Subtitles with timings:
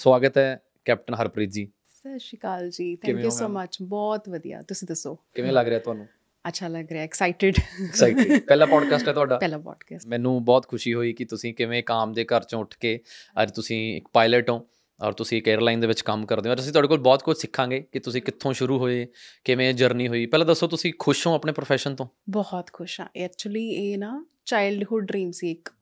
[0.00, 3.48] ਸਵਾਗਤ ਹੈ ਕੈਪਟਨ ਹਰਪ੍ਰੀਤ ਜੀ। ਸਤਿ ਸ਼੍ਰੀ ਅਕਾਲ ਜੀ। ਥੈਂਕ ਯੂ ਸੋ?
[3.48, 5.14] ਮੱਚ ਬਹੁਤ ਵਧੀਆ। ਤੁਸੀਂ ਦੱਸੋ?
[5.14, 6.06] ਕਿਵੇਂ ਲੱਗ ਰਿਹਾ ਤੁਹਾਨੂੰ?
[6.48, 7.54] ਅੱਛਾ ਲੱਗ ਰਿਹਾ। ਐਕਸਾਈਟਿਡ
[7.88, 9.38] ਐਕਸਾਈਟਿਡ ਪਹਿਲਾ ਪੋਡਕਾਸਟ ਹੈ ਤੁਹਾਡਾ?
[9.38, 12.78] ਪਹਿਲਾ ਪੋਡਕਾਸਟ ਮੈਨੂੰ ਬਹੁਤ ਖੁਸ਼ੀ ਹੋਈ ਕਿ ਤੁਸੀਂ ਕਿਵੇਂ ਇੱਕ ਆਮ ਦੇ ਘਰ ਚੋਂ ਉੱਠ
[12.78, 13.00] ਕੇ
[13.42, 14.66] ਅੱਜ ਤੁਸੀਂ ਇੱਕ ਪਾਇਲਟ ਹੋ
[15.02, 17.84] ਔਰ ਤੁਸੀਂ ਇੱਕ 에ਅਰਲਾਈਨ ਦੇ ਵਿੱਚ ਕੰਮ ਕਰਦੇ ਹੋ। ਅਸੀਂ ਤੁਹਾਡੇ ਕੋਲ ਬਹੁਤ ਕੁਝ ਸਿੱਖਾਂਗੇ
[17.92, 19.06] ਕਿ ਤੁਸੀਂ ਕਿੱਥੋਂ ਸ਼ੁਰੂ ਹੋਏ
[19.44, 22.06] ਕਿਵੇਂ ਜਰਨੀ ਹੋਈ। ਪਹਿਲਾਂ ਦੱਸੋ ਤੁਸੀਂ ਖੁਸ਼ ਹੋ ਆਪਣੇ profession ਤੋਂ?
[22.30, 25.72] ਬਹੁਤ ਖੁਸ਼ ਹਾਂ। ਐਕਚੁਅਲੀ ਇਹ ਨਾ ਚਾਈਲਡਹੂਡ ਡ੍ਰੀਮ ਸੀ ਇੱਕ।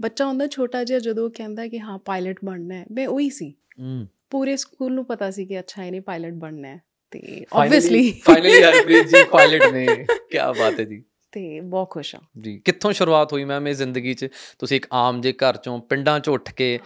[0.00, 4.06] ਬੱਚਾ ਹੁੰਦਾ ਛੋਟਾ ਜਿਹਾ ਜਦੋਂ ਕਹਿੰਦਾ ਕਿ ਹਾਂ ਪਾਇਲਟ ਬਣਨਾ ਹੈ। ਮੈਂ ਉਹੀ ਸੀ। ਹੂੰ।
[4.30, 9.06] ਪੂਰੇ ਸਕੂਲ ਨੂੰ ਪਤਾ ਸੀ ਕਿ ਅੱਛਾ ਇਹਨੇ ਪਾਇਲਟ ਬਣਨਾ ਹੈ। ਤੇ obviously finally Harpreet
[9.06, 13.44] ji pilot ਨੇ। ਕੀ ਬਾਤ ਹੈ ਜੀ। ਤੇ ਬਹੁਤ ਖੁਸ਼ ਹਾਂ। ਜੀ ਕਿੱਥੋਂ ਸ਼ੁਰੂਆਤ ਹੋਈ
[13.44, 14.26] ਮੈਮ ਇਹ ਜ਼ਿੰਦਗੀ 'ਚ?
[14.58, 16.78] ਤੁਸੀਂ ਇੱਕ ਆਮ ਜੇ ਘਰ ਚੋਂ ਪਿੰਡਾਂ 'ਚੋਂ ਉੱਠ ਕੇ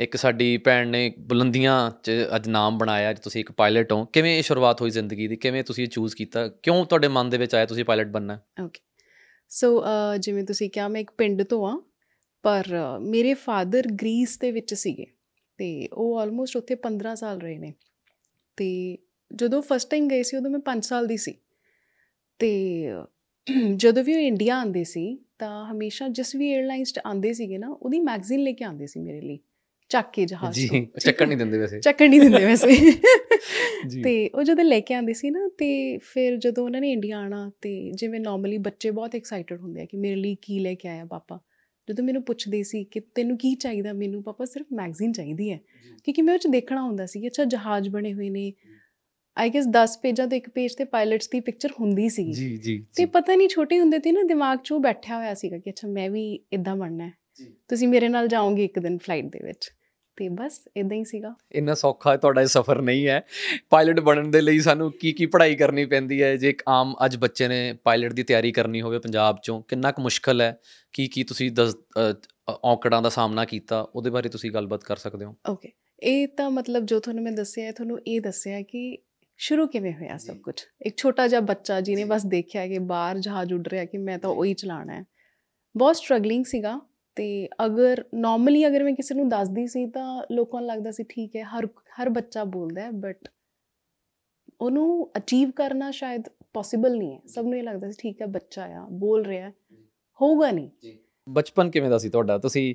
[0.00, 4.38] ਇੱਕ ਸਾਡੀ ਭੈਣ ਨੇ ਬੁਲੰਦੀਆਂ 'ਚ ਅੱਜ ਨਾਮ ਬਣਾਇਆ ਅੱਜ ਤੁਸੀਂ ਇੱਕ ਪਾਇਲਟ ਹੋ। ਕਿਵੇਂ
[4.38, 5.36] ਇਹ ਸ਼ੁਰੂਆਤ ਹੋਈ ਜ਼ਿੰਦਗੀ ਦੀ?
[5.36, 6.48] ਕਿਵੇਂ ਤੁਸੀਂ ਇਹ ਚੂਜ਼ ਕੀਤਾ?
[6.48, 8.38] ਕਿਉਂ ਤੁਹਾਡੇ ਮਨ ਦੇ ਵਿੱਚ ਆਇਆ ਤੁਸੀਂ ਪਾਇਲਟ ਬਣਨਾ?
[8.64, 8.80] ਓਕੇ
[9.48, 9.84] ਸੋ
[10.18, 11.82] ਜਿਵੇਂ ਤੁਸੀਂ ਕਿਹਾ ਮੈਂ ਇੱਕ ਪਿੰਡ ਤੋਂ ਆ
[12.42, 12.64] ਪਰ
[13.00, 15.06] ਮੇਰੇ ਫਾਦਰ ਗ੍ਰੀਸ ਦੇ ਵਿੱਚ ਸੀਗੇ
[15.58, 17.72] ਤੇ ਉਹ ਆਲਮੋਸਟ ਉੱਥੇ 15 ਸਾਲ ਰਹੇ ਨੇ।
[18.56, 18.98] ਤੇ
[19.34, 21.34] ਜਦੋਂ ਫਸਟ ਟਾਈਮ ਗਏ ਸੀ ਉਦੋਂ ਮੈਂ 5 ਸਾਲ ਦੀ ਸੀ।
[22.38, 22.84] ਤੇ
[23.76, 27.68] ਜਦੋਂ ਵੀ ਉਹ ਇੰਡੀਆ ਆਉਂਦੇ ਸੀ ਤਾਂ ਹਮੇਸ਼ਾ ਜਿਸ ਵੀ 에ਅਰਲਾਈਨਸ 'ਚ ਆਉਂਦੇ ਸੀਗੇ ਨਾ
[27.68, 29.38] ਉਹਦੀ ਮੈਗਜ਼ੀਨ ਲੈ ਕੇ ਆਉਂਦੇ ਸੀ ਮੇਰੇ ਲਈ
[29.88, 32.66] ਚੱਕ ਕੇ ਜਹਾਜ਼ ਜੀ ਤੋਂ। ਚੱਕਣ ਨਹੀਂ ਦਿੰਦੇ ਵੈਸੇ। ਚੱਕਣ ਨਹੀਂ ਦਿੰਦੇ ਵੈਸੇ।
[33.88, 37.18] ਜੀ। ਤੇ ਉਹ ਜਦੋਂ ਲੈ ਕੇ ਆਉਂਦੇ ਸੀ ਨਾ ਤੇ ਫਿਰ ਜਦੋਂ ਉਹਨਾਂ ਨੇ ਇੰਡੀਆ
[37.18, 40.88] ਆਣਾ ਤੇ ਜਿਵੇਂ ਨਾਰਮਲੀ ਬੱਚੇ ਬਹੁਤ ਐਕਸਾਈਟਡ ਹੁੰਦੇ ਆ ਕਿ ਮੇਰੇ ਲਈ ਕੀ ਲੈ ਕੇ
[40.88, 41.40] ਆਇਆ ਪਾਪਾ।
[41.88, 45.60] ਜਦੋਂ ਮੈਨੂੰ ਪੁੱਛਦੇ ਸੀ ਕਿ ਤੈਨੂੰ ਕੀ ਚਾਹੀਦਾ ਮੈਨੂੰ ਪਾਪਾ ਸਿਰਫ ਮੈਗਜ਼ੀਨ ਚਾਹੀਦੀ ਹੈ।
[46.04, 48.52] ਕਿਉਂਕਿ ਮੈਂ ਉਹ ਚ ਦੇਖਣਾ ਹੁੰਦਾ ਸੀ ਅੱਛਾ ਜਹਾਜ਼ ਬਣੇ ਹੋਏ ਨੇ।
[49.36, 52.86] ਆਈ ਗੈਸ 10 ਪੇਜਾਂ ਤੋਂ ਇੱਕ ਪੇਜ ਤੇ ਪਾਇਲਟਸ ਦੀ ਪਿਕਚਰ ਹੁੰਦੀ ਸੀ ਜੀ ਜੀ
[52.96, 55.88] ਤੇ ਪਤਾ ਨਹੀਂ ਛੋਟੇ ਹੁੰਦੇ ਤੇ ਨਾ ਦਿਮਾਗ 'ਚ ਉਹ ਬੈਠਿਆ ਹੋਇਆ ਸੀਗਾ ਕਿ ਅੱਛਾ
[55.88, 57.12] ਮੈਂ ਵੀ ਇਦਾਂ ਬਣਨਾ ਹੈ।
[57.68, 59.70] ਤੁਸੀਂ ਮੇਰੇ ਨਾਲ ਜਾਓਗੇ ਇੱਕ ਦਿਨ ਫਲਾਈਟ ਦੇ ਵਿੱਚ।
[60.18, 63.20] ਤੇ ਬਸ ਇਦਾਂ ਹੀ ਸੀਗਾ। ਇੰਨਾ ਸੌਖਾ ਤੁਹਾਡਾ ਇਹ ਸਫ਼ਰ ਨਹੀਂ ਹੈ।
[63.70, 66.36] ਪਾਇਲਟ ਬਣਨ ਦੇ ਲਈ ਸਾਨੂੰ ਕੀ ਕੀ ਪੜ੍ਹਾਈ ਕਰਨੀ ਪੈਂਦੀ ਹੈ?
[66.36, 70.02] ਜੇ ਇੱਕ ਆਮ ਅੱਜ ਬੱਚੇ ਨੇ ਪਾਇਲਟ ਦੀ ਤਿਆਰੀ ਕਰਨੀ ਹੋਵੇ ਪੰਜਾਬ ਚੋਂ ਕਿੰਨਾ ਕੁ
[70.02, 70.58] ਮੁਸ਼ਕਲ ਹੈ?
[70.92, 71.50] ਕੀ ਕੀ ਤੁਸੀਂ
[72.64, 75.72] ਔਕੜਾਂ ਦਾ ਸਾਹਮਣਾ ਕੀਤਾ ਉਹਦੇ ਬਾਰੇ ਤੁਸੀਂ ਗੱਲਬਾਤ ਕਰ ਸਕਦੇ ਹੋ। ਓਕੇ
[76.02, 78.98] ਇਹ ਤਾਂ ਮਤਲਬ ਜੋ ਤੁਹਾਨੂੰ ਮੈਂ ਦੱਸਿਆ ਹੈ ਤੁਹਾਨੂੰ ਇਹ ਦੱਸਿਆ ਕਿ
[79.36, 80.54] ਸ਼ੁਰੂ ਕਿਵੇਂ ਹੋਇਆ ਸਭ ਕੁਝ
[80.86, 84.30] ਇੱਕ ਛੋਟਾ ਜਿਹਾ ਬੱਚਾ ਜਿਹਨੇ ਬਸ ਦੇਖਿਆ ਕਿ ਬਾਹਰ ਜਹਾਜ਼ ਉੱਡ ਰਿਹਾ ਕਿ ਮੈਂ ਤਾਂ
[84.30, 85.04] ਉਹੀ ਚਲਾਣਾ ਹੈ।
[85.76, 86.80] ਬਹੁਤ ਸਟਰਗਲਿੰਗ ਸੀਗਾ।
[87.18, 91.36] ਤੇ ਅਗਰ ਨਾਰਮਲੀ ਅਗਰ ਮੈਂ ਕਿਸੇ ਨੂੰ ਦੱਸਦੀ ਸੀ ਤਾਂ ਲੋਕਾਂ ਨੂੰ ਲੱਗਦਾ ਸੀ ਠੀਕ
[91.36, 93.28] ਹੈ ਹਰ ਹਰ ਬੱਚਾ ਬੋਲਦਾ ਹੈ ਬਟ
[94.60, 98.64] ਉਹਨੂੰ ਅਚੀਵ ਕਰਨਾ ਸ਼ਾਇਦ ਪੋਸੀਬਲ ਨਹੀਂ ਹੈ। ਸਭ ਨੂੰ ਇਹ ਲੱਗਦਾ ਸੀ ਠੀਕ ਹੈ ਬੱਚਾ
[98.64, 99.50] ਆ ਬੋਲ ਰਿਹਾ
[100.20, 102.38] ਹੋਊਗਾ ਨਹੀਂ। ਬਚਪਨ ਕਿਵੇਂ ਦਾ ਸੀ ਤੁਹਾਡਾ?
[102.38, 102.74] ਤੁਸੀਂ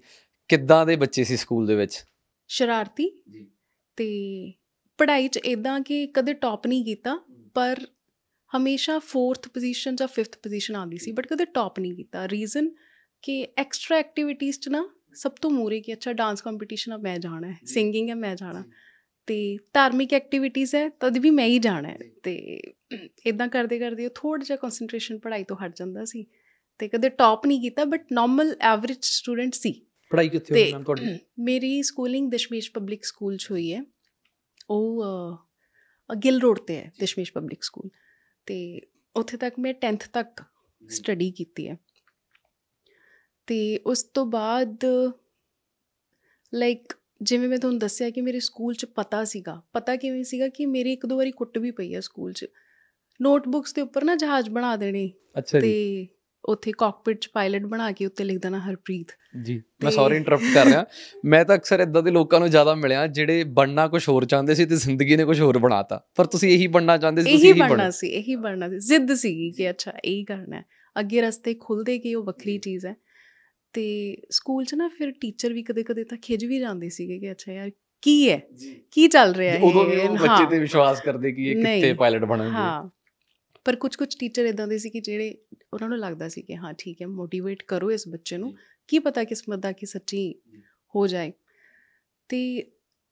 [0.50, 2.06] ਕਿੱਦਾਂ ਦੇ ਬੱਚੇ ਸੀ ਸਕੂਲ ਦੇ ਵਿੱਚ?
[2.48, 3.52] ਸ਼ਰਾਰਤੀ। ਜੀ।
[3.96, 4.54] ਤੇ
[4.98, 7.20] ਪੜ੍ਹਾਈ 'ਚ ਇਦਾਂ ਕਿ ਕਦੇ ਟੌਪ ਨਹੀਂ ਕੀਤਾ
[7.54, 7.80] ਪਰ
[8.58, 12.70] ਹਮੇਸ਼ਾ 4th ਪੋਜੀਸ਼ਨ ਜਾਂ 5th ਪੋਜੀਸ਼ਨ ਆਉਂਦੀ ਸੀ ਬਟ ਕਦੇ ਟੌਪ ਨਹੀਂ ਕੀਤਾ। ਰੀਜ਼ਨ
[13.24, 17.52] ਕਿ ਐਕਸਟਰਾ ਐਕਟੀਵਿਟੀਜ਼ 'ਚ ਨਾ ਸਭ ਤੋਂ ਮੂਰੇ ਕਿ ਅੱਛਾ ਡਾਂਸ ਕੰਪੀਟੀਸ਼ਨ ਆ ਮੈਂ ਜਾਣਾ
[17.52, 18.64] ਹੈ ਸਿੰਗਿੰਗ ਹੈ ਮੈਂ ਜਾਣਾ।
[19.28, 22.62] ਤੇ ਧਾਰਮਿਕ ਐਕਟੀਵਿਟੀਜ਼ ਹੈ ਤਦ ਵੀ ਮੈਂ ਹੀ ਜਾਣਾ ਹੈ। ਤੇ
[23.26, 26.26] ਇਦਾਂ ਕਰਦੇ ਕਰਦੇ ਉਹ ਥੋੜਾ ਜਿਹਾ ਕਨਸੈਂਟਰੇਸ਼ਨ ਪੜ੍ਹਾਈ ਤੋਂ ਹਟ ਜਾਂਦਾ ਸੀ।
[26.80, 29.74] ਤੇ ਕਦੇ ਟੌਪ ਨਹੀਂ ਕੀਤਾ ਬਟ ਨਾਰਮਲ ਐਵਰੇਜ ਸਟੂਡੈਂਟ ਸੀ।
[30.12, 31.04] ਪੜ੍ਹਾਈ ਕਿੱਥੇ ਹੋਈ ਮੈਮ ਤੁਹਾਡੀ?
[31.40, 33.84] ਮੇਰੀ ਸਕੂਲਿੰਗ ਦਸ਼ਮੇਸ਼ ਪਬਲਿਕ ਸਕੂਲ 'ਚ ਹੋਈ ਹੈ।
[34.70, 35.04] ਉਹ
[36.24, 37.90] ਗਿੱਲ ਰੋਡ ਤੇ ਹੈ ਦਸ਼ਮੇਸ਼ ਪਬਲਿਕ ਸਕੂਲ
[38.46, 38.82] ਤੇ
[39.16, 40.42] ਉੱਥੇ ਤੱਕ ਮੈਂ 10th ਤੱਕ
[40.90, 41.78] ਸਟੱਡੀ ਕੀਤੀ ਹੈ।
[43.48, 44.78] ਤੇ ਉਸ ਤੋਂ ਬਾਅਦ
[46.54, 50.66] ਲਾਈਕ ਜਿਵੇਂ ਮੈਂ ਤੁਹਾਨੂੰ ਦੱਸਿਆ ਕਿ ਮੇਰੇ ਸਕੂਲ 'ਚ ਪਤਾ ਸੀਗਾ ਪਤਾ ਕਿਵੇਂ ਸੀਗਾ ਕਿ
[50.66, 52.46] ਮੇਰੀ ਇੱਕ ਦੋ ਵਾਰੀ ਕੁੱਟ ਵੀ ਪਈ ਹੈ ਸਕੂਲ 'ਚ।
[53.22, 56.08] ਨੋਟਬੁੱਕਸ ਦੇ ਉੱਪਰ ਨਾ ਜਹਾਜ਼ ਬਣਾ ਦੇਣੇ ਅੱਛਾ ਜੀ। ਤੇ
[56.46, 59.08] ਉੱਥੇ ਕਾਕਪਿਟ 'ਚ ਪਾਇਲਟ ਬਣਾ ਕੇ ਉੱਤੇ ਲਿਖ ਦੇਣਾ ਹਰਪ੍ਰੀਤ।
[59.44, 60.86] ਜੀ ਮੈਂ ਸੌਰੀ ਇੰਟਰਰਪਟ ਕਰ ਰਿਹਾ।
[61.26, 64.66] ਮੈਂ ਤਾਂ ਅਕਸਰ ਇਦਾਂ ਦੇ ਲੋਕਾਂ ਨੂੰ ਜ਼ਿਆਦਾ ਮਿਲਿਆ ਜਿਹੜੇ ਬਣਨਾ ਕੁਝ ਹੋਰ ਚਾਹੁੰਦੇ ਸੀ
[64.66, 67.76] ਤੇ ਜ਼ਿੰਦਗੀ ਨੇ ਕੁਝ ਹੋਰ ਬਣਾਤਾ। ਪਰ ਤੁਸੀਂ ਇਹੀ ਬਣਨਾ ਚਾਹੁੰਦੇ ਸੀ ਤੁਸੀਂ ਇਹੀ ਬਣਨਾ
[67.76, 70.66] ਬਣੇ। ਸੀ ਇਹੀ ਬਣਨਾ ਸੀ। ਜ਼ਿੱਦ ਸੀਗੀ ਕਿ ਅੱਛਾ ਇਹੀ ਕਰਨਾ ਹੈ।
[71.00, 72.96] ਅੱਗੇ ਰਸਤੇ ਖੁੱਲਦੇ ਗਏ ਉਹ ਵੱਖਰੀ ਚੀਜ਼ ਹੈ।
[73.74, 77.52] ਤੇ ਸਕੂਲ 'ਚ ਨਾ ਫਿਰ ਟੀਚਰ ਵੀ ਕਦੇ-ਕਦੇ ਤਾਂ ਖਿਜ ਵੀ ਜਾਂਦੇ ਸੀਗੇ ਕਿ ਅੱਛਾ
[77.52, 78.42] ਯਾਰ ਕੀ ਹੈ?
[78.92, 80.18] ਕੀ ਚੱਲ ਰਿਹਾ ਹੈ ਉਦੋਂ ਵੀ ਉਹ?
[80.18, 82.90] ਬੱਚੇ ਤੇ ਵਿਸ਼ਵਾਸ ਕਰਦੇ ਕਿ ਇਹ। ਕਿੱਥੇ ਪਾਇਲਟ ਬਣਨਗੇ। ਹਾਂ।
[83.66, 85.38] ਪਰ ਕੁਝ ਕੁਝ ਟੀਚਰ ਇਦਾਂ ਦੇ ਸੀ ਕਿ ਜਿਹੜੇ
[85.74, 88.56] ਉਹਨਾਂ ਨੂੰ ਲੱਗਦਾ ਸੀ ਕਿ ਹਾਂ ਠੀਕ ਹੈ ਮੋਟੀਵੇਟ ਕਰੋ ਇਸ ਬੱਚੇ ਨੂੰ।
[88.88, 90.36] ਕੀ ਪਤਾ ਕਿਸਮਤ ਦਾ ਕਿ ਸੱਚੀ
[90.96, 91.32] ਹੋ ਜਾਏ।
[92.30, 92.64] ਤੇ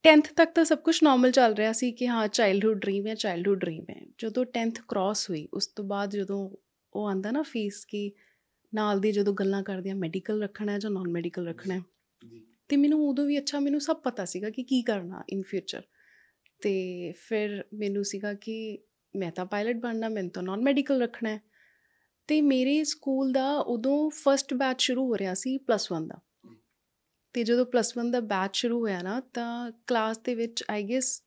[0.06, 3.60] 10th ਤੱਕ ਤਾਂ ਸਭ ਕੁਝ ਨਾਰਮਲ ਚੱਲ ਰਿਹਾ ਸੀ ਕਿ ਹਾਂ ਚਾਈਲਡਹੂਡ ਡ੍ਰੀਮ ਹੈ ਚਾਈਲਡਹੂਡ
[3.60, 6.50] ਡ੍ਰੀਮ ਹੈ। ਜਦੋਂ 10th ਕ੍ਰਾਸ ਹੋਈ ਉਸ ਤੋਂ ਬਾਅਦ ਜਦੋਂ
[6.94, 8.12] ਉਹ ਆਂਦਾ ਨਾ ਫੇਸ ਕਿ
[8.74, 11.82] ਨਾਲ ਦੀ ਜਦੋਂ ਗੱਲਾਂ ਕਰਦੇ ਆ ਮੈਡੀਕਲ ਰੱਖਣਾ ਹੈ ਜਾਂ ਨਾਨ ਮੈਡੀਕਲ ਰੱਖਣਾ ਹੈ?
[12.68, 15.82] ਤੇ ਮੈਨੂੰ ਉਦੋਂ ਵੀ ਅੱਛਾ ਮੈਨੂੰ ਸਭ ਪਤਾ ਸੀਗਾ ਕਿ ਕੀ ਕਰਨਾ ਇਨ ਫਿਊਚਰ
[16.62, 18.80] ਤੇ ਫਿਰ ਮੈਨੂੰ ਸੀਗਾ ਕਿ
[19.16, 21.42] ਮੈਂ ਤਾਂ ਪਾਇਲਟ ਬਣਨਾ ਮੈਨੂੰ ਤਾਂ ਨਾਨ ਮੈਡੀਕਲ ਰੱਖਣਾ ਹੈ।
[22.28, 26.20] ਤੇ ਮੇਰੇ ਸਕੂਲ ਦਾ ਉਦੋਂ ਫਰਸਟ ਬੈਚ ਸ਼ੁਰੂ ਹੋ ਰਿਹਾ ਸੀ ਪਲੱਸ 1 ਦਾ।
[27.34, 31.24] ਤੇ ਜਦੋਂ ਪਲੱਸ 1 ਦਾ ਬੈਚ ਸ਼ੁਰੂ ਹੋਇਆ ਨਾ ਤਾਂ ਕਲਾਸ ਦੇ ਵਿੱਚ ਆਈ ਗੈਸ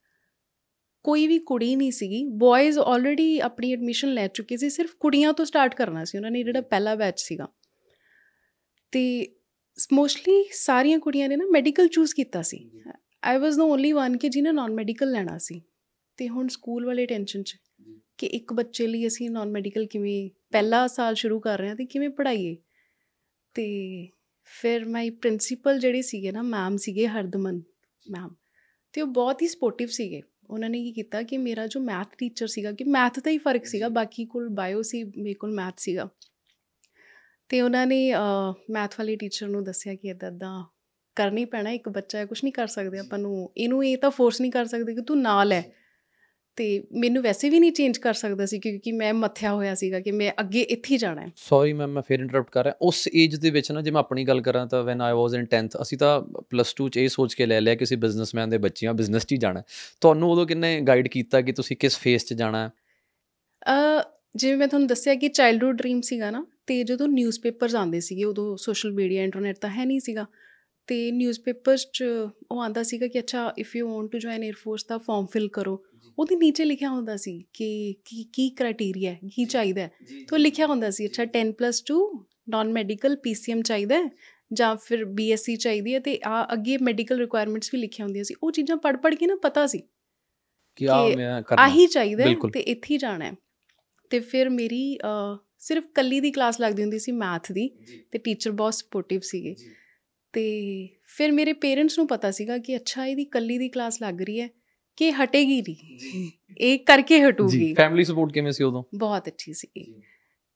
[1.05, 5.45] ਕੋਈ ਵੀ ਕੁੜੀ ਨਹੀਂ ਸੀਗੀ। ਬॉयਜ਼ ਆਲਰੇਡੀ ਆਪਣੀ ਐਡਮਿਸ਼ਨ ਲੈ ਚੁੱਕੇ ਸੀ। ਸਿਰਫ ਕੁੜੀਆਂ ਤੋਂ
[5.45, 7.49] ਸਟਾਰਟ ਕਰਨਾ ਸੀ। ਉਹਨਾਂ ਨੇ ਜਿਹੜਾ ਪਹਿਲਾ ਬੈਚ ਸੀਗਾ।
[8.93, 9.27] ਤੇ
[9.93, 12.71] ਮੋਸਟਲੀ ਸਾਰੀਆਂ ਕੁੜੀਆਂ ਨੇ ਨਾ ਮੈਡੀਕਲ ਚੂਜ਼ ਕੀਤਾ ਸੀ।
[13.25, 15.63] I was the only one ਕਿ ਜਿਹਨੇ ਨਾਨ ਮੈਡੀਕਲ ਲੈਣਾ ਸੀ।
[16.17, 17.57] ਤੇ ਹੁਣ ਸਕੂਲ ਵਾਲੇ ਟੈਨਸ਼ਨ 'ਚ
[18.19, 21.85] ਕਿ ਇੱਕ ਬੱਚੇ ਲਈ ਅਸੀਂ ਨਾਨ ਮੈਡੀਕਲ ਕਿਵੇਂ ਪਹਿਲਾ ਸਾਲ ਸ਼ੁਰੂ ਕਰ ਰਹੇ ਹਾਂ ਤੇ
[21.85, 22.57] ਕਿਵੇਂ ਪੜ੍ਹਾਈਏ।
[23.55, 24.09] ਤੇ
[24.45, 27.63] ਫਿਰ ਮਾਈ ਪ੍ਰਿੰਸੀਪਲ ਜਿਹੜੇ ਸੀਗੇ ਨਾ ਮੈਮ ਸੀਗੇ ਹਰਦਮਨ
[28.11, 28.31] ਮੈਮ
[28.93, 32.47] ਤੇ ਉਹ ਬਹੁਤ ਹੀ ਸਪੋਰਟਿਵ ਸੀਗੇ। ਉਹਨਾਂ ਨੇ ਕੀ ਕੀਤਾ ਕਿ ਮੇਰਾ ਜੋ ਮੈਥ ਟੀਚਰ
[32.47, 36.09] ਸੀਗਾ ਕਿ ਮੈਥ ਦਾ ਹੀ ਫ਼ਰਕ ਸੀਗਾ ਬਾਕੀ ਕੋਲ ਬਾਇਓ ਸੀ ਮੇਰੇ ਕੋਲ ਮੈਥ ਸੀਗਾ।
[37.49, 38.13] ਤੇ ਉਹਨਾਂ ਨੇ
[38.71, 40.65] ਮੈਥ ਵਾਲੇ ਟੀਚਰ ਨੂੰ ਦੱਸਿਆ ਕਿ ਇਦਾਂ ਇਦਾਂ
[41.17, 44.41] ਕਰਨੀ ਪੈਣਾ ਇੱਕ ਬੱਚਾ ਹੈ ਕੁਝ ਨਹੀਂ ਕਰ ਸਕਦੇ ਆਪਾਂ ਨੂੰ। ਇਹਨੂੰ ਇਹ ਤਾਂ ਫੋਰਸ
[44.41, 45.65] ਨਹੀਂ ਕਰ ਸਕਦੇ ਕਿ ਤੂੰ ਨਾਲ ਹੈ।
[46.57, 50.11] ਤੇ ਮੈਨੂੰ ਵੈਸੇ ਵੀ ਨਹੀਂ ਚੇਂਜ ਕਰ ਸਕਦਾ ਸੀ ਕਿਉਂਕਿ ਮੈਂ ਮੱਥਿਆ ਹੋਇਆ ਸੀਗਾ ਕਿ
[50.11, 53.37] ਮੈਂ ਅੱਗੇ ਇੱਥੇ ਹੀ ਜਾਣਾ ਹੈ। ਸੌਰੀ ਮੈਮ ਮੈਂ ਫੇਰ ਇੰਟਰਰਪਟ ਕਰ ਰਿਹਾ। ਉਸ ਏਜ
[53.37, 55.99] ਦੇ ਵਿੱਚ ਨਾ ਜੇ ਮੈਂ ਆਪਣੀ ਗੱਲ ਕਰਾਂ ਤਾਂ ਵੈਨ ਆਈ ਵਾਸ ਇਨ 10th ਅਸੀਂ
[55.99, 58.95] ਤਾਂ ਪਲੱਸ 2 ਚ ਇਹ ਸੋਚ ਕੇ ਲੈ ਲਿਆ ਕਿ ਅਸੀਂ ਬਿਜ਼ਨਸਮੈਨ ਦੇ ਬੱਚੇ ਹਾਂ
[58.95, 59.63] ਬਿਜ਼ਨਸ 'ਚ ਹੀ ਜਾਣਾ।
[60.01, 62.73] ਤੁਹਾਨੂੰ ਉਦੋਂ ਕਿੰਨੇ ਗਾਈਡ ਕੀਤਾ ਕਿ ਤੁਸੀਂ ਕਿਸ ਫੇਸ 'ਚ ਜਾਣਾ ਹੈ?
[64.01, 64.03] ਅ
[64.37, 68.57] ਜਿਵੇਂ ਮੈਂ ਤੁਹਾਨੂੰ ਦੱਸਿਆ ਕਿ ਚਾਈਲਡਹੂਡ ਡ੍ਰੀਮ ਸੀਗਾ ਨਾ ਤੇ ਜਦੋਂ ਨਿਊਜ਼ਪੇਪਰਸ ਆਉਂਦੇ ਸੀਗੇ ਉਦੋਂ
[68.57, 70.27] ਸੋਸ਼ਲ ਮੀਡੀਆ ਇੰਟਰਨੈਟ ਤਾਂ ਹੈ ਨਹੀਂ ਸੀਗਾ
[70.87, 72.05] ਤੇ ਨਿਊਜ਼ਪੇਪਰਸ 'ਚ
[72.51, 75.49] ਉਹ ਆਂਦਾ ਸੀਗਾ ਕਿ ਅੱਛਾ if you want to join air force the form fill
[75.49, 75.85] ਕਰੋ।
[76.19, 79.89] ਉਹਦੇ ਨੀਚੇ ਲਿਖਿਆ ਹੁੰਦਾ ਸੀ ਕਿ ਕੀ ਕੀ ਕ੍ਰਾਈਟੇਰੀਆ ਹੈ ਕੀ ਚਾਹੀਦਾ
[80.29, 81.99] ਤਾਂ ਲਿਖਿਆ ਹੁੰਦਾ ਸੀ ਅੱਛਾ 10+2
[82.49, 84.03] ਨਾਨ ਮੈਡੀਕਲ ਪੀਸੀਐਮ ਚਾਹੀਦਾ
[84.53, 88.51] ਜਾਂ ਫਿਰ ਬੀਐਸਸੀ ਚਾਹੀਦੀ ਹੈ ਤੇ ਆ ਅੱਗੇ ਮੈਡੀਕਲ ਰਿਕੁਆਇਰਮੈਂਟਸ ਵੀ ਲਿਖੀਆਂ ਹੁੰਦੀਆਂ ਸੀ। ਉਹ
[88.53, 89.79] ਚੀਜ਼ਾਂ ਪੜ੍ਹ ਪੜ੍ਹ ਕੇ ਨਾ ਪਤਾ ਸੀ
[90.77, 92.25] ਕਿ ਆ ਮੈਂ ਕਰਨਾ ਆਹੀ ਚਾਹੀਦਾ।
[92.55, 93.33] ਤੇ ਇੱਥੇ ਜਾਣਾ ਹੈ।
[94.11, 94.99] ਤੇ ਫਿਰ ਮੇਰੀ
[95.59, 97.69] ਸਿਰਫ ਕੱਲੀ ਦੀ ਕਲਾਸ ਲੱਗਦੀ ਹੁੰਦੀ ਸੀ ਮੈਥ ਦੀ
[98.13, 99.55] ਤੇ ਟੀਚਰ ਬਹੁਤ ਸਪੋਰਟਿਵ ਸੀਗੇ।
[100.35, 104.41] ਤੇ ਫਿਰ ਮੇਰੇ ਪੇਰੈਂਟਸ ਨੂੰ ਪਤਾ ਸੀਗਾ ਕਿ ਅੱਛਾ ਇਹਦੀ ਕੱਲੀ ਦੀ ਕਲਾਸ ਲੱਗ ਰਹੀ
[104.41, 104.49] ਹੈ।
[104.97, 108.83] ਕਿ ਹਟੇਗੀ ਨਹੀਂ ਇਹ ਕਰਕੇ ਹਟੂਗੀ। ਜੀ ਫੈਮਿਲੀ ਸਪੋਰਟ ਕਿਵੇਂ ਸੀ ਉਦੋਂ?
[108.95, 109.69] ਬਹੁਤ ਅੱਛੀ ਸੀ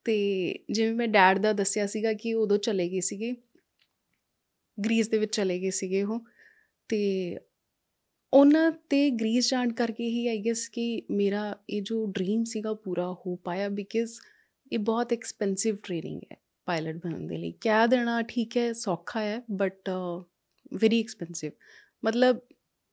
[0.05, 0.17] ਤੇ
[0.71, 3.35] ਜਿਵੇਂ ਮੈਂ ਡੈਡ ਦਾ ਦੱਸਿਆ ਸੀਗਾ ਕਿ ਉਦੋਂ ਚਲੇ ਗਏ ਸੀਗੇ।
[4.85, 6.19] ਗ੍ਰੀਸ ਦੇ ਵਿੱਚ ਚਲੇ ਗਏ ਸੀਗੇ ਉਹ।
[6.89, 7.37] ਤੇ
[8.33, 13.11] ਉਹਨਾਂ ਤੇ ਗ੍ਰੀਸ ਜਾਣ ਕਰਕੇ ਹੀ ਆਈ ਗੈਸ ਕਿ ਮੇਰਾ ਇਹ ਜੋ ਡ੍ਰੀਮ ਸੀਗਾ ਪੂਰਾ
[13.11, 14.11] ਹੋ ਪਾਇਆ ਬਿਕਾਜ਼
[14.71, 19.41] ਇਹ ਬਹੁਤ ਐਕਸਪੈਂਸਿਵ ਟ੍ਰੇਨਿੰਗ ਹੈ ਪਾਇਲਟ ਬਣਨ ਦੇ ਲਈ। ਕਹਿ ਦੇਣਾ ਠੀਕ ਹੈ ਸੌਖਾ ਹੈ
[19.51, 19.89] ਬਟ
[20.73, 21.51] ਵੈਰੀ ਐਕਸਪੈਂਸਿਵ
[22.05, 22.39] ਮਤਲਬ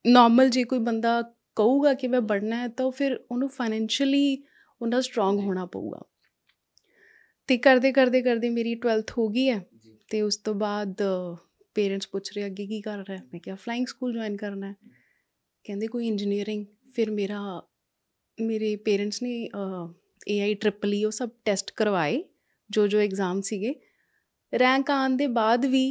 [0.06, 1.22] ਨਾਰਮਲ ਜੇ ਕੋਈ ਬੰਦਾ
[1.56, 4.36] ਕਹੂਗਾ ਕਿ ਮੈਂ ਬਣਨਾ ਹੈ ਤਾਂ ਫਿਰ ਉਹਨੂੰ ਫਾਈਨੈਂਸ਼ੀਅਲੀ
[4.82, 6.00] ਉਹਨਾਂ ਸਟਰੋਂਗ ਹੋਣਾ ਪਊਗਾ।
[7.48, 9.64] ਤੇ ਕਰਦੇ ਕਰਦੇ ਕਰਦੇ ਮੇਰੀ 12th ਹੋ ਗਈ ਹੈ
[10.10, 11.02] ਤੇ ਉਸ ਤੋਂ ਬਾਅਦ
[11.74, 14.74] ਪੇਰੈਂਟਸ ਪੁੱਛ ਰਹੇ ਅੱਗੇ ਕੀ ਕਰ ਰਿਹਾ ਮੈਂ ਕਿਹਾ ਫਲਾਈਂਗ ਸਕੂਲ ਜੁਆਇਨ ਕਰਨਾ ਹੈ।
[15.64, 16.64] ਕਹਿੰਦੇ ਕੋਈ ਇੰਜੀਨੀਅਰਿੰਗ
[16.94, 17.40] ਫਿਰ ਮੇਰਾ
[18.38, 19.48] ਮੇਰੇ ਪੇਰੈਂਟਸ ਨੇ
[20.28, 22.22] ਏਆਈ ਟ੍ਰਿਪਲ ਈ ਉਹ ਸਭ ਟੈਸਟ ਕਰਵਾਏ
[22.70, 23.74] ਜੋ ਜੋ ਐਗਜ਼ਾਮ ਸੀਗੇ।
[24.52, 25.86] ਰੈਂਕ ਆਉਣ ਦੇ ਬਾਅਦ ਵੀ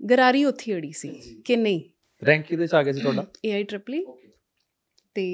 [0.00, 1.08] ਗਰਾਰੀ ਉੱਥੇ ਅੜੀ ਸੀ
[1.44, 1.80] ਕਿ ਨਹੀਂ?
[2.22, 3.26] ਰੈਂਕ ਕਿਹਦੇ ਚ ਆ ਗਿਆ ਸੀ ਤੁਹਾਡਾ?
[3.46, 4.04] ਏਆਈ ਟ੍ਰਿਪਲ ਈ
[5.14, 5.24] ਤੇ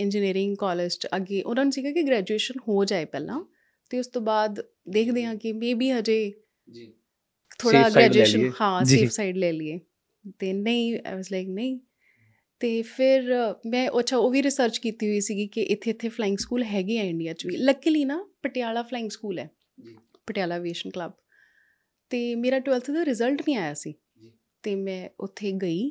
[0.00, 3.44] ਇੰਜੀਨੀਅਰਿੰਗ ਕਾਲਜ ਚ ਅੱਗੇ ਉਹਨਾਂ ਨੂੰ ਸੀਗਾ ਕਿ ਗ੍ਰੈਜੂਏਸ਼ਨ ਹੋ ਜਾਏ ਪਹਿਲਾਂ
[3.90, 6.32] ਤੇ ਉਸ ਤੋਂ ਬਾਅਦ ਦੇਖਦੇ ਹਾਂ ਕਿ ਮੇਬੀ ਹਜੇ
[6.70, 6.92] ਜੀ
[7.58, 9.78] ਥੋੜਾ ਗ੍ਰੈਜੂਏਸ਼ਨ। ਹਾਂ। ਸੇਫ ਸਾਈਡ ਲੈ ਲਈਏ
[10.38, 11.78] ਤੇ ਨਹੀਂ ਆਈ ਵਾਸ ਲਾਈਕ ਨਹੀਂ
[12.60, 13.22] ਤੇ ਫਿਰ
[13.66, 17.02] ਮੈਂ ਅੱਛਾ ਉਹ ਵੀ ਰਿਸਰਚ ਕੀਤੀ ਹੋਈ ਸੀਗੀ ਕਿ ਇੱਥੇ ਇੱਥੇ ਫਲਾਈਂਗ ਸਕੂਲ ਹੈਗੇ ਆ
[17.02, 19.50] ਇੰਡੀਆ 'ਚ ਵੀ ਲੱਕੀਲੀ ਨਾ ਪਟਿਆਲਾ ਫਲਾਈਂਗ ਸਕੂਲ ਹੈ
[19.84, 21.12] ਜੀ। ਪਟਿਆਲਾ ਐਵੀਏਸ਼ਨ ਕਲੱਬ
[22.10, 25.90] ਤੇ ਮੇਰਾ 12th ਦਾ ਰਿਜ਼ਲਟ ਨਹੀਂ ਆਇਆ ਸੀ ਜੀ। ਤੇ ਮੈਂ ਉੱਥੇ ਗਈ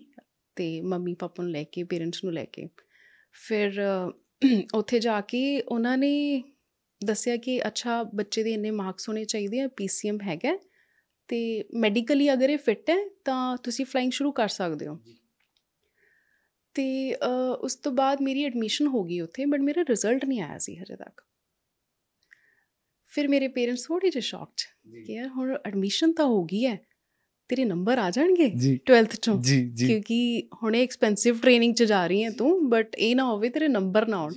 [0.56, 2.68] ਤੇ ਮੰਮੀ ਪਾਪਾ ਨੂੰ ਲੈ ਕੇ ਪੇਰੈਂਟਸ ਨੂੰ ਲੈ ਕੇ
[3.34, 3.80] ਫਿਰ
[4.74, 6.44] ਉੱਥੇ ਜਾ ਕੇ ਉਹਨਾਂ ਨੇ
[7.02, 10.58] ਦੱਸਿਆ ਕਿ ਅੱਛਾ ਬੱਚੇ ਦੇ ਇੰਨੇ ਮਾਰਕਸ ਹੋਣੇ ਚਾਹੀਦੇ ਆ ਪੀਸੀਐਮ ਹੈਗਾ
[11.30, 15.00] ਤੇ ਮੈਡੀਕਲੀ ਅਗਰ ਇਹ ਫਿੱਟ ਹੈ ਤਾਂ ਤੁਸੀਂ ਫਲਾਈਂਗ ਸ਼ੁਰੂ ਕਰ ਸਕਦੇ ਹੋ।
[16.76, 17.16] ਤੇ
[17.62, 20.96] ਉਸ ਤੋਂ ਬਾਅਦ ਮੇਰੀ ਐਡਮਿਸ਼ਨ ਹੋ ਗਈ ਉੱਥੇ ਬਟ ਮੇਰਾ ਰਿਜ਼ਲਟ ਨਹੀਂ ਆਇਆ ਸੀ ਹਜੇ
[20.96, 21.22] ਤੱਕ।
[23.12, 24.62] ਫਿਰ ਮੇਰੇ ਪੇਰੈਂਟਸ ਥੋੜੇ ਜਿਹੇ ਸ਼ੌਕਡ
[25.06, 26.78] ਕਿ ਯਾਰ ਹੁਣ ਐਡਮਿਸ਼ਨ ਤਾਂ ਹੋ ਗਈ ਹੈ
[27.50, 29.42] ਤੇਰੇ ਨੰਬਰ ਆ ਜਾਣਗੇ ਜੀ। 12th ਚੋਂ?
[29.42, 33.50] ਜੀ ਜੀ। ਕਿਉਂਕਿ ਹੁਣੇ ਐਕਸਪੈਂਸਿਵ ਟ੍ਰੇਨਿੰਗ ਚ ਜਾ ਰਹੀ ਹੈ ਤੂੰ ਬਟ ਇਹ ਨਾ ਹੋਵੇ
[33.50, 34.34] ਤੇਰੇ ਨੰਬਰ ਨਾ ਆਉਣ।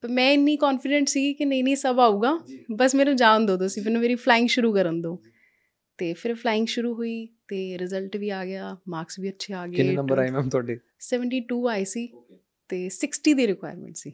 [0.00, 3.82] ਪਰ ਮੈਂ ਇੰਨੀ ਕੌਨਫੀਡੈਂਟ ਸੀ ਕਿ ਨਹੀਂ ਨਹੀਂ ਸਭ ਆਊਗਾ। ਬਸ ਮੈਨੂੰ ਜਾਣ ਦਿਓ ਤੁਸੀਂ
[3.82, 5.22] ਮੈਨੂੰ ਮੇਰੀ ਫਲਾਈਂਗ ਸ਼ੁਰੂ ਕਰਨ ਦਿਓ
[5.98, 9.74] ਤੇ ਫਿਰ ਫਲਾਈਂਗ ਸ਼ੁਰੂ ਹੋਈ ਤੇ ਰਿਜ਼ਲਟ ਵੀ ਆ ਗਿਆ ਮਾਰਕਸ ਵੀ ਅੱਛੇ ਆ ਗਏ।
[9.74, 10.78] ਕਿੰਨੇ ਨੰਬਰ ਆਏ ਮੈਮ ਤੁਹਾਡੇ?
[10.98, 12.08] 72 ਆਏ ਸੀ
[12.68, 14.12] ਤੇ 60 ਦੀ ਰਿਕੁਆਇਰਮੈਂਟ ਸੀ।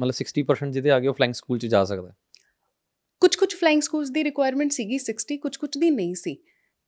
[0.00, 2.14] ਮਤਲਬ 60% ਜਿਹਦੇ ਆ ਗਏ ਉਹ ਫਲਾਈਂਗ ਸਕੂਲ ਚ ਜਾ ਸਕਦਾ।
[3.20, 6.36] ਕੁਝ ਕੁਝ ਫਲਾਈਂਗ ਸਕੂਲਸ ਦੀ ਰਿਕੁਆਇਰਮੈਂਟ ਸੀਗੀ 60 ਕੁਝ ਕੁਝ ਦੀ ਨਹੀਂ ਸੀ।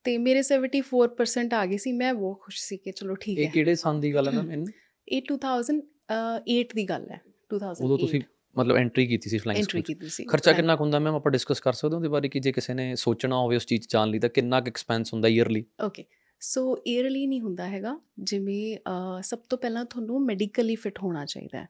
[0.04, 3.50] ਤੇ ਮੇਰੇ 74% ਆ ਗਏ ਸੀ ਮੈਂ ਬਹੁਤ ਖੁਸ਼ ਸੀ ਕਿ ਚਲੋ ਠੀਕ ਇਹ ਹੈ।
[3.50, 4.64] ਕਿਹੜੇ ਸਾਲ ਦੀ ਗੱਲ ਹੈ ਮੈਮ
[5.08, 8.20] ਇਹ 2008 ਦੀ ਗੱਲ ਹੈ 2008 ਉਦੋਂ ਤੁਸੀਂ
[8.56, 11.14] ਮਤਲਬ ਐਂਟਰੀ ਕੀਤੀ ਸੀ ਫਲਾਈਂਗ ਐਂਟਰੀ ਸਕੂਲ ਕੀਤੀ ਸੀ। ਖਰਚਾ ਕਿੰਨਾ ਕੁ ਹੁੰਦਾ ਮੈਮ?
[11.14, 13.82] ਆਪਾਂ ਡਿਸਕਸ ਕਰ ਸਕਦੇ ਹਾਂ ਉਹਦੇ ਬਾਰੇ ਕਿ ਜੇ ਕਿਸੇ ਨੇ ਸੋਚਣਾ ਹੋਵੇ ਉਸ ਚੀਜ਼
[13.82, 16.04] 'ਚ ਜਾਣ ਲਈ ਤਾਂ ਕਿੰਨਾ ਕੁ ਐਕਸਪੈਂਸ ਹੁੰਦਾ ਈਅਰਲੀ ਓਕੇ
[16.40, 18.76] ਸੋ ਈਅਰਲੀ ਨਹੀਂ ਹੁੰਦਾ ਹੈਗਾ। ਜਿਵੇਂ
[19.22, 21.68] ਸਭ ਤੋਂ ਪਹਿਲਾਂ ਤੁਹਾਨੂੰ ਮੈਡੀਕਲੀ ਫਿਟ ਹੋਣਾ ਚਾਹੀਦਾ ਹੈ।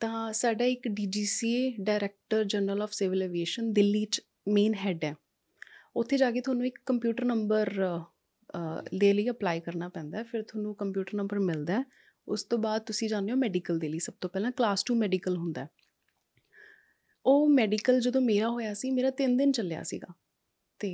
[0.00, 5.14] ਤਾਂ ਸਾਡਾ ਇੱਕ DGCA director general of civil aviation Delhi ਚ ਮੇਨ ਹੈਡ ਹੈ।
[5.96, 7.70] ਉੱਥੇ ਜਾ ਕੇ ਤੁਹਾਨੂੰ ਇੱਕ ਕੰਪਿਊਟਰ ਨੰਬਰ
[8.98, 11.84] ਦੇ ਲਈ ਅਪਲਾਈ ਕਰਨਾ ਪੈਂਦਾ ਫਿਰ ਤੁਹਾਨੂੰ ਕੰਪਿਊਟਰ ਨੰਬਰ ਮਿਲਦਾ
[12.28, 15.36] ਉਸ ਤੋਂ ਬਾਅਦ ਤੁਸੀਂ ਜਾਂਦੇ ਹੋ ਮੈਡੀਕਲ ਦੇ ਲਈ ਸਭ ਤੋਂ ਪਹਿਲਾਂ ਕਲਾਸ 2 ਮੈਡੀਕਲ
[15.36, 15.66] ਹੁੰਦਾ
[17.26, 20.12] ਉਹ ਮੈਡੀਕਲ ਜਦੋਂ ਮੇਰਾ ਹੋਇਆ ਸੀ ਮੇਰਾ 3 ਦਿਨ ਚੱਲਿਆ ਸੀਗਾ।
[20.80, 20.90] ਤੇ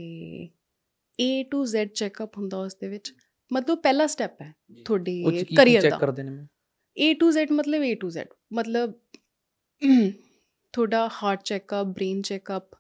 [1.18, 3.12] A to Z ਚੈੱਕਅਪ ਹੁੰਦਾ ਉਸ ਦੇ ਵਿੱਚ
[3.52, 4.52] ਮਤਲਬ ਪਹਿਲਾ ਸਟੈਪ ਹੈ
[4.84, 5.22] ਤੁਹਾਡੇ
[5.56, 6.46] ਕਰੀਅਰ ਚੈੱਕ ਦਾ। ਕਰਦੇ ਨੇ
[6.96, 8.92] A to Z ਮਤਲਬ A to Z ਮਤਲਬ
[10.74, 12.76] ਤੁਹਾਡਾ heart checkup brain checkup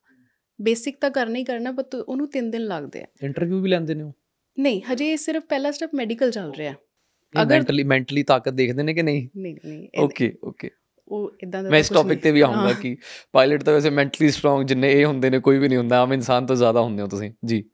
[0.60, 4.02] basic ਤਾਂ ਕਰਨਾ ਹੀ ਕਰਨਾ ਪਰ ਉਹਨੂੰ 3 ਦਿਨ ਲੱਗਦੇ ਆ। ਇੰਟਰਵਿਊ ਵੀ ਲੈਂਦੇ ਨੇ
[4.02, 4.12] ਉਹ?
[4.58, 6.74] ਨਹੀਂ ਹਜੇ ਸਿਰਫ ਪਹਿਲਾ ਸਟੈਪ ਮੈਡੀਕਲ ਚੱਲ ਰਿਹਾ।
[7.42, 9.28] ਅਗਰ- ਮੈਂਟਲੀ ਮੈਂਟਲੀ ਤਾਕਤ ਦੇਖਦੇ ਨੇ ਕਿ ਨਹੀਂ?
[9.36, 10.70] ਨਹੀਂ ਨਹੀਂ ਓਕੇ ਓਕੇ
[11.08, 12.96] ਉਹ ਇਦਾਂ ਦਾ ਮੈਂ ਇਸ ਟੌਪਿਕ। ਤੇ ਵੀ ਆਉਂਗਾ। ਕਿ
[13.32, 16.46] ਪਾਇਲਟ ਤਾਂ ਵੈਸੇ ਮੈਂਟਲੀ ਸਟਰੋਂਗ ਜਿੰਨੇ ਇਹ ਹੁੰਦੇ ਨੇ ਕੋਈ ਵੀ ਨਹੀਂ ਹੁੰਦਾ। ਆਮ ਇਨਸਾਨ
[16.46, 17.64] ਤੋਂ ਜ਼ਿਆਦਾ ਹੁੰਦੇ ਹੋ ਤੁਸੀਂ। ਜੀ।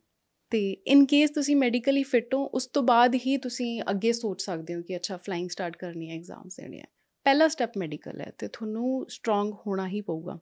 [0.51, 4.75] ਤੇ ਇਨ ਕੇਸ ਤੁਸੀਂ ਮੈਡੀਕਲੀ ਫਿਟ ਹੋ ਉਸ ਤੋਂ ਬਾਅਦ ਹੀ ਤੁਸੀਂ ਅੱਗੇ ਸੋਚ ਸਕਦੇ
[4.75, 6.85] ਹੋ ਕਿ ਅੱਛਾ ਫਲਾਈਂਗ ਸਟਾਰਟ ਕਰਨੀ ਹੈ ਐਗਜ਼ਾਮਸ ਦੇਣੇ ਆ।
[7.25, 10.39] ਪਹਿਲਾ ਸਟੈਪ ਮੈਡੀਕਲ ਹੈ ਤੇ ਤੁਹਾਨੂੰ ਸਟਰੋਂਗ ਹੋਣਾ ਹੀ ਪਊਗਾ।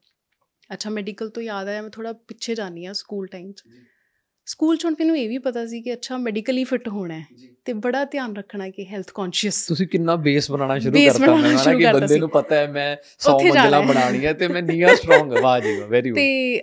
[0.73, 3.62] ਅੱਛਾ ਮੈਡੀਕਲ ਤੋਂ ਯਾਦ ਆਇਆ ਮੈਂ ਥੋੜਾ ਪਿੱਛੇ ਜਾਨੀ ਆ ਸਕੂਲ ਟਾਈਮ 'ਚ।
[4.46, 7.25] ਸਕੂਲ 'ਚ ਹੁਣ ਮੈਨੂੰ ਇਹ ਵੀ ਪਤਾ ਸੀ ਕਿ ਅੱਛਾ ਮੈਡੀਕਲੀ ਫਿਟ ਹੋਣਾ ਹੈ
[7.64, 11.78] ਤੇ ਬੜਾ ਧਿਆਨ ਰੱਖਣਾ ਕਿ ਹੈਲਥ ਕੌਨਸ਼ੀਅਸ ਤੁਸੀਂ ਕਿੰਨਾ ਬੇਸ ਬਣਾਉਣਾ ਸ਼ੁਰੂ ਕਰਤਾ ਮੈਂ ਸ਼ੁਰੂ
[11.78, 15.32] ਕਿ ਬੰਦੇ। ਨੂੰ ਪਤਾ ਹੈ ਮੈਂ 100 ਉੱਥੇ ਮੰਜ਼ਲਾ ਜਾਣਾ ਹੈ। ਤੇ ਮੈਂ ਨੀਆ ਸਟਰੋਂਗ
[15.42, 16.61] ਵਾਹ ਜੀ ਵੈਰੀ ਗੁੱਡ ਤੇ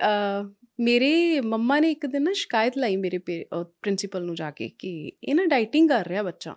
[0.79, 5.35] ਮੇਰੇ ਮੰਮਾ ਨੇ ਇੱਕ ਦਿਨ ਨਾ ਸ਼ਿਕਾਇਤ ਲਾਈ ਮੇਰੇ ਪ੍ਰਿੰਸੀਪਲ ਨੂੰ ਜਾ ਕੇ ਕਿ ਇਹ
[5.35, 6.55] ਨਾ ਡਾਈਟਿੰਗ ਕਰ ਰਿਹਾ ਬੱਚਾ।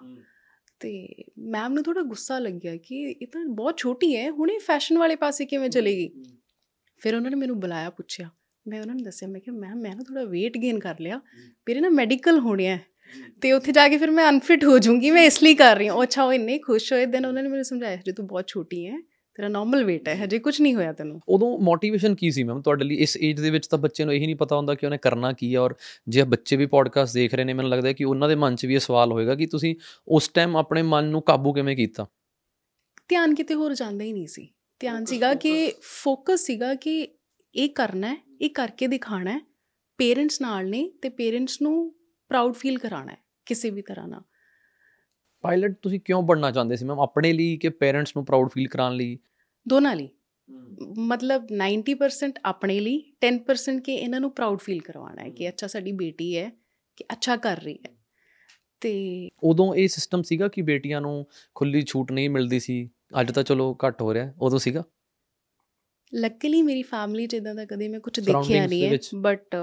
[0.81, 5.17] ਤੇ ਮੈਮ ਨੂੰ ਥੋੜਾ ਗੁੱਸਾ ਲੱਗਿਆ ਕਿ ਇਹ ਤਾਂ ਬਹੁਤ ਛੋਟੀ ਹੈ ਹੁਣੇ ਫੈਸ਼ਨ ਵਾਲੇ
[5.17, 6.09] ਪਾਸੇ ਕਿਵੇਂ ਚਲੇਗੀ
[6.97, 8.31] ਫਿਰ ਉਹਨਾਂ ਨੇ ਮੈਨੂੰ ਬੁਲਾਇਆ ਪੁੱਛਿਆ।
[8.69, 11.21] ਮੈਂ ਉਹਨਾਂ ਨੂੰ ਦੱਸਿਆ ਮੈਂ ਕਿਹਾ ਮੈਮ ਮੈਂ ਨਾ ਥੋੜਾ weight gain ਕਰ ਲਿਆ।
[11.69, 12.79] ਮੇਰੇ ਨਾ ਮੈਡੀਕਲ ਹੋਣੇ ਆ
[13.41, 15.95] ਤੇ ਉੱਥੇ ਜਾ ਕੇ ਫਿਰ ਮੈਂ ਅਨਫਿਟ ਹੋ ਜਾਊਂਗੀ ਮੈਂ ਇਸ ਲਈ ਕਰ ਰਹੀ ਹਾਂ।
[15.95, 18.87] ਉਹ ਅੱਛਾ ਉਹ ਇੰਨੇ ਖੁਸ਼ ਹੋਏ। ਦੈਨ ਉਹਨਾਂ ਨੇ ਮੈਨੂੰ ਸਮਝਾਇਆ ਜੇ ਤੂੰ ਬਹੁਤ ਛੋਟੀ
[18.87, 18.99] ਹੈ
[19.35, 22.85] ਤੇਰਾ ਨਾਰਮਲ weight ਹੈ ਹਜੇ ਕੁਝ ਨਹੀਂ ਹੋਇਆ ਤੈਨੂੰ। ਉਦੋਂ ਮੋਟੀਵੇਸ਼ਨ ਕੀ ਸੀ ਮੈਮ ਤੁਹਾਡੇ
[22.85, 25.33] ਲਈ ਇਸ ਏਜ ਦੇ ਵਿੱਚ ਤਾਂ ਬੱਚੇ ਨੂੰ ਇਹੀ ਨਹੀਂ ਪਤਾ ਹੁੰਦਾ ਕਿ ਉਹਨੇ ਕਰਨਾ
[25.33, 25.75] ਕੀ ਹੈ ਔਰ
[26.09, 28.67] ਜੇ ਬੱਚੇ ਵੀ ਪੋਡਕਾਸਟ ਦੇਖ ਰਹੇ ਨੇ ਮੈਨੂੰ ਲੱਗਦਾ ਹੈ ਕਿ ਉਹਨਾਂ ਦੇ ਮਨ 'ਚ
[28.67, 29.77] ਵੀ ਇਹ ਸਵਾਲ ਹੋਏਗਾ ਕਿ ਤੁਸੀਂ
[30.09, 32.07] ਉਸ ਟਾਈਮ ਆਪਣੇ ਮਨ ਨੂੰ ਕਾਬੂ ਕਿਵੇਂ ਕੀਤਾ?
[33.09, 34.49] ਧਿਆਨ ਕਿਤੇ ਹੋਰ ਜਾਂਦਾ ਹੀ ਨਹੀਂ ਸੀ।
[34.81, 35.73] ਧਿਆਨ ਸੀਗਾ ਕਿ.
[35.81, 37.09] ਫੋਕਸ ਸੀਗਾ ਕਿ
[37.55, 39.41] ਇਹ ਕਰਨਾ ਹੈ ਇਹ ਕਰਕੇ ਦਿਖਾਣਾ ਹੈ
[39.99, 41.95] ਪੇਰੈਂਟਸ ਨਾਲ ਨੇ ਤੇ ਪੇਰੈਂਟਸ ਨੂੰ
[42.29, 44.23] ਪ੍ਰਾਊਡ ਫੀਲ ਕਰਾਣਾ ਹੈ ਕਿਸੇ ਵੀ ਤਰ੍ਹਾਂ ਨਾਲ।
[45.41, 48.95] ਪਾਇਲਟ ਤੁਸੀਂ ਕਿਉਂ ਬਣਨਾ ਚਾਹੁੰਦੇ ਸੀ ਮੈਮ ਆਪਣੇ ਲਈ ਕਿ ਪੇਰੈਂਟਸ ਨੂੰ ਪ੍ਰਾਊਡ ਫੀਲ ਕਰਾਉਣ
[48.95, 49.19] ਲਈ?
[49.69, 50.09] ਦੋਨਾਂ ਲਈ।
[50.99, 55.93] ਮਤਲਬ 90% ਆਪਣੇ ਲਈ 10% ਕਿ ਇਹਨਾਂ ਨੂੰ ਪ੍ਰਾਊਡ ਫੀਲ ਕਰਵਾਉਣਾ ਹੈ ਕਿ ਅੱਛਾ ਸਾਡੀ
[55.93, 56.53] ਬੇਟੀ ਹੈ
[56.97, 57.97] ਕਿ ਅੱਛਾ ਕਰ ਰਹੀ ਹੈ।
[58.81, 62.91] ਤੇ ਉਦੋਂ ਇਹ ਸਿਸਟਮ ਸੀਗਾ ਕਿ ਬੇਟੀਆਂ ਨੂੰ ਖੁੱਲੀ ਛੂਟ ਨਹੀਂ ਮਿਲਦੀ ਸੀ?
[63.13, 64.83] ਅੱਜ ਤਾਂ ਚਲੋ ਘੱਟ ਹੋ ਰਿਹਾ ਉਦੋਂ ਸੀਗਾ
[66.13, 68.99] ਲੱਕੀਲੀ ਮੇਰੀ ਫੈਮਿਲੀ 'ਚ ਇਦਾਂ ਦਾ ਕਦੇ ਮੈਂ ਕੁਝ ਦੇਖਿਆ ਨਹੀਂ ਹੈ?
[69.15, 69.57] ਬਟ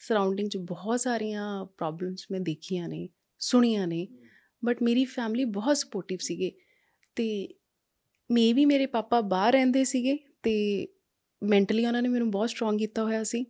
[0.00, 3.08] ਸਰਾਊਂਡਿੰਗ 'ਚ ਬਹੁਤ ਸਾਰੀਆਂ ਪ੍ਰੋਬਲਮਸ ਮੈਂ ਦੇਖੀਆਂ ਨੇ
[3.40, 4.06] ਸੁਣੀਆਂ ਨੇ
[4.62, 6.52] ਬਟ ਮੇਰੀ ਫੈਮਿਲੀ ਬਹੁਤ ਸਪੋਰਟਿਵ ਸੀਗੇ
[7.16, 7.26] ਤੇ
[8.30, 10.54] ਮੇ ਵੀ ਮੇਰੇ ਪਾਪਾ ਬਾਹਰ ਰਹਿੰਦੇ ਸੀਗੇ ਤੇ
[11.42, 13.44] ਮੈਂਟਲੀ ਉਹਨਾਂ ਨੇ ਮੈਨੂੰ ਬਹੁਤ ਸਟਰੋਂਗ ਕੀਤਾ ਹੋਇਆ ਸੀ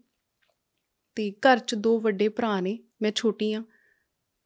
[1.16, 3.62] ਤੇ ਘਰ 'ਚ ਦੋ ਵੱਡੇ ਭਰਾ ਨੇ ਮੈਂ ਛੋਟੀ ਆ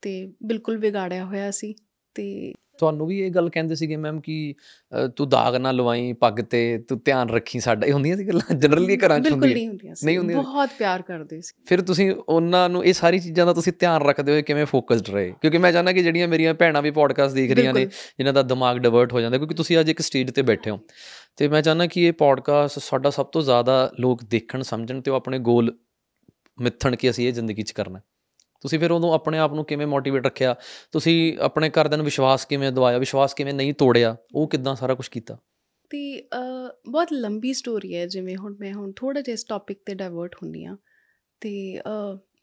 [0.03, 1.75] ਤੇ ਬਿਲਕੁਲ ਵਿਗਾੜਿਆ ਹੋਇਆ ਸੀ
[2.15, 4.55] ਤੇ ਤੁਹਾਨੂੰ ਵੀ ਇਹ ਗੱਲ ਕਹਿੰਦੇ ਸੀਗੇ ਮੈਮ ਕਿ
[5.17, 8.97] ਤੂੰ ਦਾਗ ਨਾ ਲਵਾਈ ਪੱਗ ਤੇ ਤੂੰ ਧਿਆਨ ਰੱਖੀ ਸਾਡਾ ਇਹ ਹੁੰਦੀਆਂ ਸੀ ਗੱਲਾਂ ਜਨਰਲੀ
[8.97, 10.43] ਘਰਾਂ 'ਚ ਹੁੰਦੀਆਂ ਨਹੀਂ ਹੁੰਦੀਆਂ ਨਹੀਂ ਹੁੰਦੀਆਂ?
[10.43, 14.33] ਬਹੁਤ ਪਿਆਰ ਕਰਦੇ ਸੀ ਫਿਰ ਤੁਸੀਂ ਉਹਨਾਂ ਨੂੰ ਇਹ ਸਾਰੀ ਚੀਜ਼ਾਂ ਦਾ ਤੁਸੀਂ ਧਿਆਨ ਰੱਖਦੇ
[14.33, 17.75] ਹੋਏ ਕਿਵੇਂ ਫੋਕਸਡ ਰਹੇ ਕਿਉਂਕਿ ਮੈਂ ਚਾਹੁੰਦਾ ਕਿ ਜਿਹੜੀਆਂ ਮੇਰੀਆਂ ਭੈਣਾਂ ਵੀ ਪੋਡਕਾਸਟ ਦੇਖ ਰਹੀਆਂ
[17.75, 20.79] ਨੇ। ਜਿਨ੍ਹਾਂ ਦਾ ਦਿਮਾਗ ਡਿਵਰਟ ਹੋ ਜਾਂਦਾ ਕਿਉਂਕਿ ਤੁਸੀਂ ਅੱਜ ਇੱਕ ਸਟੇਜ ਤੇ ਬੈਠੇ ਹੋ
[21.37, 25.17] ਤੇ ਮੈਂ ਚਾਹੁੰਦਾ ਕਿ ਇਹ ਪੋਡਕਾਸਟ ਸਾਡਾ ਸਭ ਤੋਂ ਜ਼ਿਆਦਾ ਲੋਕ ਦੇਖਣ ਸਮਝਣ ਤੇ ਉਹ
[25.17, 25.77] ਆਪਣੇ ਗੋਲ
[26.61, 28.03] ਮਿੱਥਣ ਕਿ ਅਸੀਂ ਇਹ ਜ਼ਿੰਦਗੀ 'ਚ ਕਰਨਾ ਹੈ।
[28.63, 30.57] ਤੁਸੀਂ ਫਿਰ ਉਦੋਂ ਆਪਣੇ ਆਪ ਨੂੰ ਕਿਵੇਂ ਮੋਟੀਵੇਟ ਰੱਖਿਆ?
[30.93, 32.99] ਤੁਸੀਂ ਆਪਣੇ ਘਰਦਿਆਂ ਨੂੰ ਵਿਸ਼ਵਾਸ ਕਿਵੇਂ ਦਿਵਾਇਆ?
[32.99, 34.17] ਵਿਸ਼ਵਾਸ ਕਿਵੇਂ ਨਹੀਂ ਤੋੜਿਆ?
[34.35, 35.35] ਉਹ ਕਿੱਦਾਂ ਸਾਰਾ ਕੁਝ ਕੀਤਾ?
[35.91, 39.95] ਤੇ ਅ, ਬਹੁਤ ਲੰਬੀ ਸਟੋਰੀ ਹੈ ਜਿਵੇਂ ਹੁਣ ਮੈਂ ਹੁਣ ਥੋੜਾ ਜਿਹਾ ਇਸ ਟੌਪਿਕ ਤੇ
[39.95, 40.77] ਡਾਇਵਰਟ ਹੁੰਦੀ ਆ
[41.41, 41.81] ਤੇ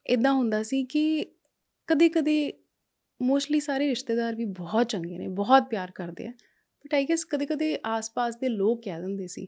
[0.08, 1.25] ਇਦਾਂ ਹੁੰਦਾ ਸੀ ਕਿ
[1.88, 2.53] ਕਦੇ-ਕਦੇ
[3.22, 6.32] ਮੋਸਟਲੀ ਸਾਰੇ ਰਿਸ਼ਤੇਦਾਰ ਵੀ ਬਹੁਤ ਚੰਗੇ ਨੇ ਬਹੁਤ ਪਿਆਰ ਕਰਦੇ ਆ।
[6.86, 9.48] ਬਟ ਆਈ ਗੈਸ ਕਦੇ-ਕਦੇ ਆਸ-ਪਾਸ ਦੇ ਲੋਕ ਕਹਿ ਦਿੰਦੇ ਸੀ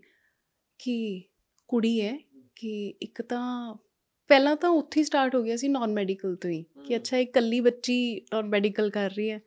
[0.79, 1.23] ਕਿ
[1.67, 2.17] ਕੁੜੀ ਹੈ
[2.55, 3.75] ਕਿ ਇੱਕ ਤਾਂ
[4.27, 7.23] ਪਹਿਲਾਂ ਤਾਂ ਉੱਥੇ ਹੀ ਸਟਾਰਟ ਹੋ ਗਿਆ ਸੀ ਨਾਨ ਮੈਡੀਕਲ ਤੋਂ ਹੀ ਕਿ ਅੱਛਾ ਇਹ
[7.23, 9.41] ਇਕੱਲੀ ਬੱਚੀ ਨਾਨ ਮੈਡੀਕਲ ਕਰ ਰਹੀ ਹੈ।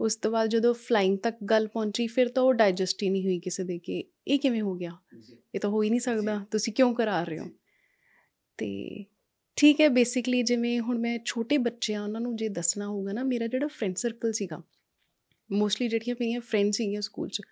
[0.00, 3.38] ਉਸ ਤੋਂ ਬਾਅਦ ਜਦੋਂ ਫਲਾਈਂਗ ਤੱਕ ਗੱਲ ਪਹੁੰਚੀ ਫਿਰ ਤਾਂ ਉਹ ਡਾਈਜੈਸਟ ਹੀ ਨਹੀਂ ਹੋਈ
[3.38, 4.96] ਕਿਸੇ ਦੇ ਕਿ ਇਹ ਕਿਵੇਂ ਹੋ ਗਿਆ?
[5.54, 7.48] ਇਹ ਤਾਂ ਹੋ ਹੀ ਨਹੀਂ ਸਕਦਾ। ਤੁਸੀਂ ਕਿਉਂ ਕਰਾ ਰਹੇ ਹੋ?
[8.58, 9.04] ਤੇ
[9.56, 13.22] ਠੀਕ ਹੈ ਬੇਸਿਕਲੀ ਜਿਵੇਂ ਹੁਣ ਮੈਂ ਛੋਟੇ ਬੱਚੇ ਆ ਉਹਨਾਂ ਨੂੰ ਜੇ ਦੱਸਣਾ ਹੋਊਗਾ ਨਾ
[13.22, 14.62] ਮੇਰਾ ਜਿਹੜਾ ਫਰੈਂਡ ਸਰਕਲ ਸੀਗਾ
[15.52, 17.42] ਮੋਸਟਲੀ ਜਿਹੜੀਆਂ ਮੇਰੀਆਂ ਫਰੈਂਡ ਸੀਗੀਆਂ ਸਕੂਲ 'ਚ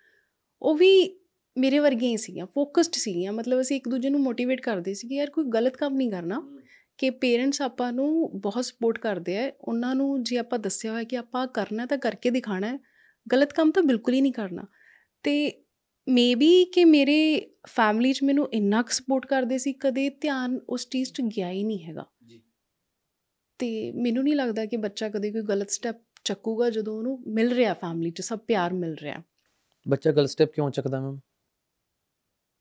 [0.61, 1.17] ਉਹ ਵੀ
[1.57, 5.15] ਮੇਰੇ ਵਰਗੀਆਂ ਹੀ ਸੀਗੀਆਂ ਫੋਕਸਡ ਸੀਗੀਆਂ। ਮਤਲਬ ਅਸੀਂ ਇੱਕ ਦੂਜੇ ਨੂੰ ਮੋਟੀਵੇਟ ਕਰਦੇ ਸੀ ਕਿ
[5.15, 6.60] ਯਾਰ ਕੋਈ ਗਲਤ ਕੰਮ ਨਹੀਂ ਕਰਨਾ।
[7.01, 11.17] ਕਿ ਪੇਰੈਂਟਸ ਆਪਾਂ ਨੂੰ ਬਹੁਤ ਸਪੋਰਟ ਕਰਦੇ ਆ। ਉਹਨਾਂ ਨੂੰ ਜੇ ਆਪਾਂ ਦੱਸਿਆ ਹੋਇਆ ਕਿ
[11.17, 12.79] ਆਪਾਂ ਕਰਨਾ ਤਾਂ ਕਰਕੇ ਦਿਖਾਣਾ ਹੈ
[13.31, 14.65] ਗਲਤ ਕੰਮ ਤਾਂ ਬਿਲਕੁਲ ਹੀ ਨਹੀਂ ਕਰਨਾ।
[15.23, 15.63] ਤੇ
[16.09, 21.13] ਮੇਬੀ ਕਿ ਮੇਰੇ ਫੈਮਿਲੀ 'ਚ ਮੈਨੂੰ ਇੰਨਾ ਕੁ ਸਪੋਰਟ ਕਰਦੇ ਸੀ ਕਦੇ ਧਿਆਨ ਉਸ ਚੀਜ਼
[21.13, 22.05] 'ਚ ਗਿਆ ਹੀ ਨਹੀਂ ਹੈਗਾ।
[23.59, 27.73] ਤੇ ਮੈਨੂੰ ਨਹੀਂ ਲੱਗਦਾ ਕਿ ਬੱਚਾ ਕਦੇ ਕੋਈ ਗਲਤ ਸਟੈਪ ਚੱਕੂਗਾ ਜਦੋਂ ਉਹਨੂੰ ਮਿਲ ਰਿਹਾ
[27.73, 29.21] ਫੈਮਿਲੀ 'ਚ ਸਭ ਪਿਆਰ ਮਿਲ ਰਿਹਾ।
[29.87, 31.19] ਬੱਚਾ ਗਲਤ ਸਟੈਪ ਕਿਉਂ ਚੱਕਦਾ ਮੈਮ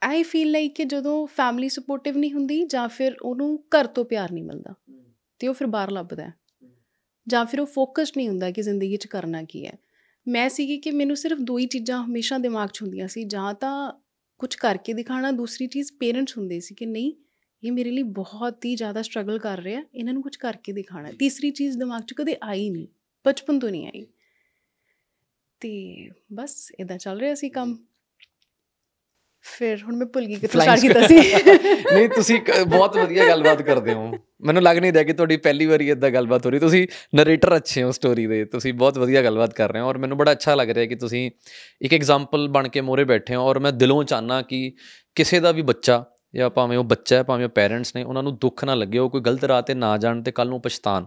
[0.03, 4.33] ਆਈ ਫੀਲ ਲਾਈਕ ਕਿ ਜਦੋਂ ਫੈਮਿਲੀ ਸਪੋਰਟਿਵ ਨਹੀਂ ਹੁੰਦੀ ਜਾਂ ਫਿਰ ਉਹਨੂੰ ਘਰ ਤੋਂ ਪਿਆਰ
[4.33, 4.75] ਨਹੀਂ ਮਿਲਦਾ,
[5.39, 6.35] ਤੇ ਉਹ ਫਿਰ ਬਾਹਰ ਲੱਭਦਾ ਹੈ।
[7.29, 9.73] ਜਾਂ ਫਿਰ ਉਹ ਫੋਕਸਡ ਨਹੀਂ ਹੁੰਦਾ ਕਿ ਜ਼ਿੰਦਗੀ 'ਚ ਕਰਨਾ ਕੀ ਹੈ।
[10.29, 13.93] ਮੈਂ ਸੀਗੀ ਕਿ ਮੈਨੂੰ ਸਿਰਫ ਦੋ ਹੀ ਚੀਜ਼ਾਂ ਹਮੇਸ਼ਾ ਦਿਮਾਗ 'ਚ ਹੁੰਦੀਆਂ ਸੀ, ਜਾਂ ਤਾਂ
[14.39, 17.13] ਕੁਝ ਕਰਕੇ ਦਿਖਾਣਾ, ਦੂਸਰੀ ਚੀਜ਼ ਪੇਰੈਂਟਸ ਹੁੰਦੇ ਸੀ ਕਿ ਨਹੀਂ,
[17.63, 21.13] ਇਹ ਮੇਰੇ ਲਈ ਬਹੁਤ ਹੀ ਜ਼ਿਆਦਾ ਸਟਰਗਲ ਕਰ ਰਿਹਾ ਇਹਨਾਂ ਨੂੰ ਕੁਝ ਕਰਕੇ ਦਿਖਾਣਾ ਹੈ।
[21.13, 22.87] ਤੀਸਰੀ ਚੀਜ਼ ਦਿਮਾਗ 'ਚ ਕਦੇ ਆਈ ਨਹੀਂ,
[23.25, 24.07] ਬਚਪਨ ਤੋਂ ਨਹੀਂ ਆਈ।
[25.61, 27.79] ਤੇ ਬਸ ਇਦਾਂ ਚੱਲ ਰਿਹਾ ਸੀ ਕੰਮ।
[29.43, 31.17] ਫਿਰ ਹੁਣ ਮੈਂ ਭੁੱਲ ਗਈ ਕਿੱਥੋਂ ਸਟਾਰਟ ਕੀਤਾ ਸੀ।
[31.95, 34.13] ਨਹੀਂ ਤੁਸੀਂ ਬਹੁਤ ਵਧੀਆ ਗੱਲਬਾਤ ਕਰਦੇ ਹੋ।
[34.45, 37.83] ਮੈਨੂੰ ਲੱਗ ਨਹੀਂ ਰਿਹਾ ਕਿ ਤੁਹਾਡੀ ਪਹਿਲੀ ਵਾਰੀ ਇਦਾਂ ਗੱਲਬਾਤ ਹੋ ਰਹੀ। ਤੁਸੀਂ ਨਰੇਟਰ ਅੱਛੇ
[37.83, 40.71] ਹੋ ਸਟੋਰੀ ਦੇ। ਤੁਸੀਂ ਬਹੁਤ ਵਧੀਆ ਗੱਲਬਾਤ ਕਰ ਰਹੇ ਹੋ ਔਰ ਮੈਨੂੰ ਬੜਾ ਅੱਛਾ ਲੱਗ
[40.71, 41.31] ਰਿਹਾ ਕਿ ਤੁਸੀਂ
[41.83, 44.73] ਇੱਕ ਐਗਜ਼ਾਮਪਲ ਬਣ ਕੇ ਮੋਰੇ ਬੈਠੇ ਹੋ ਔਰ ਮੈਂ ਦਿਲੋਂ ਚਾਹਨਾ ਕਿ
[45.15, 46.05] ਕਿਸੇ ਦਾ ਵੀ ਬੱਚਾ
[46.35, 49.11] ਜਾਂ ਭਾਵੇਂ ਉਹ ਬੱਚਾ ਹੈ ਭਾਵੇਂ ਉਹ ਪੈਰੈਂਟਸ ਨੇ ਉਹਨਾਂ ਨੂੰ ਦੁੱਖ ਨਾ ਲੱਗੇ ਉਹ
[49.11, 51.07] ਕੋਈ ਗਲਤ ਰਾਹ ਤੇ ਨਾ ਜਾਣ ਤੇ ਕੱਲ ਨੂੰ ਪਛਤਾਣ।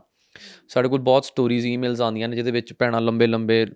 [0.67, 3.67] ਸਾਡੇ ਕੋਲ ਬਹੁਤ ਸਟੋਰੀਜ਼ ਈਮੇਲਸ ਆਉਂਦੀਆਂ ਨੇ ਜਿਹਦੇ ਵਿੱਚ ਭੈਣਾਂ ਲੰਬੇ ਲੰਬੇ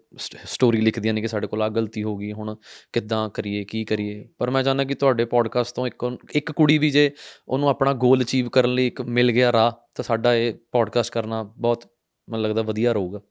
[0.45, 2.55] ਸਟੋਰੀ ਲਿਖਦੀਆਂ ਨੇ ਕਿ ਸਾਡੇ ਕੋਲ ਆ ਗਲਤੀ ਹੋ ਗਈ ਹੁਣ
[2.93, 6.89] ਕਿੱਦਾਂ ਕਰੀਏ ਕੀ ਕਰੀਏ। ਪਰ ਮੈਂ ਚਾਹੁੰਦਾ ਕਿ ਤੁਹਾਡੇ ਪੋਡਕਾਸਟ ਤੋਂ ਇੱਕ ਇੱਕ ਕੁੜੀ ਵੀ
[6.89, 7.11] ਜੇ
[7.47, 11.43] ਉਹਨੂੰ ਆਪਣਾ ਗੋਲ ਅਚੀਵ ਕਰਨ ਲਈ ਇੱਕ ਮਿਲ ਗਿਆ ਰਾਹ ਤਾਂ ਸਾਡਾ ਇਹ ਪੋਡਕਾਸਟ ਕਰਨਾ
[11.43, 11.85] ਬਹੁਤ
[12.29, 13.21] ਮੈਨੂੰ ਲੱਗਦਾ ਵਧੀਆ ਰਹੂਗਾ।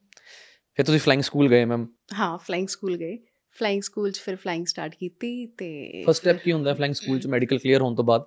[0.75, 1.87] ਫਿਰ ਤੁਸੀਂ ਫਲਾਈਂਗ ਸਕੂਲ ਗਏ ਮੈਮ
[2.19, 3.17] ਹਾਂ ਫਲਾਈਂਗ ਸਕੂਲ ਗਏ।
[3.57, 7.27] ਫਲਾਈਂਗ ਸਕੂਲ 'ਚ ਫਿਰ ਫਲਾਈਂਗ ਸਟਾਰਟ ਕੀਤੀ ਤੇ ਫਸਟ ਸਟੈਪ ਕੀ ਹੁੰਦਾ ਫਲਾਈਂਗ ਸਕੂਲ ਚ?
[7.27, 8.23] ਮੈਡੀਕਲ ਕਲੀਅਰ ਹੋਣ ਤੋਂ ਬਾਅਦ?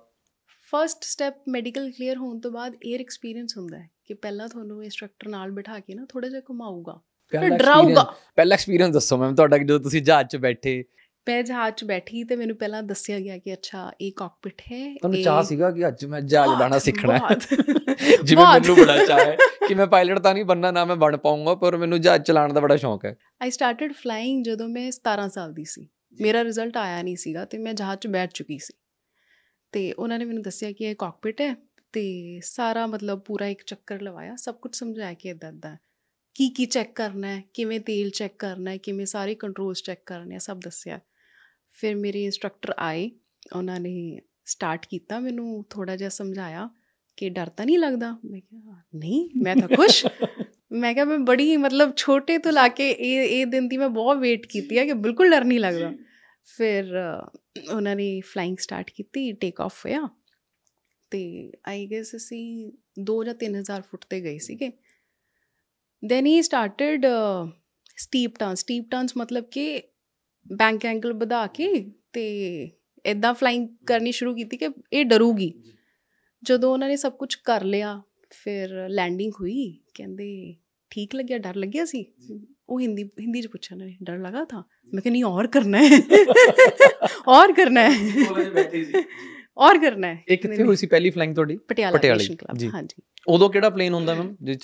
[0.71, 5.29] ਫਰਸਟ ਸਟੈਪ ਮੈਡੀਕਲ ਕਲੀਅਰ ਹੋਣ ਤੋਂ ਬਾਅਦ 에ਅਰ ਐਕਸਪੀਰੀਅੰਸ ਹੁੰਦਾ ਹੈ। ਕਿ ਪਹਿਲਾਂ ਤੁਹਾਨੂੰ ਇੰਸਟ੍ਰਕਟਰ
[5.29, 7.01] ਨਾਲ ਬਿਠਾ ਕੇ ਨਾ ਥੋੜਾ ਜਿਹਾ ਘੁਮਾਊਗਾ।
[7.31, 10.83] ਫਿਰ ਡਰਾਊਗਾ। ਪਹਿਲਾ ਐਕਸਪੀਰੀਅੰਸ ਦੱਸੋ ਮੈਮ ਤੁਹਾਡਾ ਜਦੋਂ ਤੁਸੀਂ ਜਹਾਜ਼ 'ਚ ਬੈਠੇ।
[11.29, 15.23] ਮੈਂ ਜਹਾਜ਼ 'ਚ ਬੈਠੀ ਤੇ ਮੈਨੂੰ ਪਹਿਲਾਂ ਦੱਸਿਆ ਗਿਆ ਕਿ ਅੱਛਾ ਇਹ ਕਾਕਪਿਟ ਹੈ ਤੁਹਾਨੂੰ
[15.23, 17.35] ਚਾਹ ਸੀਗਾ ਕਿ ਅੱਜ ਮੈਂ ਜਹਾਜ਼ ਉਡਾਣਾ ਸਿੱਖਣਾ ਹੈ।
[18.23, 19.37] ਜਿਵੇਂ। ਮੈਨੂੰ ਬੜਾ ਚਾਹ ਹੈ
[19.67, 22.59] ਕਿ ਮੈਂ ਪਾਇਲਟ ਤਾਂ ਨਹੀਂ ਬੰਨਾ ਨਾ ਮੈਂ ਬਣ ਪਾਉਂਗਾ ਪਰ ਮੈਨੂੰ ਜਹਾਜ਼ ਚਲਾਉਣ ਦਾ
[22.59, 25.89] ਬੜਾ ਸ਼ੌਂਕ ਹੈ। ਆਈ ਸਟਾਰਟਡ ਫਲਾਈਂਗ ਜਦੋਂ ਮੈਂ 17 ਸਾਲ ਦੀ ਸੀ।
[26.21, 28.73] ਮੇਰਾ ਰਿਜ਼ਲਟ ਆਇਆ ਨਹੀਂ ਸੀਗਾ ਤੇ ਮੈਂ ਜਹਾਜ਼ 'ਚ ਬੈਠ ਚੁੱਕੀ ਸੀ।
[29.71, 31.55] ਤੇ ਉਹਨਾਂ ਨੇ ਮੈਨੂੰ ਦੱਸਿਆ ਕਿ ਇਹ ਕਾਕਪਿਟ ਹੈ।
[31.93, 35.75] ਤੇ ਸਾਰਾ ਮਤਲਬ ਪੂਰਾ ਇੱਕ ਚੱਕਰ ਲਵਾਇਆ ਸਭ ਕੁਝ ਸਮਝਾਇਆ ਕਿ ਇਦਾਂ ਇਦਾਂ
[36.35, 40.35] ਕੀ ਕੀ ਚੈੱਕ ਕਰਨਾ ਹੈ ਕਿਵੇਂ ਤੇਲ ਚੈੱਕ ਕਰਨਾ ਹੈ ਕਿਵੇਂ ਸਾਰੇ ਕੰਟਰੋਲਸ ਚੈੱਕ ਕਰਨੇ
[40.35, 40.99] ਆ ਸਭ ਦੱਸਿਆ
[41.73, 43.09] ਫਿਰ ਮੇਰੇ ਇੰਸਟ੍ਰਕਟਰ ਆਏ
[43.55, 46.69] ਉਹਨਾਂ ਨੇ ਸਟਾਰਟ ਕੀਤਾ ਮੈਨੂੰ ਥੋੜਾ ਜਿਹਾ ਸਮਝਾਇਆ
[47.17, 50.05] ਕਿ ਡਰ ਤਾਂ ਨਹੀਂ ਲੱਗਦਾ ਮੈਂ ਕਿਹਾ ਨਹੀਂ ਮੈਂ ਤਾਂ ਖੁਸ਼
[50.73, 54.17] ਮੈਂ ਕਿਹਾ ਮੈਂ ਬੜੀ ਮਤਲਬ ਛੋਟੇ ਤੋਂ ਲਾ ਕੇ ਇਹ ਇਹ ਦਿਨ ਦੀ ਮੈਂ ਬਹੁਤ
[54.17, 55.91] ਵੇਟ ਕੀਤੀ ਹੈ ਕਿ ਬਿਲਕੁਲ ਡਰ ਨਹੀਂ ਲੱਗਦਾ
[56.49, 57.29] ਫਿਰ ਅ,
[57.71, 60.07] ਉਹਨਾਂ ਨੇ ਫਲਾਈਂਗ ਸਟਾਰਟ ਕੀਤੀ ਟੇਕ ਆਫ ਹੋਇਆ
[61.11, 64.71] ਤੇ ਆਈ ਗੈਸ ਅਸੀਂ 2 ਜਾਂ 3000 ਫੁੱਟ ਤੇ ਗਏ ਸੀਗੇ।
[66.05, 67.05] Then he started
[67.97, 69.81] steep turns steep turns ਮਤਲਬ ਕਿ
[70.53, 72.23] ਬੈਂਕ ਐਂਗਲ ਵਧਾ ਕੇ ਤੇ
[73.05, 75.53] ਇਦਾਂ ਫਲਾਈਂਗ ਕਰਨੀ ਸ਼ੁਰੂ ਕੀਤੀ ਕਿ ਇਹ ਡਰੂਗੀ।
[76.43, 80.55] ਜਦੋਂ ਉਹਨਾਂ ਨੇ ਸਭ ਕੁਝ ਕਰ ਲਿਆ ਫਿਰ ਲੈਂਡਿੰਗ ਹੋਈ। ਕਹਿੰਦੇ
[80.89, 81.37] ਠੀਕ ਲੱਗਿਆ?
[81.37, 82.05] ਡਰ ਲੱਗਿਆ ਸੀ?
[82.69, 84.63] ਉਹ ਹਿੰਦੀ ਹਿੰਦੀ ਚ ਪੁੱਛਿਆ ਨਾ ਡਰ ਲਗਾ ਥਾ
[84.93, 85.89] ਮੈਂ ਕਿ ਨਹੀਂ ਔਰ ਕਰਨਾ ਹੈ।
[87.27, 88.93] ਔਰ ਕਰਨਾ ਹੈ। ਕੋਲੇ ਬੈਠੀ ਸੀ।
[89.57, 91.57] ਔਰ ਕਰਨਾ ਹੈ। ਇਹ ਕਿੱਥੇ ਹੋਈ ਸੀ ਪਹਿਲੀ ਫਲਾਈਂਗ ਤੁਹਾਡੀ?
[91.57, 94.57] ਪਟਿਆਲਾ ਐਵੀਏਸ਼ਨ ਕਲੱਬ ਹਾਂਜੀ। ਉਦੋਂ ਕਿਹੜਾ ਪਲੇਨ ਹੁੰਦਾ ਮੈਮ ਜਿਸ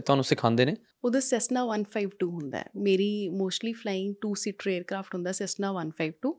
[0.00, 0.76] ਤੁਹਾਨੂੰ ਸਿਖਾਉਂਦੇ ਨੇ?
[1.04, 6.32] ਉਦੋਂ ਸੈਸਨਾ 152 ਹੁੰਦਾ ਮੇਰੀ ਮੋਸਟਲੀ ਫਲਾਈਂਗ 2 ਸੀਟਰ 에ਅਰਕ੍ਰਾਫਟ ਹੁੰਦਾ ਸੈਸਨਾ 152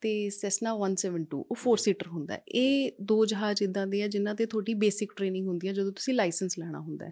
[0.00, 4.46] ਤੇ ਸੈਸਨਾ 172 ਉਹ 4 ਸੀਟਰ ਹੁੰਦਾ ਇਹ ਦੋ ਜਹਾਜ਼ ਇਦਾਂ ਦੇ ਆ ਜਿਨ੍ਹਾਂ ਤੇ
[4.46, 7.10] ਤੁਹਾਡੀ ਬੇਸਿਕ ਟ੍ਰੇਨਿੰਗ ਹੁੰਦੀ ਹੈ ਜਦੋਂ ਤੁਸੀਂ ਲਾਇਸੈਂਸ ਲੈਣਾ ਹੁੰਦਾ ਹੈ।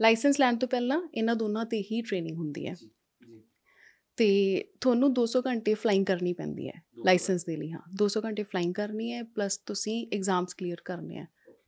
[0.00, 2.74] ਲਾਇਸੈਂਸ ਲੈਣ ਤੋਂ ਪਹਿਲਾਂ ਇਹਨਾਂ ਦੋਨਾਂ ਤੇ ਹੀ ਟ੍ਰੇਨਿੰਗ ਹੁੰਦੀ ਹੈ।
[4.16, 8.74] ਤੇ ਤੁਹਾਨੂੰ 200 ਘੰਟੇ ਫਲਾਈਂਗ ਕਰਨੀ ਪੈਂਦੀ ਹੈ ਲਾਇਸੈਂਸ ਦੇ ਲਈ ਹਾਂ। 200 ਘੰਟੇ ਫਲਾਈਂਗ
[8.74, 11.26] ਕਰਨੀ ਹੈ ਪਲੱਸ ਤੁਸੀਂ ਐਗਜ਼ਾਮਸ ਕਲੀਅਰ ਕਰਨੇ ਆ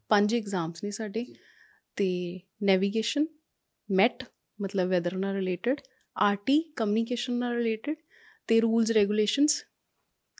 [0.08, 1.26] ਪੰਜ ਐਗਜ਼ਾਮਸ ਨੇ ਸਾਡੇ
[1.96, 3.26] ਤੇ ਨੈਵੀਗੇਸ਼ਨ
[3.90, 4.24] ਮੈਟ
[4.60, 5.80] ਮਤਲਬ ਵੈਦਰ ਨਾਲ ਰਿਲੇਟਡ
[6.16, 7.96] ਆਰਟੀ ਕਮਿਊਨੀਕੇਸ਼ਨ ਨਾਲ ਰਿਲੇਟਡ
[8.46, 9.64] ਤੇ ਰੂਲਸ ਰੈਗੂਲੇਸ਼ਨਸ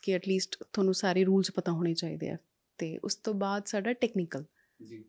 [0.03, 2.37] ਕਿ ਐਟਲੀਸਟ ਤੁਹਾਨੂੰ ਸਾਰੇ ਰੂਲਸ ਪਤਾ ਹੋਣੇ ਚਾਹੀਦੇ ਆ।
[2.79, 4.45] ਤੇ ਉਸ ਤੋਂ ਬਾਅਦ ਸਾਡਾ ਟੈਕਨੀਕਲ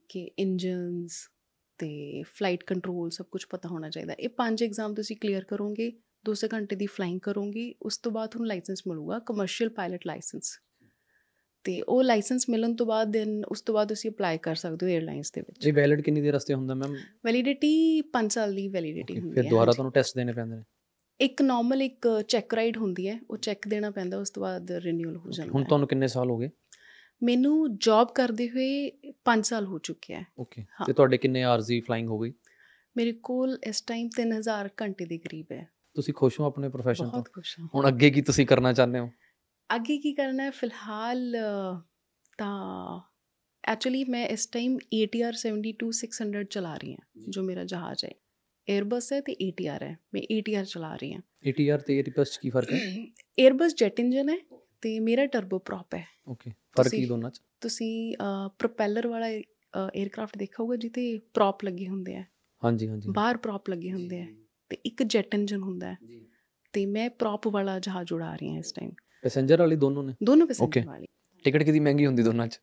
[0.10, 1.30] ਕਿ ਇੰਜਨਸ
[1.78, 5.92] ਤੇ ਫਲਾਈਟ ਕੰਟਰੋਲ ਸਭ ਕੁਝ ਪਤਾ ਹੋਣਾ ਚਾਹੀਦਾ। ਇਹ ਪੰਜ ਐਗਜ਼ਾਮ ਤੁਸੀਂ ਕਲੀਅਰ ਕਰੋਗੇ
[6.26, 10.58] 200 ਘੰਟੇ ਦੀ ਫਲਾਈਂਗ ਕਰੋਗੇ ਉਸ ਤੋਂ ਬਾਅਦ ਤੁਹਾਨੂੰ ਲਾਇਸੈਂਸ ਮਿਲੂਗਾ ਕਮਰਸ਼ੀਅਲ ਪਾਇਲਟ ਲਾਇਸੈਂਸ
[11.66, 14.92] ਤੇ ਉਹ ਲਾਇਸੈਂਸ ਮਿਲਣ ਤੋਂ ਬਾਅਦ ਦੈਨ ਉਸ ਤੋਂ ਬਾਅਦ ਤੁਸੀਂ ਅਪਲਾਈ ਕਰ ਸਕਦੇ ਹੋ
[14.92, 17.72] 에ਅਰਲਾਈਨਸ ਦੇ ਵਿੱਚ ਇਹ ਵੈਲਿਡ ਕਿੰਨੀ ਦੇਰ ਵਾਸਤੇ ਹੁੰਦਾ ਮੈਮ ਵੈਲਿਡਿਟੀ
[18.14, 20.64] 5 ਸਾਲ ਦੀ ਵੈਲਿਡਿਟੀ ਹੁੰਦੀ ਫਿਰ ਹੈ ਦੁਬਾਰਾ ਹਾਂਜੀ। ਤੁਹਾਨੂੰ ਟੈਸਟ ਦੇਣੇ ਪੈਂਦੇ ਨੇ
[21.20, 25.16] ਇੱਕ ਨਾਰਮਲ ਇੱਕ ਚੈੱਕ ਰਾਈਡ ਹੁੰਦੀ ਹੈ ਉਹ ਚੈੱਕ ਦੇਣਾ ਪੈਂਦਾ ਉਸ ਤੋਂ ਬਾਅਦ ਰੀਨਿਊਅਲ
[25.18, 26.50] ਹੋ ਜਾਂਦਾ ਹੁਣ ਤੁਹਾਨੂੰ ਕਿੰਨੇ ਸਾਲ ਹੋ ਗਏ
[27.22, 28.70] ਮੈਨੂੰ ਜੌਬ ਕਰਦੇ ਹੋਏ
[29.26, 32.34] 5 ਸਾਲ ਹੋ ਚੁੱਕੇ ਹੈ ਓਕੇ। ਤੇ ਤੁਹਾਡੇ ਕਿੰਨੇ ਆਰਜ਼ੀ ਫਲਾਈਂਗ ਹੋ ਗਈ
[32.96, 37.12] ਮੇਰੇ ਕੋਲ ਇਸ ਟਾਈਮ 3000 ਘੰਟੇ ਦੇ ਕਰੀਬ ਹੈ ਤੁਸੀਂ ਖੁਸ਼ ਹੋ ਆਪਣੇ profession ਤੋਂ?
[37.12, 39.10] ਬਹੁਤ ਖੁਸ਼ ਹਾਂ। ਹੁਣ ਅੱਗੇ ਕੀ ਤੁਸੀਂ ਕਰਨਾ ਚਾਹੁੰਦੇ ਹੋ?
[39.76, 40.50] ਅੱਗੇ ਕੀ ਕਰਨਾ ਹੈ?
[40.52, 41.36] ਫਿਲਹਾਲ
[42.38, 43.00] ਤਾਂ
[43.64, 48.10] ਐਕਚੁਅਲੀ ਮੈਂ ਇਸ ਟਾਈਮ ATR 72 600 ਚਲਾ ਰਹੀ ਹਾਂ ਜੋ। ਮੇਰਾ ਜਹਾਜ਼ ਹੈ।
[48.68, 52.50] 에ਅਰਬਸ ਹੈ ਤੇ ATR ਹੈ। ਮੈਂ ATR ਚਲਾ ਰਹੀ ਹਾਂ। ATR ਤੇ 에ਅਰਬਸ 'ਚ ਕੀ
[52.50, 52.80] ਫ਼ਰਕ ਹੈ?
[53.44, 54.38] 에ਅਰਬਸ ਜੈਟ ਇੰਜਨ ਹੈ
[54.82, 57.42] ਤੇ ਮੇਰਾ ਟਰਬੋ ਪ੍ਰੋਪ ਹੈ। ਓਕੇ ਫ਼ਰਕ ਕੀ ਦੋਨਾਂ 'ਚ?
[57.62, 58.16] ਤੁਸੀਂ
[58.60, 62.24] ਪ੍ਰੋਪੈਲਰ ਵਾਲਾ 에ਅਰਕ੍ਰਾਫਟ ਦੇਖਾ ਹੋਗਾ ਜਿੱਤੇ ਪ੍ਰੋਪ ਲੱਗੇ ਹੁੰਦੇ ਆ।
[62.64, 64.28] ਹਾਂਜੀ ਹਾਂਜੀ। ਬਾਹਰ ਪ੍ਰੋਪ ਲੱਗੇ ਹੁੰਦੇ ਆ।
[64.70, 65.98] ਤੇ ਇੱਕ ਜੈਟ ਇੰਜਨ ਹੁੰਦਾ ਹੈ।
[66.74, 70.14] ਤੇ ਮੈਂ ਪ੍ਰੋਪ ਵਾਲਾ ਜਹਾਜ਼ ਉਡਾ ਰਹੀ ਹਾਂ ਇਸ ਟਾਈਮ ਪੈਸੇਂਜਰ ਵਾਲੀ ਦੋਨੋਂ ਨੇ?
[70.24, 70.48] ਦੋਨੋਂ.
[70.48, 71.08] ਪੈਸੇਂਜਰ ਵਾਲੀ।
[71.44, 72.60] ਟਿਕਟ ਕਿਦੀ ਮਹਿੰਗੀ ਹੁੰਦੀ ਦੋਨਾਂ 'ਚ?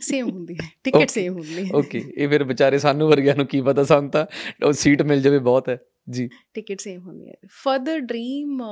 [0.00, 1.08] ਸੇਮ ਹੁੰਦੀ ਹੈ। ਟਿਕਟ.
[1.08, 3.84] ਸੇਮ ਹੁੰਦੀ ਹੈ। ਓਕੇ ਇਹ ਫਿਰ ਵਿਚਾਰੇ ਸਾਨੂੰ ਵਰਗਿਆਂ ਨੂੰ ਕੀ ਪਤਾ?
[3.84, 4.26] ਸਾਨੂੰ ਤਾਂ
[4.66, 5.78] ਉਹ ਸੀਟ ਮਿਲ ਜਾਵੇ ਬਹੁਤ ਹੈ।
[6.10, 8.62] ਜੀ। ਟਿਕਟ ਸੇਮ ਹੁੰਦੀ ਹੈ। ਫਰਦਰ ਡ੍ਰੀਮ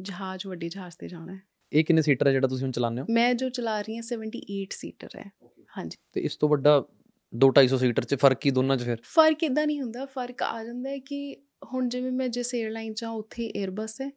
[0.00, 1.40] ਜਹਾਜ਼ ਵੱਡੇ ਜਹਾਜ਼ ਤੇ ਜਾਣਾ ਹੈ।
[1.72, 3.06] ਇਹ ਕਿੰਨੇ ਸੀਟਰ ਹੈ ਜਿਹੜਾ ਤੁਸੀਂ ਹੁਣ ਚਲਾਉਂਦੇ ਹੋ?
[3.10, 5.32] ਮੈਂ ਜੋ ਚਲਾ ਰਹੀ ਹਾਂ 78 ਸੀਟਰ ਹੈ।
[5.78, 6.86] ਹਾਂਜੀ। ਤੇ ਇਸ ਤੋਂ ਵੱਡਾ
[7.32, 10.90] 2-250 ਸੀਟਰ 'ਚ, ਫ਼ਰਕ ਕੀ ਦੋਨਾਂ 'ਚ ਫਿਰ। ਫ਼ਰਕ ਇਦਾਂ ਨਹੀਂ ਹੁੰਦਾ, ਫ਼ਰਕ ਆ ਜਾਂਦਾ
[10.90, 11.36] ਹੈ ਕਿ
[11.72, 14.10] ਹੁਣ ਜਿਵੇਂ ਮੈਂ ਜਿਸ 에ਅਰਲਾਈਨ 'ਚ ਹਾਂ, ਉੱਥੇ 에ਅਰਬਸ ਹੈ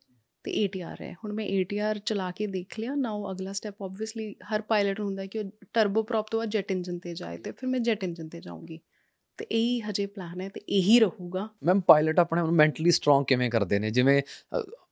[0.43, 4.62] ਤੇ ATR ਹੈ। ਹੁਣ ਮੈਂ ATR ਚਲਾ ਕੇ ਦੇਖ ਲਿਆ ਨਾਓ ਅਗਲਾ ਸਟੈਪ ਆਬਵੀਅਸਲੀ ਹਰ
[4.62, 7.52] ਪਾਇਲਟ ਨੂੰ ਹੁੰਦਾ ਹੈ ਕਿ ਉਹ ਟਰਬੋ ਪ੍ਰੋਪ ਤੋਂ ਬਾਅਦ ਜੈਟ ਇੰਜਨ ਤੇ ਜਾਏ ਤੇ
[7.52, 8.80] ਫਿਰ ਮੈਂ ਜੈਟ ਇੰਜਨ ਤੇ ਜਾਊਂਗੀ।
[9.38, 13.26] ਤੇ ਇਹੀ ਹਜੇ ਪਲਾਨ ਹੈ ਤੇ ਇਹੀ ਰਹੂਗਾ। ਮੈਮ ਪਾਇਲਟ ਆਪਣੇ ਆਪ ਨੂੰ ਮੈਂਟਲੀ ਸਟਰੋਂਗ
[13.26, 13.89] ਕਿਵੇਂ ਕਰਦੇ ਨੇ?
[13.89, 14.22] ਜਿਵੇਂ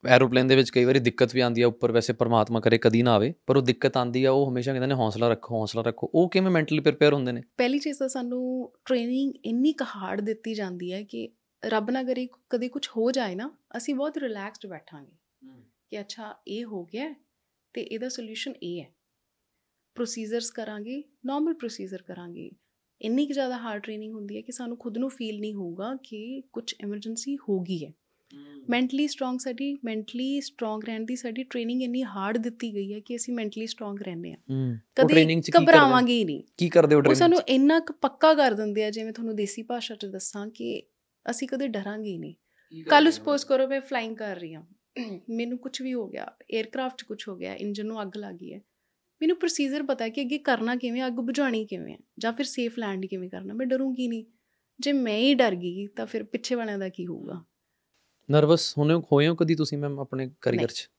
[0.07, 3.13] ਐਰੋਪਲੇਨ ਦੇ ਵਿੱਚ ਕਈ ਵਾਰੀ ਦਿੱਕਤ ਵੀ ਆਉਂਦੀ ਆ ਉੱਪਰ ਵੈਸੇ ਪਰਮਾਤਮਾ ਕਰੇ ਕਦੀ ਨਾ
[3.13, 6.29] ਆਵੇ ਪਰ ਉਹ ਦਿੱਕਤ ਆਉਂਦੀ ਆ ਉਹ ਹਮੇਸ਼ਾ ਕਹਿੰਦੇ ਨੇ ਹੌਸਲਾ ਰੱਖੋ ਹੌਸਲਾ ਰੱਖੋ। ਉਹ
[6.29, 7.41] ਕਿਵੇਂ ਮੈਂਟਲੀ ਪ੍ਰਿਪੇਅਰ ਹੁੰਦੇ ਨੇ?
[7.57, 11.27] ਪਹਿਲੀ ਚੀਜ਼ ਤਾਂ ਸਾਨੂੰ ਟ੍ਰੇਨਿੰਗ ਇੰਨੀ ਕੁ ਹਾਰਡ ਦਿੱਤੀ ਜਾਂਦੀ ਹੈ ਕਿ
[11.63, 15.17] ਰੱਬ ਨਾ ਕਰੇ ਕਦੇ ਕੁਝ ਹੋ ਜਾਏ ਨਾ ਅਸੀਂ ਬਹੁਤ ਰਿਲੈਕਸਡ ਬੈਠਾਂਗੇ।
[15.89, 17.13] ਕਿ ਅੱਛਾ ਇਹ ਹੋ ਗਿਆ
[17.73, 18.87] ਤੇ ਇਹਦਾ ਸੋਲੂਸ਼ਨ ਇਹ ਹੈ।
[19.95, 22.49] ਪ੍ਰੋਸੀਜਰਸ ਕਰਾਂਗੇ ਨਾਰਮਲ ਪ੍ਰੋਸੀਜਰ ਕਰਾਂਗੇ।
[23.01, 26.41] ਇੰਨੀ ਕੁ ਜ਼ਿਆਦਾ ਹਾਰਡ ਟ੍ਰੇਨਿੰਗ ਹੁੰਦੀ ਹੈ ਕਿ ਸਾਨੂੰ ਖੁਦ ਨੂੰ ਫੀਲ ਨਹੀਂ ਹੋਊਗਾ ਕਿ
[26.53, 27.93] ਕੁਝ ਐਮਰਜੈਂਸੀ ਹੋ ਗਈ ਹੈ।
[28.69, 33.15] ਮੈਂਟਲੀ ਸਟਰੋਂਗ ਸਾਡੀ ਮੈਂਟਲੀ ਸਟਰੋਂਗ ਰਹਿਣ ਦੀ ਸਾਡੀ ਟ੍ਰੇਨਿੰਗ ਇੰਨੀ ਹਾਰਡ ਦਿੱਤੀ ਗਈ ਹੈ ਕਿ
[33.15, 35.25] ਅਸੀਂ ਮੈਂਟਲੀ ਸਟਰੋਂਗ ਰਹਿੰਦੇ ਹਾਂ। ਹੂੰ ਕਦੇ
[35.57, 38.89] ਘਬਰਾਵਾਂਗੇ ਹੀ ਨਹੀਂ। ਕੀ ਕਰਦੇ ਹੋ ਉਹ ਟ੍ਰੇਨਿੰਗ ਸਾਨੂੰ ਇੰਨਾ ਕੁ ਪੱਕਾ ਕਰ ਦਿੰਦੇ ਆ
[38.89, 40.83] ਜਿਵੇਂ ਤੁਹਾਨੂੰ ਦੇਸੀ ਭਾਸ਼ਾ 'ਚ ਦੱਸਾਂ ਕਿ
[41.29, 42.35] ਅਸੀਂ ਕਦੇ ਡਰਾਂਗੇ ਹੀ ਨਹੀਂ।
[42.89, 44.63] ਕੱਲ ਸਪੋਜ਼ ਕਰੋ ਮੈਂ ਫਲਾਈਂਗ ਕਰ ਰਹੀ ਹਾਂ।
[45.29, 48.53] ਮੈਨੂੰ ਕੁਝ ਵੀ ਹੋ ਗਿਆ 에ਅਰਕ੍ਰਾਫਟ 'ਚ ਕੁਝ ਹੋ ਗਿਆ ਇੰਜਨ ਨੂੰ ਅੱਗ ਲੱਗ ਗਈ
[48.53, 48.61] ਹੈ।
[49.21, 52.79] ਮੈਨੂੰ ਪ੍ਰੋਸੀਜਰ ਪਤਾ ਹੈ ਕਿ ਅੱਗੇ ਕਰਨਾ ਕਿਵੇਂ ਅੱਗ ਬੁਝਾਣੀ ਕਿਵੇਂ ਹੈ ਜਾਂ ਫਿਰ ਸੇਫ
[52.79, 54.25] ਲੈਂਡ ਕਿਵੇਂ ਕਰਨਾ ਮੈਂ ਡਰੂੰਗੀ ਨਹੀਂ।
[54.79, 57.45] ਜੇ ਮੈਂ ਹੀ ਡਰ ਗਈ ਤਾਂ ਫਿਰ ਪਿੱਛੇ ਵਾਲਿਆਂ ਦਾ ਕੀ ਹੋਊਗਾ?
[58.31, 60.89] ਨਰਵਸ ਹੋਣੇ ਹੋਏ ਹੋ ਕਦੀ ਤੁਸੀਂ ਮੈਮ ਆਪਣੇ ਕੈਰੀਅਰ 'ਚ?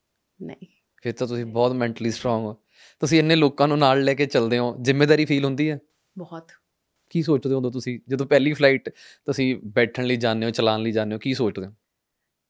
[0.41, 0.67] ਨਹੀਂ
[1.03, 2.63] ਫਿਰ ਤਾਂ ਤੁਸੀਂ ਬਹੁਤ ਮੈਂਟਲੀ ਸਟਰੋਂਗ ਹੋ।
[2.99, 5.79] ਤੁਸੀਂ ਇੰਨੇ ਲੋਕਾਂ ਨੂੰ ਨਾਲ ਲੈ ਕੇ ਚੱਲਦੇ ਹੋ ਜ਼ਿੰਮੇਵਾਰੀ ਫੀਲ ਹੁੰਦੀ ਹੈ?
[6.17, 6.51] ਬਹੁਤ।
[7.09, 7.99] ਕੀ ਸੋਚਦੇ ਹੋ ਤੁਸੀਂ?
[8.07, 8.89] ਜਦੋਂ ਪਹਿਲੀ ਫਲਾਈਟ
[9.25, 11.73] ਤੁਸੀਂ ਬੈਠਣ ਲਈ ਜਾਂਦੇ ਹੋ ਚਲਾਉਣ ਲਈ ਜਾਂਦੇ ਹੋ ਕੀ ਸੋਚਦੇ ਹੋ?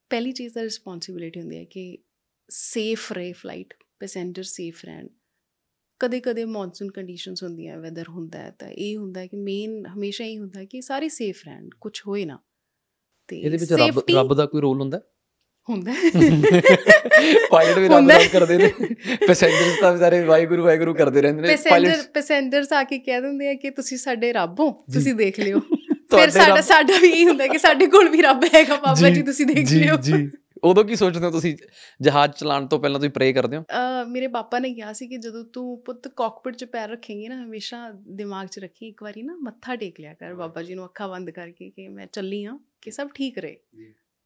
[0.10, 1.98] ਪਹਿਲੀ ਚੀਜ਼ ਤਾਂ ਰਿਸਪੌਂਸਿਬਿਲਿਟੀ ਹੁੰਦੀ ਹੈ ਕਿ
[2.50, 5.08] ਸੇਫ ਰਹੇ ਫਲਾਈਟ ਪੈਸੇਂਜਰ ਸੇਫ ਰਹਿਣ।
[6.02, 10.38] ਕਦੇ ਕਦੇ ਮੌਨਸੂਨ ਕੰਡੀਸ਼ਨਸ ਹੁੰਦੀਆਂ ਵੈਦਰ ਹੁੰਦਾ ਹੈ ਤਾਂ ਇਹ ਹੁੰਦਾ ਕਿ ਮੇਨ ਹਮੇਸ਼ਾ ਹੀ
[10.38, 12.40] ਹੁੰਦਾ ਕਿ ਸਾਰੇ ਸੇਫ ਰਹਿਣ ਕੁਝ ਹੋਏ ਨਾ।
[13.28, 15.02] ਤੇ ਇਹਦੇ ਵਿੱਚ ਰੱਬ ਰੱਬ ਦਾ ਕੋਈ ਰੋਲ ਹੁੰਦਾ?
[15.70, 15.94] ਹੁੰਦਾ।
[17.52, 18.72] ਪਾਇਲਟ ਵੀ ਰੱਬ ਨਾਲ। ਕਰਦੇ ਨੇ।
[19.28, 23.54] ਪੈਸੇਂਜਰਸ ਤਾਂ ਸਾਰੇ ਵਾਹਿਗੁਰੂ ਵਾਹਿਗੁਰੂ ਕਰਦੇ ਰਹਿੰਦੇ ਨੇ। ਪੈਸੇਂਜਰ ਪੈਸੇਂਜਰਸ ਆ ਕੇ ਕਹਿ ਦਿੰਦੇ ਆ
[23.54, 25.60] ਕਿ ਤੁਸੀਂ ਸਾਡੇ ਰੱਬ ਹੋ ਜੀ। ਤੁਸੀਂ ਦੇਖ ਲਿਓ।
[26.12, 29.22] ਫਿਰ ਸਾਡਾ ਸਾਡਾ ਵੀ ਇਹ ਹੁੰਦਾ ਕਿ ਸਾਡੇ ਕੋਲ ਵੀ ਰੱਬ ਹੈਗਾ ਬਾਬਾ ਜੀ, ਜੀ
[29.22, 30.30] ਤੁਸੀਂ ਦੇਖ ਜੀ ਲਿਓ। ਜੀ।
[30.64, 31.56] ਉਦੋਂ ਕੀ ਸੋਚਦੇ ਹੋ ਤੁਸੀਂ?
[32.02, 33.64] ਜਹਾਜ਼ ਚਲਾਉਣ ਤੋਂ ਪਹਿਲਾਂ ਤੁਸੀਂ ਪ੍ਰੇ ਕਰਦੇ ਹੋ?
[34.08, 37.90] ਮੇਰੇ ਪਾਪਾ ਨੇ ਕਿਹਾ ਸੀ ਕਿ ਜਦੋਂ ਤੂੰ ਪੁੱਤ ਕਾਕਪਿਟ 'ਚ ਪੈਰ ਰੱਖੇਂਗੀ ਨਾ ਹਮੇਸ਼ਾ
[38.16, 41.30] ਦਿਮਾਗ 'ਚ ਰੱਖੀ ਇੱਕ ਵਾਰੀ ਨਾ ਮੱਥਾ ਟੇਕ ਲਿਆ ਕਰ ਬਾਬਾ ਜੀ ਨੂੰ ਅੱਖਾਂ ਬੰਦ
[41.30, 43.58] ਕਰਕੇ ਕਿ ਮੈਂ ਚੱਲੀ ਹਾਂ ਕਿ ਸਭ ਠੀਕ ਰਹੇ।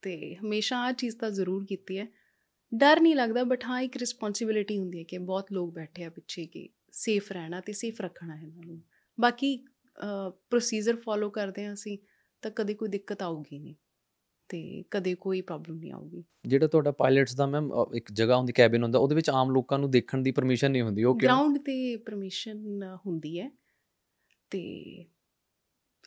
[0.03, 2.07] ਤੇ ਹਮੇਸ਼ਾ ਆ ਚੀਜ਼ ਤਾਂ ਜ਼ਰੂਰ ਕੀਤੀ ਹੈ।
[2.71, 6.45] ਡਰ ਨਹੀਂ ਲੱਗਦਾ ਬਟ ਹਾਂ ਇੱਕ ਰਿਸਪੌਂਸਿਬਿਲਿਟੀ ਹੁੰਦੀ ਹੈ ਕਿ ਬਹੁਤ ਲੋਕ ਬੈਠੇ ਆ ਪਿੱਛੇ
[6.45, 8.81] ਕਿ ਸੇਫ ਰਹਿਣਾ ਤੇ ਸੇਫ ਰੱਖਣਾ ਹੈ ਇਹਨਾਂ ਨੂੰ।
[9.17, 9.57] ਬਾਕੀ
[10.49, 11.97] ਪ੍ਰੋਸੀਜਰ ਫੋਲੋ ਕਰਦੇ ਹਾਂ ਅਸੀਂ
[12.43, 13.75] ਤਾਂ ਕਦੇ ਕੋਈ ਦਿੱਕਤ ਆਊਗੀ ਨਹੀਂ।
[14.49, 18.83] ਤੇ ਕਦੇ ਕੋਈ ਪ੍ਰੋਬਲਮ ਨਹੀਂ ਆਊਗੀ। ਜਿਹੜਾ ਤੁਹਾਡਾ ਪਾਇਲਟਸ ਦਾ ਮੈਮ ਇੱਕ ਜਗ੍ਹਾ ਹੁੰਦੀ ਕੈਬਿਨ
[18.83, 21.29] ਹੁੰਦਾ ਉਹਦੇ ਵਿੱਚ ਆਮ ਲੋਕਾਂ ਨੂੰ ਦੇਖਣ ਦੀ ਪਰਮਿਸ਼ਨ ਨਹੀਂ ਹੁੰਦੀ ਉਹ ਕਿਉਂ?
[21.29, 23.51] ਗਰਾਊਂਡ ਤੇ ਪਰਮਿਸ਼ਨ ਹੁੰਦੀ ਹੈ।
[24.49, 25.05] ਤੇ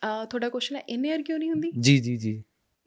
[0.05, 1.71] ਆ ਤੁਹਾਡਾ ਕੁਐਸਚਨ ਹੈ ਇਨ 에ਅਰ ਕਿਉਂ ਨਹੀਂ ਹੁੰਦੀ?
[1.81, 2.43] ਜੀ ਜੀ ਜੀ।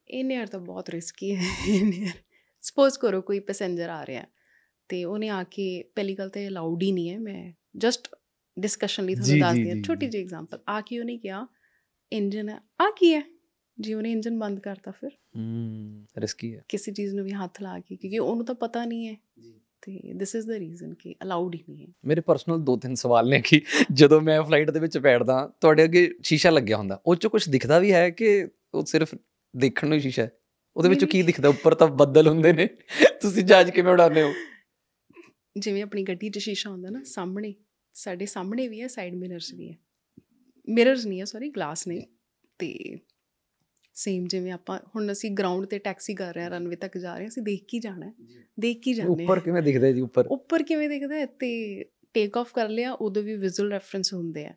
[0.07, 2.19] ਇਨ 에ਅਰ ਤਾਂ ਬਹੁਤ ਰਿਸਕੀ ਹੈ ਇਨ 에ਅਰ
[2.61, 4.23] ਸਪੋਜ਼ ਕਰੋ ਕੋਈ ਪੈਸੇਂਜਰ ਆ ਰਿਹਾ
[4.89, 8.07] ਤੇ ਉਹਨੇ ਆ ਕੇ ਪਹਿਲੀ ਗੱਲ ਤੇ ਅਲਾਉਡ ਹੀ ਨਹੀਂ ਹੈ ਮੈਂ ਜਸਟ
[8.59, 11.47] ਡਿਸਕਸ਼ਨ ਲਈ ਤੁਹਾਨੂੰ ਦੱਸਦੀ ਹਾਂ ਛੋਟੀ ਜਿਹੀ ਐਗਜ਼ਾਮਪਲ ਆ ਕੇ ਉਹਨੇ ਕਿਹਾ
[12.11, 13.21] ਇੰਜਨ ਆ ਕੀ ਹੈ?
[13.81, 17.79] ਜੀ ਉਹਨੇ ਇੰਜਨ ਬੰਦ ਕਰਤਾ ਫਿਰ। ਹੂੰ ਰਿਸਕੀ ਹੈ। ਕਿਸੇ ਚੀਜ਼ ਨੂੰ ਵੀ ਹੱਥ ਲਾ
[17.79, 21.55] ਕੇ ਕਿਉਂਕਿ ਉਹਨੂੰ ਤਾਂ ਪਤਾ ਨਹੀਂ ਹੈ। ਜੀ। ਤੇ ਦਿਸ ਇਜ਼ ਦਾ ਰੀਜ਼ਨ ਕਿ ਅਲਾਉਡ
[21.55, 23.61] ਹੀ ਨਹੀਂ ਹੈ। ਮੇਰੇ ਪਰਸਨਲ ਦੋ ਤਿੰਨ ਸਵਾਲ ਨੇ ਕਿ
[23.93, 27.79] ਜਦੋਂ ਮੈਂ ਫਲਾਈਟ ਦੇ ਵਿੱਚ ਬੈਠਦਾ ਤੁਹਾਡੇ ਅੱਗੇ ਸ਼ੀਸ਼ਾ ਲੱਗਿਆ ਹੁੰਦਾ ਉਹ ਚੋਂ ਕੁਝ ਦਿਖਦਾ
[27.79, 29.15] ਵੀ ਹੈ ਕਿ ਉਹ ਸਿਰਫ
[29.55, 30.31] ਦੇਖਣ ਨੂੰ ਸ਼ੀਸ਼ਾ ਹੈ?
[30.77, 31.49] ਉਹਦੇ ਵਿੱਚੋਂ ਕੀ ਦਿਖਦਾ?
[31.49, 32.67] ਉੱਪਰ ਤਾਂ ਬੱਦਲ ਹੁੰਦੇ ਨੇ।
[33.21, 34.33] ਤੁਸੀਂ ਜਹਾਜ਼ ਕਿਵੇਂ ਉਡਾਉਂਦੇ ਹੋ?
[35.57, 37.55] ਜਿਵੇਂ ਆਪਣੀ ਗੱਡੀ 'ਚ ਸ਼ੀਸ਼ਾ ਹੁੰਦਾ ਨਾ ਸਾਹਮਣੇ
[37.93, 39.77] ਸਾਡੇ ਸਾਹਮਣੇ ਵੀ ਹੈ ਸਾਈਡ ਮਿਰਰਸ ਵੀ ਹੈ।
[40.69, 42.07] ਮਿਰਰਸ ਨਹੀਂ ਹੈ ਸੌਰੀ ਗਲਾਸ ਨੇ।
[42.59, 42.97] ਤੇ
[43.95, 47.23] ਸੇਮ ਜਿਵੇਂ ਆਪਾਂ ਹੁਣ ਅਸੀਂ ਗਰਾਊਂਡ ਤੇ ਟੈਕਸੀ ਕਰ ਰਹੇ ਹਾਂ ਰਨਵੇ ਤੱਕ ਜਾ ਰਹੇ
[47.23, 48.13] ਹਾਂ ਅਸੀਂ ਦੇਖ ਕੇ ਜਾਣਾ ਹੈ।
[48.59, 50.27] ਦੇਖ ਕੇ ਹੀ ਜਾਂਦੇ ਉੱਪਰ ਕਿਵੇਂ ਦਿਖਦਾ ਜੀ ਉੱਪਰ?
[50.27, 54.53] ਉੱਪਰ ਕਿਵੇਂ ਦਿਖਦਾ ਤੇ ਟੇਕ ਆਫ ਕਰ ਲਿਆ ਉਦੋਂ ਵੀ ਵਿਜ਼ੂਅਲ ਰੈਫਰੈਂਸ ਹੁੰਦੇ ਆ।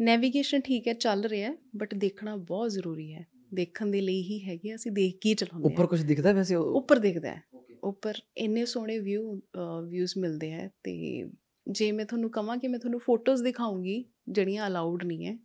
[0.00, 4.70] ਨੈਵੀਗੇਸ਼ਨ ਠੀਕ ਹੈ ਚੱਲ ਰਿਹਾ ਬਟ ਦੇਖਣਾ ਬਹੁਤ ਜ਼ਰੂਰੀ ਹੈ। ਦੇਖਣ ਦੇ ਲਈ ਹੀ ਹੈਗੇ
[4.70, 7.42] ਆ, ਅਸੀਂ ਦੇਖ ਕੇ ਚਲਾਉਂਦੇ ਉੱਪਰ ਕੁਝ ਦਿਖਦਾ ਵੈਸੇ ਉੱਪਰ ਦਿਖਦਾ ਹੈ।
[7.84, 9.40] ਉੱਪਰ ਇੰਨੇ ਸੋਹਣੇ ਵਿਊ
[9.88, 11.24] ਵਿਊਜ਼ ਮਿਲਦੇ ਹੈ ਤੇ
[11.66, 15.38] ਜੇ ਮੈਂ ਤੁਹਾਨੂੰ ਕਹਾਂ ਕਿ ਮੈਂ ਤੁਹਾਨੂੰ ਫੋਟੋਜ਼ ਦਿਖਾਉਂਗੀ ਜਿਹੜੀਆਂ ਅਲਾਉਡ ਨਹੀਂ ਹੈ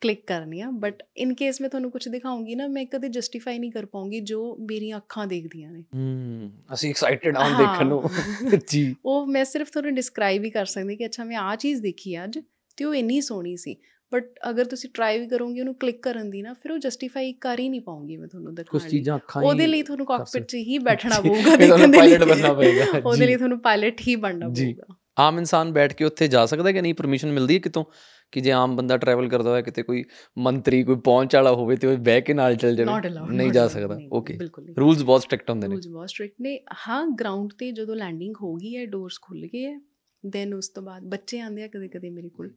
[0.00, 3.86] ਕਲਿੱਕ ਕਰਨੀਆਂ ਬਟ ਇਨ ਕੇਸ ਮੈਂ ਤੁਹਾਨੂੰ ਕੁਝ ਦਿਖਾਉਂਗੀ ਨਾ ਮੈਂ ਕਦੇ ਜਸਟੀਫਾਈ ਨਹੀਂ ਕਰ
[3.86, 8.02] ਪਾਉਂਗੀ ਜੋ ਮੇਰੀਆਂ ਅੱਖਾਂ ਦੇਖਦੀਆਂ ਨੇ। ਹੂੰ ਅਸੀਂ ਐਕਸਾਈਟਡ ਹਾਂ ਦੇਖਣ ਨੂੰ।
[8.68, 12.24] ਜੀ। ਉਹ ਮੈਂ ਸਿਰਫ ਤੁਹਾਨੂੰ ਡਿਸਕ੍ਰਾਈਬ ਹੀ ਕਰ ਸਕਦੀ ਕਿ ਅੱਛਾ ਮੈਂ ਆ ਚੀਜ਼ ਦੇਖੀ
[12.24, 12.38] ਅੱਜ
[12.76, 13.76] ਤੇ ਉਹ ਇੰਨੀ ਸੋਹਣੀ ਸੀ।
[14.12, 17.60] ਬਟ ਅਗਰ ਤੁਸੀਂ ਟਰਾਈ ਵੀ ਕਰੋਗੇ ਉਹਨੂੰ ਕਲਿੱਕ ਕਰਨ ਦੀ ਨਾ ਫਿਰ ਉਹ ਜਸਟੀਫਾਈ ਕਰ
[17.60, 20.44] ਹੀ ਨਹੀਂ ਪਾਉਂਗੀ ਮੈਂ ਤੁਹਾਨੂੰ ਕੁਝ ਦਿਖਾਉਣ ਲਈ। ਚੀਜ਼ਾਂ ਅੱਖਾਂ ਹੀ ਉਹਦੇ ਲਈ ਤੁਹਾਨੂੰ ਕਾਕਪਿਟ
[20.44, 24.16] 'ਚ ਹੀ ਬੈਠਣਾ ਪਊਗਾ ਦੇਖਣ ਦੇ ਪਾਇਲਟ ਲਈ। ਬਣਨਾ ਪਏਗਾ। ਉਹਦੇ। ਲਈ ਤੁਹਾਨੂੰ ਪਾਇਲਟ ਹੀ
[24.16, 26.94] ਬਣਨਾ। ਪਊਗਾ। ਆਮ ਇਨਸਾਨ ਬੈਠ ਕੇ ਉੱਥੇ ਜਾ ਸਕਦਾ ਕਿ ਨਹੀਂ?
[26.94, 27.84] ਪਰਮਿਸ਼ਨ ਮਿਲਦੀ ਹੈ ਕਿਤੋਂ?
[28.32, 30.04] ਕਿ ਜੇ ਆਮ ਬੰਦਾ ਟਰੈਵਲ ਕਰਦਾ ਹੋਇਆ ਕਿਤੇ ਕੋਈ
[30.38, 33.98] ਮੰਤਰੀ ਕੋਈ ਪਹੁੰਚ ਵਾਲਾ ਹੋਵੇ ਤੇ ਉਹ ਬਹਿ ਕੇ ਨਾਲ ਚੱਲ ਜਾਵੇ ਨਹੀਂ ਜਾ ਸਕਦਾ।
[34.12, 34.38] ਓਕੇ
[34.80, 38.54] ਰੂਲਸ ਬਹੁਤ ਸਟ੍ਰਿਕਟ ਹੁੰਦੇ ਨੇ। ਰੂਲਸ ਬਹੁਤ ਸਟ੍ਰਿਕਟ ਨੇ। ਹਾਂ ਗਰਾਊਂਡ ਤੇ ਜਦੋਂ ਲੈਂਡਿੰਗ ਹੋ
[38.54, 39.80] ਗਈ ਹੈ ਡੋਰਸ ਖੁੱਲ ਗਏ ਹੈ
[40.26, 42.50] ਦੈਨ ਉਸ ਤੋਂ ਬਾਅਦ ਬੱਚੇ ਆਉਂਦੇ ਆ ਕਦੇ ਕਦੇ ਮੇਰੇ ਕੋਲ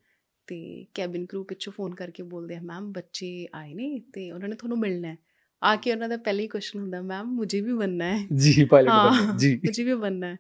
[0.47, 4.55] ਤੇ ਕੈਬਿਨ ਕਰੂ ਪਿੱਛੋਂ ਫੋਨ ਕਰਕੇ ਬੋਲਦੇ ਆ ਮੈਮ ਬੱਚੇ ਆਏ ਨੇ ਤੇ ਉਹਨਾਂ ਨੇ
[4.55, 5.17] ਤੁਹਾਨੂੰ ਮਿਲਣਾ ਹੈ।
[5.63, 8.89] ਆ ਕੇ ਉਹਨਾਂ ਦਾ ਪਹਿਲਾ ਹੀ ਕੁਐਸਚਨ ਹੁੰਦਾ ਮੈਮ ਮੁਝੇ ਵੀ ਬਣਨਾ ਹੈ। ਜੀ ਪਾਇਲਟ
[8.89, 10.37] ਬਣਨਾ ਜੀ। ਮੁਝੇ ਵੀ ਬਣਨਾ ਹੈ।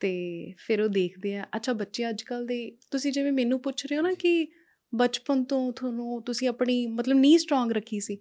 [0.00, 3.96] ਤੇ ਫਿਰ ਉਹ ਦੇਖਦੇ ਆ ਅੱਛਾ ਬੱਚੇ ਅੱਜ ਕੱਲ ਦੇ ਤੁਸੀਂ ਜਿਵੇਂ ਮੈਨੂੰ ਪੁੱਛ ਰਹੇ
[3.96, 4.48] ਹੋ ਨਾ ਕਿ
[4.92, 8.18] ਬਚਪਨ ਤੋਂ ਤੁਹਾਨੂੰ ਤੁਸੀਂ ਆਪਣੀ ਮਤਲਬ ਨੀ ਸਟਰੋਂਗ ਰੱਖੀ ਸੀ।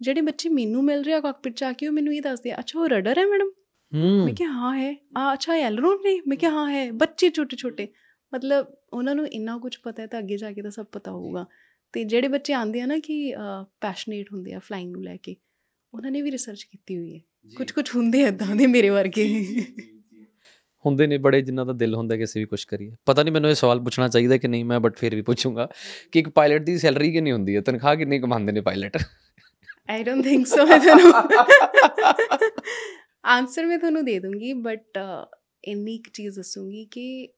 [0.00, 2.88] ਜਿਹੜੇ ਬੱਚੇ ਮੈਨੂੰ ਮਿਲ ਰਹੇ ਕਾਕਪਿਟ ਚ ਆ ਕੇ ਉਹ ਮੈਨੂੰ ਇਹ ਦੱਸਦੇ ਅੱਛਾ ਉਹ
[2.88, 3.50] ਰਡਰ ਹੈ ਮੈਡਮ
[4.24, 7.88] ਮੈਂ ਕਿਹਾ ਹਾਂ ਹੈ। ਆ ਅੱਛਾ ਐਲਰੋਨ ਨੇ ਮੈਂ ਕਿਹਾ ਹਾਂ ਹੈ। ਬੱਚੇ ਛੋਟੇ ਛੋਟੇ
[8.32, 11.46] ਮਤਲਬ ਉਹਨਾਂ ਨੂੰ ਇੰਨਾ ਕੁਝ ਪਤਾ ਹੈ ਤਾਂ ਅੱਗੇ ਜਾ ਕੇ ਤਾਂ ਸਭ ਪਤਾ ਹੋਊਗਾ।
[11.92, 13.34] ਤੇ ਜਿਹੜੇ ਬੱਚੇ ਆਂਦੇ ਆ ਨਾ ਕਿ
[13.80, 15.36] ਪੈਸ਼ਨੇਟ ਹੁੰਦੇ ਆ ਫਲਾਈਂਗ ਨੂੰ ਲੈ ਕੇ
[15.94, 17.20] ਉਹਨਾਂ ਨੇ ਵੀ ਰਿਸਰਚ ਕੀਤੀ ਹੋਈ ਹੈ।
[17.56, 19.26] ਕੁਝ ਕੁਝ ਹੁੰਦੇ ਐਦਾਂ ਦੇ ਮੇਰੇ ਵਰਗੇ।
[20.86, 23.50] ਹੁੰਦੇ ਨੇ ਬੜੇ ਜਿਨ੍ਹਾਂ ਦਾ ਦਿਲ ਹੁੰਦਾ ਕਿ ਅਸੀਂ ਵੀ ਕੁਝ ਕਰੀਏ। ਪਤਾ ਨਹੀਂ ਮੈਨੂੰ
[23.50, 25.68] ਇਹ ਸਵਾਲ ਪੁੱਛਣਾ ਚਾਹੀਦਾ ਕਿ ਨਹੀਂ, ਮੈਂ ਬਟ ਫਿਰ ਵੀ ਪੁੱਛੂੰਗਾ
[26.12, 27.60] ਕਿ ਇੱਕ ਪਾਇਲਟ ਦੀ ਸੈਲਰੀ ਕਿੰਨੀ ਹੁੰਦੀ ਹੈ?
[27.60, 28.96] ਤਨਖਾਹ ਕਿੰਨੀ ਕਮਾਉਂਦੇ ਨੇ pilot
[29.90, 31.12] I don't think so ਮੈਂ ਤੁਹਾਨੂੰ
[33.24, 34.98] ਆਨਸਰ ਮੈਂ ਤੁਹਾਨੂੰ ਦੇ ਦੂੰਗੀ ਬਟ
[35.64, 37.28] ਇੰਨੀ ਇੱਕ ਚੀਜ਼ ਦੱਸੂੰਗੀ ਕਿ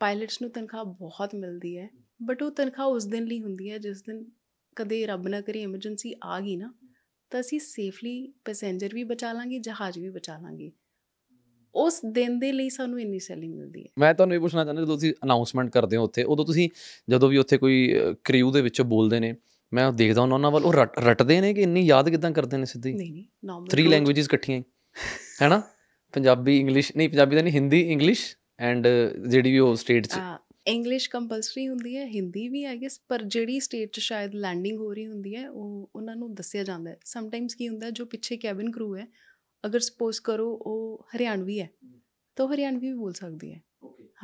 [0.00, 1.88] ਪਾਇਲਟਸ ਨੂੰ ਤਨਖਾਹ ਬਹੁਤ ਮਿਲਦੀ ਹੈ
[2.22, 4.24] ਬਟ ਉਹ ਤਨਖਾਹ ਉਸ ਦਿਨ ਲਈ ਹੁੰਦੀ ਹੈ ਜਿਸ ਦਿਨ
[4.76, 6.72] ਕਦੇ ਰੱਬ ਨਾ ਕਰੇ ਐਮਰਜੈਂਸੀ ਆ ਗਈ ਨਾ,
[7.30, 10.70] ਤਾਂ ਅਸੀਂ ਸੇਫਲੀ ਪੈਸੇਂਜਰ ਵੀ ਬਚਾ ਲਾਂਗੇ, ਜਹਾਜ਼ ਵੀ ਬਚਾ ਲਾਂਗੇ।
[11.74, 14.94] ਉਸ ਦਿਨ ਦੇ ਲਈ ਸਾਨੂੰ ਇੰਨੀ ਸੈਲਿੰਗ ਮਿਲਦੀ ਹੈ। ਮੈਂ ਤੁਹਾਨੂੰ ਇਹ ਪੁੱਛਣਾ ਚਾਹੁੰਦਾ ਜਦੋਂ
[14.96, 16.68] ਤੁਸੀਂ ਅਨਾਉਂਸਮੈਂਟ ਕਰਦੇ ਹੋ ਉੱਥੇ ਉਦੋਂ ਤੁਸੀਂ
[17.10, 19.34] ਜਦੋਂ ਵੀ ਉੱਥੇ ਕੋਈ ਕ੍ਰਿਊ ਦੇ ਵਿੱਚੋਂ ਬੋਲਦੇ ਨੇ
[19.72, 22.64] ਮੈਂ ਉਹ ਦੇਖਦਾ ਉਹਨਾਂ ਵੱਲ ਉਹ ਰਟ- ਰਟਦੇ ਨੇ ਕਿ ਇੰਨੀ ਯਾਦ ਕਿਦਾਂ ਕਰਦੇ ਨੇ
[22.64, 22.92] ਸਿੱਧੀ?
[22.92, 24.64] ਨਹੀਂ ਨਹੀਂ ਨਾਰਮਲ ਥ੍ਰੀ ਲੈਂਗੁਏਜਸ ਇਕੱਠੀਆਂ ਹੀ
[25.42, 25.62] ਹੈਨਾ?
[26.14, 28.86] ਪੰਜਾਬੀ ਇੰਗਲਿਸ਼ ਨਹੀਂ ਪੰਜਾਬੀ ਤਾਂ ਨਹੀਂ ਹਿੰਦੀ ਇੰਗਲਿਸ਼ ਐਂਡ
[29.28, 30.18] ਜਿਹੜੀ ਵੀ ਉਹ ਸਟੇਟ 'ਚ।
[30.66, 34.92] ਇੰਗਲਿਸ਼ ਕੰਪਲਸਰੀ ਹੁੰਦੀ ਹੈ ਹਿੰਦੀ ਵੀ ਆਈ ਗੈਸ ਪਰ ਜਿਹੜੀ ਸਟੇਟ 'ਚ ਸ਼ਾਇਦ ਲੈਂਡਿੰਗ ਹੋ
[34.92, 38.70] ਰਹੀ ਹੁੰਦੀ ਹੈ ਉਹ ਉਹਨਾਂ ਨੂੰ ਦੱਸਿਆ ਜਾਂਦਾ ਹੈ। ਸਮਟਾਈਮਸ ਕੀ ਹੁੰਦਾ ਜੋ ਪਿੱਛੇ ਕੈਬਿਨ
[38.70, 39.06] ਕਰੂ ਹੈ
[39.66, 41.70] ਅਗਰ ਸਪੋਜ਼ ਕਰੋ ਉਹ ਹਰਿਆਣਵੀ ਹੈ
[42.36, 43.62] ਤਾਂ ਉਹ ਹਰਿਆਣਵੀ ਵੀ ਬੋਲ ਸਕਦੀ ਹੈ।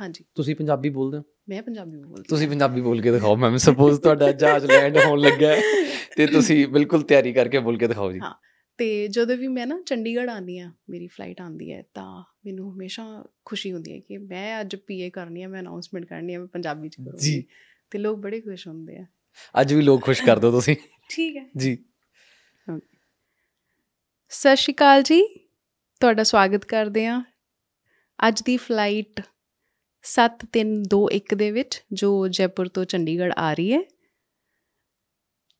[0.01, 1.23] ਹਾਂਜੀ। ਤੁਸੀਂ ਪੰਜਾਬੀ ਬੋਲਦੇ ਹੋ?
[1.49, 5.55] ਮੈਂ ਪੰਜਾਬੀ ਬੋਲਦੀ ਤੁਸੀਂ ਪੰਜਾਬੀ ਬੋਲ ਕੇ ਦਿਖਾਓ ਮੈਮ ਸਪੋਜ਼ ਤੁਹਾਡਾ ਜਹਾਜ਼ ਲੈਂਡ ਹੋਣ ਲੱਗਾ
[6.17, 8.33] ਤੇ ਤੁਸੀਂ ਬਿਲਕੁਲ ਤਿਆਰੀ ਕਰਕੇ ਬੋਲ ਕੇ ਦਿਖਾਓ ਜੀ। ਹਾਂ।
[8.77, 13.25] ਤੇ ਜਦੋਂ ਵੀ ਮੈਂ ਨਾ ਚੰਡੀਗੜ੍ਹ ਆਉਂਦੀ ਆ ਮੇਰੀ ਫਲਾਈਟ ਆਉਂਦੀ ਹੈ ਤਾਂ ਮੈਨੂੰ ਹਮੇਸ਼ਾ
[13.45, 16.89] ਖੁਸ਼ੀ ਹੁੰਦੀ ਹੈ ਕਿ ਮੈਂ ਅੱਜ ਪੀਏ ਕਰਨੀ ਹੈ ਮੈਂ ਅਨਾਉਂਸਮੈਂਟ ਕਰਨੀ ਹੈ ਮੈਂ ਪੰਜਾਬੀ
[16.89, 17.43] ਚ ਕਰੂੰਗੀ। ਜੀ
[17.91, 19.05] ਤੇ ਲੋਕ ਬੜੇ ਖੁਸ਼ ਹੁੰਦੇ ਆ।
[19.61, 20.75] ਅੱਜ ਵੀ ਲੋਕ ਖੁਸ਼ ਕਰ ਦਿਓ ਤੁਸੀਂ।
[21.09, 21.77] ਠੀਕ ਹੈ। ਜੀ।
[24.31, 25.21] ਸਤਿ ਸ਼੍ਰੀ ਅਕਾਲ ਜੀ।
[26.01, 27.21] ਤੁਹਾਡਾ ਸਵਾਗਤ ਕਰਦੇ ਹਾਂ
[28.19, 29.21] ਅੱਜ ਦੀ ਫਲਾਈਟ
[30.03, 33.79] 7321 ਦੇ ਵਿੱਚ, ਜੋ ਜੈਪੁਰ ਤੋਂ ਚੰਡੀਗੜ੍ਹ ਆ ਰਹੀ ਹੈ।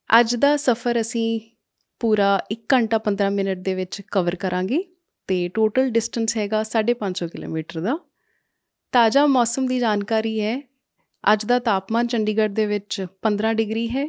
[0.10, 1.40] ਅੱਜ ਦਾ ਸਫ਼ਰ ਅਸੀਂ
[2.02, 4.84] ਪੂਰਾ 1 ਘੰਟਾ 15 ਮਿੰਟ ਦੇ ਵਿੱਚ ਕਵਰ ਕਰਾਂਗੇ
[5.30, 7.98] ਤੇ ਟੋਟਲ ਡਿਸਟੈਂਸ ਹੈਗਾ 550 ਕਿਲੋਮੀਟਰ ਦਾ।
[8.94, 10.62] ਤਾਜ਼ਾ ਮੌਸਮ ਦੀ ਜਾਣਕਾਰੀ ਹੈ,
[11.24, 14.06] ਅੱਜ ਦਾ ਤਾਪਮਾਨ ਚੰਡੀਗੜ੍ਹ ਦੇ ਵਿੱਚ 15 ਡਿਗਰੀ ਹੈ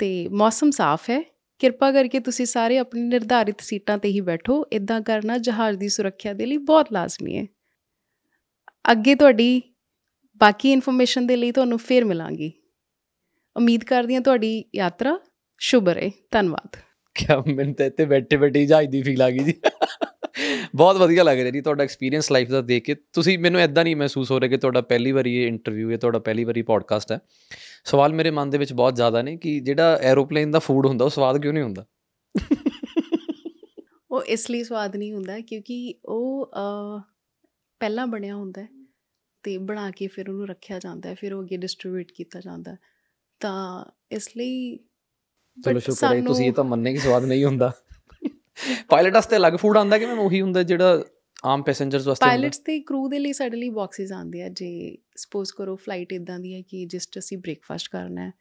[0.00, 1.22] ਤੇ ਮੌਸਮ ਸਾਫ਼ ਹੈ।
[1.58, 6.32] ਕਿਰਪਾ ਕਰਕੇ ਤੁਸੀਂ ਸਾਰੇ ਆਪਣੀ ਨਿਰਧਾਰਿਤ ਸੀਟਾਂ ਤੇ ਹੀ ਬੈਠੋ। ਇਦਾਂ ਕਰਨਾ ਜਹਾਜ਼ ਦੀ ਸੁਰੱਖਿਆ
[6.32, 7.46] ਦੇ ਲਈ ਬਹੁਤ ਲਾਜ਼ਮੀ ਹੈ।
[8.90, 9.62] ਅੱਗੇ ਤੁਹਾਡੀ
[10.36, 12.52] ਬਾਕੀ ਇਨਫੋਰਮੇਸ਼ਨ ਦੇ ਲਈ ਤੁਹਾਨੂੰ ਫੇਰ ਮਿਲਾਂਗੀ।
[13.56, 15.18] ਉਮੀਦ ਕਰਦੀ ਹਾਂ ਤੁਹਾਡੀ ਯਾਤਰਾ
[15.58, 16.76] ਸ਼ੁਭ ਰਹੇ। ਧੰਨਵਾਦ।
[17.14, 19.54] ਕਿਆ ਮੈਨੂੰ ਤਾਂ ਇੱਥੇ ਬੈਠੇ ਬੈਠੇ ਜਹਾਜ਼ ਦੀ ਫੀਲ ਆ ਗਈ ਜੀ।
[20.74, 23.96] ਬਹੁਤ ਵਧੀਆ ਲੱਗ ਰਿਹਾ ਜੀ ਤੁਹਾਡਾ ਐਕਸਪੀਰੀਅੰਸ ਲਾਈਫ ਦਾ ਦੇਖ ਕੇ। ਤੁਸੀਂ ਮੈਨੂੰ ਐਦਾਂ ਨਹੀਂ
[23.96, 27.18] ਮਹਿਸੂਸ ਹੋ ਰਿਹਾ ਕਿ ਤੁਹਾਡਾ ਪਹਿਲੀ ਵਾਰੀ ਇਹ ਇੰਟਰਵਿਊ ਹੈ, ਤੁਹਾਡਾ ਪਹਿਲੀ ਵਾਰੀ ਪੋਡਕਾਸਟ ਹੈ।
[27.84, 31.10] ਸਵਾਲ ਮੇਰੇ ਮਨ ਦੇ ਵਿੱਚ ਬਹੁਤ ਜ਼ਿਆਦਾ ਨੇ ਕਿ ਜਿਹੜਾ ਐਰੋਪਲੇਨ ਦਾ ਫੂਡ ਹੁੰਦਾ ਉਹ
[31.10, 31.84] ਸਵਾਦ ਕਿਉਂ ਨਹੀਂ ਹੁੰਦਾ
[34.10, 36.52] ਉਹ ਇਸ ਲਈ ਸਵਾਦ ਨਹੀਂ ਹੁੰਦਾ ਕਿਉਂਕਿ ਉਹ
[37.80, 38.66] ਪਹਿਲਾਂ ਬਣਿਆ ਹੁੰਦਾ
[39.42, 42.76] ਤੇ ਬਣਾ ਕੇ ਫਿਰ ਉਹਨੂੰ ਰੱਖਿਆ ਜਾਂਦਾ ਹੈ ਫਿਰ ਉਹ ਅੱਗੇ ਡਿਸਟ੍ਰੀਬਿਊਟ ਕੀਤਾ ਜਾਂਦਾ।
[43.40, 44.76] ਤਾਂ ਇਸ ਲਈ
[45.64, 47.72] ਚਲੋ ਸ਼ੁਕਰ ਹੈ ਤੁਸੀਂ ਇਹ ਤਾਂ ਮੰਨੇ ਕਿ ਸਵਾਦ ਨਹੀਂ ਹੁੰਦਾ
[48.88, 51.04] ਪਾਇਲਟ ਵਾਸਤੇ ਅਲੱਗ ਫੂਡ ਆਉਂਦਾ ਕਿ ਮੈਂ ਉਹੀ ਹੁੰਦਾ ਜਿਹੜਾ
[51.44, 55.52] ਆਮ ਪੈਸੇਂਜਰਸ ਵਾਸਤੇ ਪਾਇਲਟਸ ਤੇ ਕਰੂ ਦੇ ਲਈ ਸਾਡੇ ਲਈ ਬਾਕਸਿਸ ਆਉਂਦੇ ਆ ਜੇ ਸਪੋਜ਼
[55.52, 58.32] ਕਰੋ ਫਲਾਈਟ ਇਦਾਂ ਦੀ ਹੈ ਕਿ ਜਿਸ 'ਚ ਅਸੀਂ ਬ੍ਰੇਕਫਾਸਟ ਕਰਨਾ ਹੈ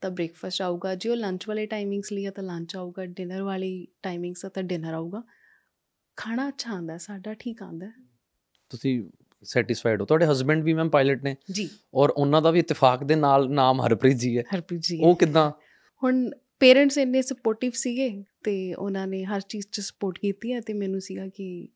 [0.00, 4.46] ਤਾਂ ਬ੍ਰੇਕਫਾਸਟ ਆਊਗਾ। ਜੇ ਉਹ ਲੰਚ ਵਾਲੇ ਟਾਈਮਿੰਗਸ ਲਈ ਤਾਂ ਲੰਚ ਆਊਗਾ। ਡਿਨਰ ਵਾਲੀ ਟਾਈਮਿੰਗਸ
[4.54, 5.22] ਤਾਂ ਡਿਨਰ ਆਊਗਾ।
[6.16, 7.92] ਖਾਣਾ ਅੱਛਾ ਆਉਂਦਾ ਹੈ, ਸਾਡਾ ਠੀਕ ਆਉਂਦਾ ਹੈ।
[8.70, 9.04] ਤੁਸੀਂ
[9.42, 11.36] ਸੈਟੀਸਫਾਈਡ ਹੋ। ਤੁਹਾਡੇ ਹਸਬੰਡ ਵੀ ਮੈਮ ਪਾਇਲਟ ਨੇ?
[11.52, 15.16] ਜੀ। ਔਰ ਉਹਨਾਂ ਦਾ ਵੀ ਇਤਫਾਕ ਦੇ ਨਾਲ ਨਾਮ ਹਰਪ੍ਰੀਤ ਜੀ ਹੈ। ਹਰਪ੍ਰੀਤ ਜੀ ਉਹ
[15.16, 15.52] ਕਿਦਾਂ?
[16.04, 16.30] ਹੁਣ
[16.60, 21.00] ਪੇਰੈਂਟਸ ਇੰਨੇ ਸਪੋਰਟਿਵ ਸੀਗੇ ਤੇ ਉਹਨਾਂ ਨੇ ਹਰ ਚੀਜ਼ 'ਚ ਸਪੋਰਟ ਕੀਤੀ ਹੈ ਤੇ ਮੈਨੂੰ
[21.00, 21.68] ਸੀਗਾ ਕਿ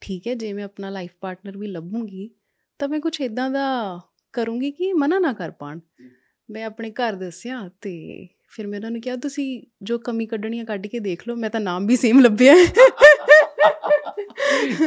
[0.00, 2.30] ਠੀਕ ਹੈ ਜੇ ਮੈਂ ਆਪਣਾ ਲਾਈਫ ਪਾਰਟਨਰ ਵੀ ਲੱਭੂੰਗੀ
[2.78, 4.00] ਤਾਂ ਮੈਂ ਕੁਝ ਇਦਾਂ ਦਾ
[4.32, 5.80] ਕਰੂੰਗੀ ਕਿ ਮਨਾ ਨਾ ਕਰ ਪਾਣ।
[6.50, 10.64] ਮੈਂ ਆਪਣੇ ਘਰ ਦੱਸਿਆ ਤੇ ਫਿਰ ਮੈਂ ਉਹਨਾਂ ਨੂੰ ਕਿਹਾ ਤੁਸੀਂ ਜੋ ਕਮੀ ਕੱਢਣੀ ਆ
[10.64, 12.54] ਕੱਢ ਕੇ ਦੇਖ ਲਓ ਮੈਂ ਤਾਂ ਨਾਮ ਵੀ ਸੇਮ ਲੱਭਿਆ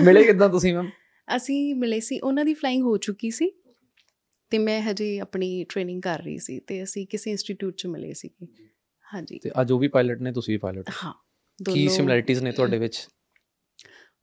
[0.03, 0.89] ਮਿਲੇ ਕਿਦਾਂ ਤੁਸੀਂ ਮੈਮ
[1.35, 3.51] ਅਸੀਂ ਮਿਲੇ ਸੀ ਉਹਨਾਂ ਦੀ ਫਲਾਈਂਗ ਹੋ ਚੁੱਕੀ ਸੀ
[4.49, 8.47] ਤੇ ਮੈਂ ਹਜੇ ਆਪਣੀ ਟ੍ਰੇਨਿੰਗ ਕਰ ਰਹੀ ਸੀ ਤੇ ਅਸੀਂ ਕਿਸੇ ਇੰਸਟੀਚਿਊਟ 'ਚ ਮਿਲੇ ਸੀਗੇ।
[9.13, 11.13] ਹਾਂਜੀ। ਤੇ ਅੱਜ ਉਹ ਵੀ ਪਾਇਲਟ ਨੇ ਤੁਸੀਂ ਵੀ ਪਾਇਲਟ ਹਾਂ?
[11.73, 13.07] ਕੀ ਸਿਮਿਲੈਰਿਟੀਜ਼ ਨੇ ਤੁਹਾਡੇ ਵਿੱਚ?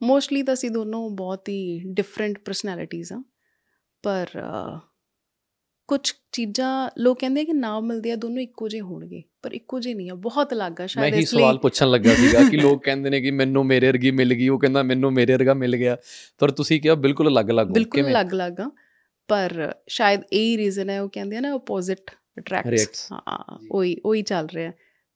[0.02, 3.22] ਮੋਸਟਲੀ ਤਾਂ ਅਸੀਂ ਦੋਨੋਂ ਬਹੁਤ ਹੀ ਡਿਫਰੈਂਟ ਪਰਸਨੈਲਿਟੀਜ਼ ਆ
[4.02, 4.26] ਪਰ
[5.88, 6.00] ਕੁਝ
[6.32, 10.10] ਚੀਜ਼ਾਂ ਲੋਕ ਕਹਿੰਦੇ ਕਿ ਨਾਮ ਮਿਲਦੇ ਆ ਦੋਨੋਂ ਇੱਕੋ ਜਿਹੇ ਹੋਣਗੇ ਪਰ ਇੱਕੋ ਜਿਹੇ ਨਹੀਂ
[10.10, 13.10] ਆ ਬਹੁਤ ਅਲੱਗ ਆ ਮੈਂ ਸ਼ਾਇਦ ਇਸ ਲਈ। ਸਵਾਲ ਪੁੱਛਣ ਲੱਗਾ ਸੀਗਾ ਕਿ ਲੋਕ ਕਹਿੰਦੇ
[13.10, 15.96] ਨੇ ਕਿ ਮੈਨੂੰ ਮੇਰੇ ਵਰਗੀ ਮਿਲ ਗਈ ਉਹ ਕਹਿੰਦਾ ਮੈਨੂੰ ਮੇਰੇ ਵਰਗਾ ਮਿਲ ਗਿਆ
[16.38, 18.70] ਪਰ ਤੁਸੀਂ ਕਿਹਾ ਬਿਲਕੁਲ ਅਲੱਗ-ਅਲੱਗ ਹੋ ਬਿਲਕੁਲ ਅਲੱਗ-ਅਲੱਗ ਆ
[19.28, 23.12] ਪਰ ਸ਼ਾਇਦ ਇਹੀ ਰੀਜ਼ਨ ਹੈ ਉਹ ਕਹਿੰਦੇ ਆ ਨਾ ਆਪੋਜ਼ਿਟ ਅਟਰੈਕਟਸ.
[23.12, 24.72] ਹਾਂ ਉਹੀ ਉਹੀ ਚੱਲ ਰਿਹਾ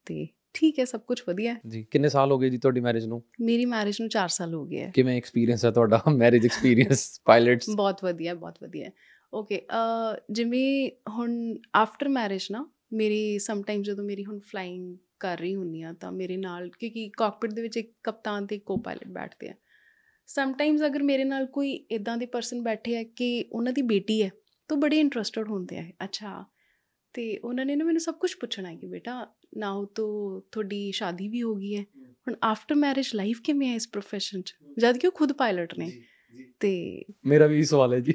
[0.07, 3.05] ਤੇ ਠੀਕ ਹੈ ਸਭ ਕੁਝ ਵਧੀਆ ਹੈ। ਜੀ ਕਿੰਨੇ ਸਾਲ ਹੋ ਗਏ ਜੀ ਤੁਹਾਡੀ ਮੈਰਿਜ
[3.07, 3.23] ਨੂੰ?
[3.41, 6.01] ਮੇਰੀ ਮੈਰਿਜ ਨੂੰ 4 ਸਾਲ ਹੋ ਗਏ ਹੈ। ਕਿਵੇਂ ਐਕਸਪੀਰੀਅੰਸ ਹੈ ਤੁਹਾਡਾ?
[6.17, 8.91] ਮੈਰਿਜ ਐਕਸਪੀਰੀਅੰਸ ਪਾਇਲਟਸ ਬਹੁਤ ਵਧੀਆ ਬਹੁਤ ਵਧੀਆ
[9.35, 9.61] ਓਕੇ
[10.31, 11.33] ਜਿਵੇਂ ਹੁਣ
[11.75, 16.11] ਆਫਟਰ ਮੈਰਿਜ ਨਾ ਮੇਰੀ ਸਮ ਟਾਈਮ ਜਦੋਂ ਮੇਰੀ ਹੁਣ ਫਲਾਈਂਗ ਕਰ ਰਹੀ ਹੁੰਨੀ ਆ ਤਾਂ
[16.13, 19.55] ਮੇਰੇ ਨਾਲ ਕਿਉਂਕਿ ਕਾਕਪਿਟ ਦੇ ਵਿੱਚ ਇੱਕ ਕਪਤਾਨ ਤੇ ਕੋ ਪਾਇਲਟ ਬੈਠਦੇ ਆ।
[20.29, 24.23] ਸਮ ਟਾਈਮਸ ਅਗਰ ਮੇਰੇ ਨਾਲ ਕੋਈ ਇਦਾਂ ਦੇ ਪਰਸਨ ਬੈਠੇ ਆ ਕਿ ਉਹਨਾਂ ਦੀ ਬੇਟੀ
[24.23, 24.31] ਹੈ
[24.71, 26.45] ਤਾਂ ਬੜੇ ਇੰਟਰਸਟਡ ਹੁੰਦੇ ਆ। ਅੱਛਾ
[27.15, 31.29] ਤੇ ਉਹਨਾਂ ਨੇ ਨਾ ਮੈਨੂੰ ਸਭ ਕੁਝ ਪੁੱਛਣਾ ਹੈ ਕਿ ਬੇਟਾ ਨਾਓ ਤੋਂ ਤੁਹਾਡੀ ਸ਼ਾਦੀ
[31.29, 34.55] ਵੀ ਹੋ ਗਈ ਹੈ। ਹੁਣ ਆਫਟਰ ਮੈਰਿਜ ਲਾਈਫ ਕਿਵੇਂ ਹੈ ਇਸ profession 'ਚ?
[34.79, 36.03] ਜਦ ਕਿ ਉਹ ਖੁਦ ਪਾਇਲਟ ਨੇ।
[36.61, 38.13] ਤੇ ਮੇਰਾ ਵੀ ਸਵਾਲ ਹੈ ਜੀ।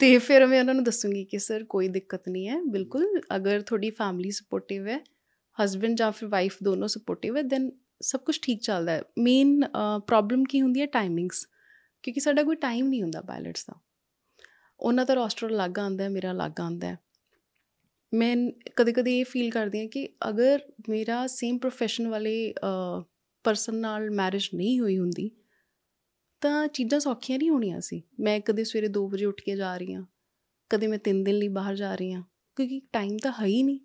[0.00, 3.90] ਤੇ ਫਿਰ ਮੈਂ ਉਹਨਾਂ ਨੂੰ ਦੱਸੂੰਗੀ ਕਿ ਸਰ ਕੋਈ ਦਿੱਕਤ ਨਹੀਂ ਹੈ ਬਿਲਕੁਲ ਅਗਰ ਤੁਹਾਡੀ
[3.90, 5.04] ਫੈਮਿਲੀ ਸਪੋਰਟਿਵ ਹੈ
[5.64, 7.70] ਹਸਬੰਡ ਜਾਂ ਫਿਰ ਵਾਈਫ ਦੋਨੋਂ ਸਪੋਰਟਿਵ ਹੈ ਦੈਨ
[8.02, 9.62] ਸਭ ਕੁਝ ਠੀਕ ਚੱਲਦਾ ਹੈ। ਮੇਨ
[10.06, 10.86] ਪ੍ਰੋਬਲਮ ਕੀ ਹੁੰਦੀ ਹੈ?
[10.86, 11.46] ਟਾਈਮਿੰਗਸ
[12.02, 13.80] ਕਿਉਂਕਿ ਸਾਡਾ ਕੋਈ ਟਾਈਮ ਨਹੀਂ ਹੁੰਦਾ ਪਾਇਲਟਸ ਦਾ।
[14.80, 16.98] ਉਹਨਾਂ ਦਾ ਰੋਸਟਰ ਅਲੱਗ ਆਉਂਦਾ ਹੈ ਮੇਰਾ ਅਲੱਗ ਆਉਂਦਾ ਹੈ।
[18.12, 18.36] ਮੈਂ
[18.76, 22.54] ਕਦੇ ਕਦੇ ਇਹ ਫੀਲ ਕਰਦੀ ਹਾਂ ਕਿ ਅਗਰ ਮੇਰਾ ਸੇਮ ਪ੍ਰੋਫੈਸ਼ਨ ਵਾਲੇ
[23.44, 25.30] ਪਰਸਨ ਨਾਲ ਮੈਰਿਜ ਨਹੀਂ ਹੋਈ ਹੁੰਦੀ
[26.42, 29.94] ਤਾਂ ਚੀਜ਼ਾਂ ਸੌਖੀਆਂ ਨਹੀਂ ਹੋਣੀਆਂ ਸੀ। ਮੈਂ ਕਦੇ ਸਵੇਰੇ 2 ਵਜੇ ਉੱਠ ਕੇ ਜਾ ਰਹੀ
[29.94, 30.04] ਹਾਂ
[30.70, 32.22] ਕਦੇ ਮੈਂ 3 ਦਿਨ ਲਈ ਬਾਹਰ ਜਾ ਰਹੀ ਹਾਂ
[32.56, 33.78] ਕਿਉਂਕਿ ਟਾਈਮ ਤਾਂ ਹੈ ਹੀ ਨਹੀਂ।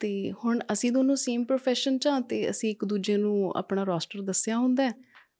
[0.00, 4.22] ਤੇ ਹੁਣ ਅਸੀਂ ਦੋਨੋਂ ਸੇਮ profession 'ਚ ਹਾਂ ਤੇ ਅਸੀਂ ਇੱਕ ਦੂਜੇ ਨੂੰ ਆਪਣਾ ਰੋਸਟਰ
[4.22, 4.90] ਦੱਸਿਆ ਹੁੰਦਾ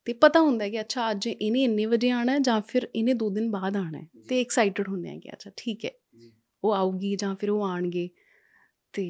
[0.05, 3.51] ਤੇ ਪਤਾ ਹੁੰਦਾ ਕਿ ਅੱਛਾ ਅੱਜ ਇਹਨੇ ਇੰਨੇ ਵਜੇ ਆਣਾ ਜਾਂ ਫਿਰ ਇਹਨੇ 2 ਦਿਨ
[3.51, 5.91] ਬਾਅਦ ਆਣਾ ਤੇ ਐਕਸਾਈਟਡ ਹੁੰਦੇ ਆ ਕਿ ਅੱਛਾ ਠੀਕ ਹੈ।
[6.67, 8.09] ਉਹ ਆਊਗੀ ਜਾਂ ਫਿਰ ਉਹ ਆਣਗੇ।
[8.95, 9.05] ਤੇ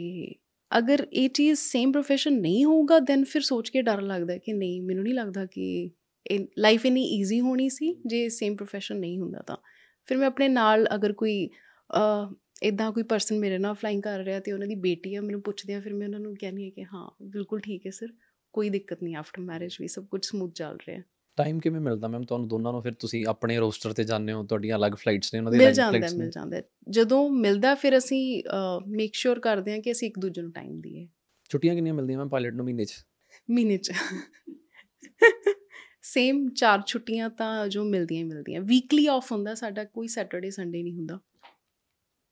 [0.70, 4.52] ਅਗਰ ਇਹ ਚੀਜ਼ ਸੇਮ profession ਨਹੀਂ ਹੋਊਗਾ ਦੈਨ ਫਿਰ ਸੋਚ ਕੇ ਡਰ ਲੱਗਦਾ ਹੈ ਕਿ
[4.52, 5.90] ਨਹੀਂ, ਮੈਨੂੰ ਨਹੀਂ ਲੱਗਦਾ ਕਿ
[6.58, 9.56] ਲਾਈਫ ਇੰਨੀ ਈਜ਼ੀ ਹੋਣੀ ਸੀ, ਜੇ ਸੇਮ ਪ੍ਰੋਫੈਸ਼ਨ ਨਹੀਂ ਹੁੰਦਾ ਤਾਂ।
[10.08, 11.48] ਫਿਰ ਮੈਂ ਆਪਣੇ ਨਾਲ ਅਗਰ ਕੋਈ
[12.62, 15.74] ਇਦਾਂ ਕੋਈ ਪਰਸਨ ਮੇਰੇ ਨਾਲ ਫਲਾਈਂਗ ਕਰ ਰਿਹਾ ਤੇ ਉਹਨਾਂ ਦੀ ਬੇਟੀ ਆ, ਮੈਨੂੰ ਪੁੱਛਦੇ
[15.74, 18.12] ਆ, ਫਿਰ ਮੈਂ ਉਹਨਾਂ ਨੂੰ ਕਹਿੰਦੀ ਹਾਂ ਕਿ ਹਾਂ, ਬਿਲਕੁਲ ਠੀਕ ਹੈ ਸਰ
[18.52, 21.02] ਕੋਈ ਦਿੱਕਤ ਨਹੀਂ ਆਫਟਰ ਮੈਰਿਜ ਵੀ ਸਭ ਕੁਝ ਸਮੂਥ ਚੱਲ ਰਿਹਾ।
[21.36, 24.76] ਟਾਈਮ ਕਿਵੇਂ ਮਿਲਦਾ ਮੈਮ ਤੁਹਾਨੂੰ ਦੋਨਾਂ ਨੂੰ ਫਿਰ ਤੁਸੀਂ ਆਪਣੇ ਰੋਸਟਰ ਤੇ ਜਾਂਦੇ ਹੋ ਤੁਹਾਡੀਆਂ
[24.76, 27.74] ਅਲੱਗ ਫਲਾਈਟਸ ਨੇ ਉਹਨਾਂ ਦੀ ਮਿਲ ਅਲੱਗ ਜਾਂਦਾ ਫਲਾਈਟਸ ਹੈ, ਨੇ। ਮਿਲ ਜਾਂਦਾ। ਜਦੋਂ ਮਿਲਦਾ
[27.74, 28.44] ਫਿਰ ਅਸੀਂ
[28.86, 31.08] ਮੇਕ ਸ਼ੋਰ ਕਰਦੇ ਹਾਂ ਕਿ ਅਸੀਂ ਇੱਕ ਦੂਜੇ ਨੂੰ ਟਾਈਮ ਦਈਏ।
[31.50, 32.94] ਛੁੱਟੀਆਂ ਕਿੰਨੀਆਂ ਮਿਲਦੀਆਂ ਮੈਮ ਪਾਇਲਟ ਨੂੰ ਮਹੀਨੇ 'ਚ?
[33.50, 33.92] ਮਹੀਨੇ ਚ।
[36.02, 40.82] ਸੇਮ ਚਾਰ ਛੁੱਟੀਆਂ ਤਾਂ ਜੋ ਮਿਲਦੀਆਂ ਹੀ ਮਿਲਦੀਆਂ। ਵੀਕਲੀ ਆਫ ਹੁੰਦਾ ਸਾਡਾ ਕੋਈ ਸੈਟਰਡੇ ਸੰਡੇ
[40.82, 41.20] ਨਹੀਂ ਹੁੰਦਾ।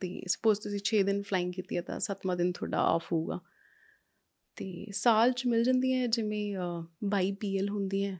[0.00, 3.40] ਤੇ ਸਪੋਜ਼ ਤੁਸੀਂ 6 ਦਿਨ ਫਲਾਈਂਗ ਕੀਤੀ ਹੈ ਤਾਂ 7ਵਾਂ ਦਿਨ ਤੁਹਾਡਾ ਆਫ ਹੋਊਗਾ।
[4.56, 8.16] ਤੇ ਸਾਲ ਚ ਮਿਲ ਜਾਂਦੀਆਂ ਜਿਵੇਂ ਅ, 22 ਪੀਐਲ ਹੁੰਦੀਆਂ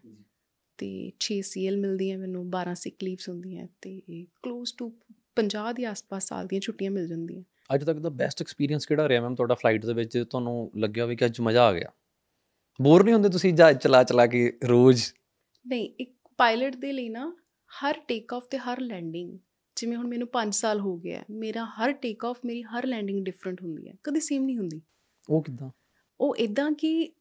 [0.79, 4.03] ਤੇ 6 ਸੀਐਲ ਮਿਲਦੀਆਂ ਮੈਨੂੰ 12 ਸਿਕ ਲੀਵਸ ਹੁੰਦੀਆਂ ਤੇ
[4.43, 4.93] ਕਲੋਜ਼ ਟੂ
[5.37, 7.43] 50 ਦੇ ਆਸ-ਪਾਸ ਸਾਲ ਦੀਆਂ ਛੁੱਟੀਆਂ ਮਿਲ ਜਾਂਦੀਆਂ
[7.75, 10.25] ਅੱਜ ਤੱਕ ਦਾ ਬੈਸਟ ਐਕਸਪੀਰੀਅੰਸ ਕਿਹੜਾ ਰਿਹਾ ਮੈਮ ਤੁਹਾਡਾ ਫਲਾਈਟ ਦੇ ਵਿੱਚ?
[10.31, 11.89] ਤੁਹਾਨੂੰ ਲੱਗਿਆ ਵੀ ਕਿ ਅੱਜ ਮਜ਼ਾ ਆ ਗਿਆ?
[12.83, 15.03] ਬੋਰ ਨਹੀਂ ਹੁੰਦੇ ਤੁਸੀਂ ਜਹਾਜ਼ ਚਲਾ ਚਲਾ ਕੇ ਰੋਜ਼?
[15.67, 17.37] ਨਹੀਂ ਇੱਕ ਪਾਇਲਟ ਦੇ ਲਈ ਨਾ
[17.69, 19.39] ਹਰ ਟੇਕ ਆਫ ਤੇ ਹਰ ਲੈਂਡਿੰਗ
[19.77, 23.25] ਜਿਵੇਂ ਹੁਣ ਮੈਨੂੰ 5 ਸਾਲ ਹੋ ਗਿਆ ਹੈ, ਮੇਰਾ ਹਰ ਟੇਕ ਆਫ ਮੇਰੀ ਹਰ ਲੈਂਡਿੰਗ
[23.25, 24.83] ਡਿਫਰੈਂਟ ਹੁੰਦੀ ਹੈ ਕਦੇ ਸੇਮ ਨਹੀਂ ਹੁੰਦੀ।
[25.31, 25.71] ਉਹ ਕਿਦਾਂ?
[26.21, 27.13] ਉਹ ਇਦਾਂ ਕਿ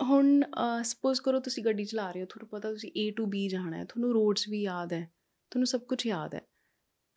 [0.00, 0.42] ਹੁਣ
[0.82, 3.84] ਸਪੋਜ਼ ਕਰੋ ਤੁਸੀਂ ਗੱਡੀ ਚਲਾ ਰਹੇ ਹੋ ਤੁਹਾਨੂੰ ਪਤਾ ਤੁਸੀਂ A to B ਜਾਣਾ ਹੈ
[3.84, 5.02] ਤੁਹਾਨੂੰ ਰੋਡਸ ਵੀ ਯਾਦ ਹੈ
[5.52, 6.40] ਤੁਹਾਨੂੰ ਸਭ ਕੁਝ ਯਾਦ ਹੈ।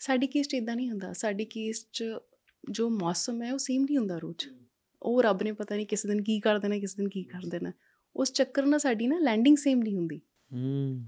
[0.02, 2.04] ਸਾਡੀ ਕੇਸ 'ਚ ਇਦਾਂ ਨਹੀਂ ਹੁੰਦਾ ਸਾਡੀ ਕੇਸ 'ਚ
[2.63, 4.48] ਜੋ ਮੌਸਮ ਹੈ ਉਹ ਸੇਮ ਨਹੀਂ ਹੁੰਦਾ ਰੋਜ਼
[5.02, 7.72] ਉਹ ਰੱਬ ਨੇ ਪਤਾ ਨਹੀਂ ਕਿਸ ਦਿਨ ਕੀ ਕਰ ਦੇਣਾ ਕਿਸ ਦਿਨ ਕੀ ਕਰ ਦੇਣਾ।
[8.15, 10.19] ਉਸ ਚੱਕਰ ਨਾਲ ਸਾਡੀ ਨਾ ਲੈਂਡਿੰਗ ਸੇਮ ਨਹੀਂ ਹੁੰਦੀ।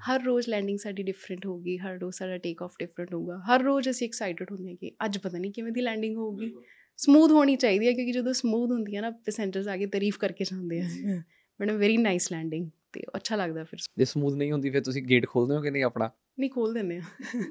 [0.07, 3.89] ਹਰ ਰੋਜ਼ ਲੈਂਡਿੰਗ ਸਾਡੀ ਡਿਫਰੈਂਟ ਹੋਊਗੀ ਹਰ ਰੋਜ਼ ਸਾਡਾ ਟੇਕ ਆਫ ਡਿਫਰੈਂਟ ਹੋਊਗਾ ਹਰ ਰੋਜ਼
[3.89, 6.53] ਅਸੀਂ ਐਕਸਾਈਟਡ ਹੁੰਦੇ ਹਾਂ ਕਿ ਅੱਜ ਪਤਾ ਨਹੀਂ ਕਿਵੇਂ ਦੀ ਲੈਂਡਿੰਗ ਹੋਊਗੀ।
[6.99, 10.43] ਸਮੂਥ ਹੋਣੀ ਚਾਹੀਦੀ ਹੈ ਕਿਉਂਕਿ ਜਦੋਂ ਸਮੂਥ ਹੁੰਦੀ ਹੈ ਨਾ ਪੈਸੇਂਜਰਸ ਆ ਕੇ ਤਾਰੀਫ ਕਰਕੇ
[10.43, 11.21] ਜਾਂਦੇ ਆ।
[11.61, 15.27] ਮੈਡਮ ਵੈਰੀ ਨਾਈਸ ਲੈਂਡਿੰਗ ਤੇ ਅੱਛਾ ਲੱਗਦਾ ਫਿਰ। ਜੇ ਸਮੂਥ ਨਹੀਂ ਹੁੰਦੀ ਫਿਰ ਤੁਸੀਂ ਗੇਟ
[15.27, 16.09] ਖੋਲਦੇ ਹੋ ਕਿ ਨਹੀਂ ਆਪਣਾ?
[16.39, 17.01] ਨਹੀਂ ਖੋਲ ਦਿੰਦੇ ਆ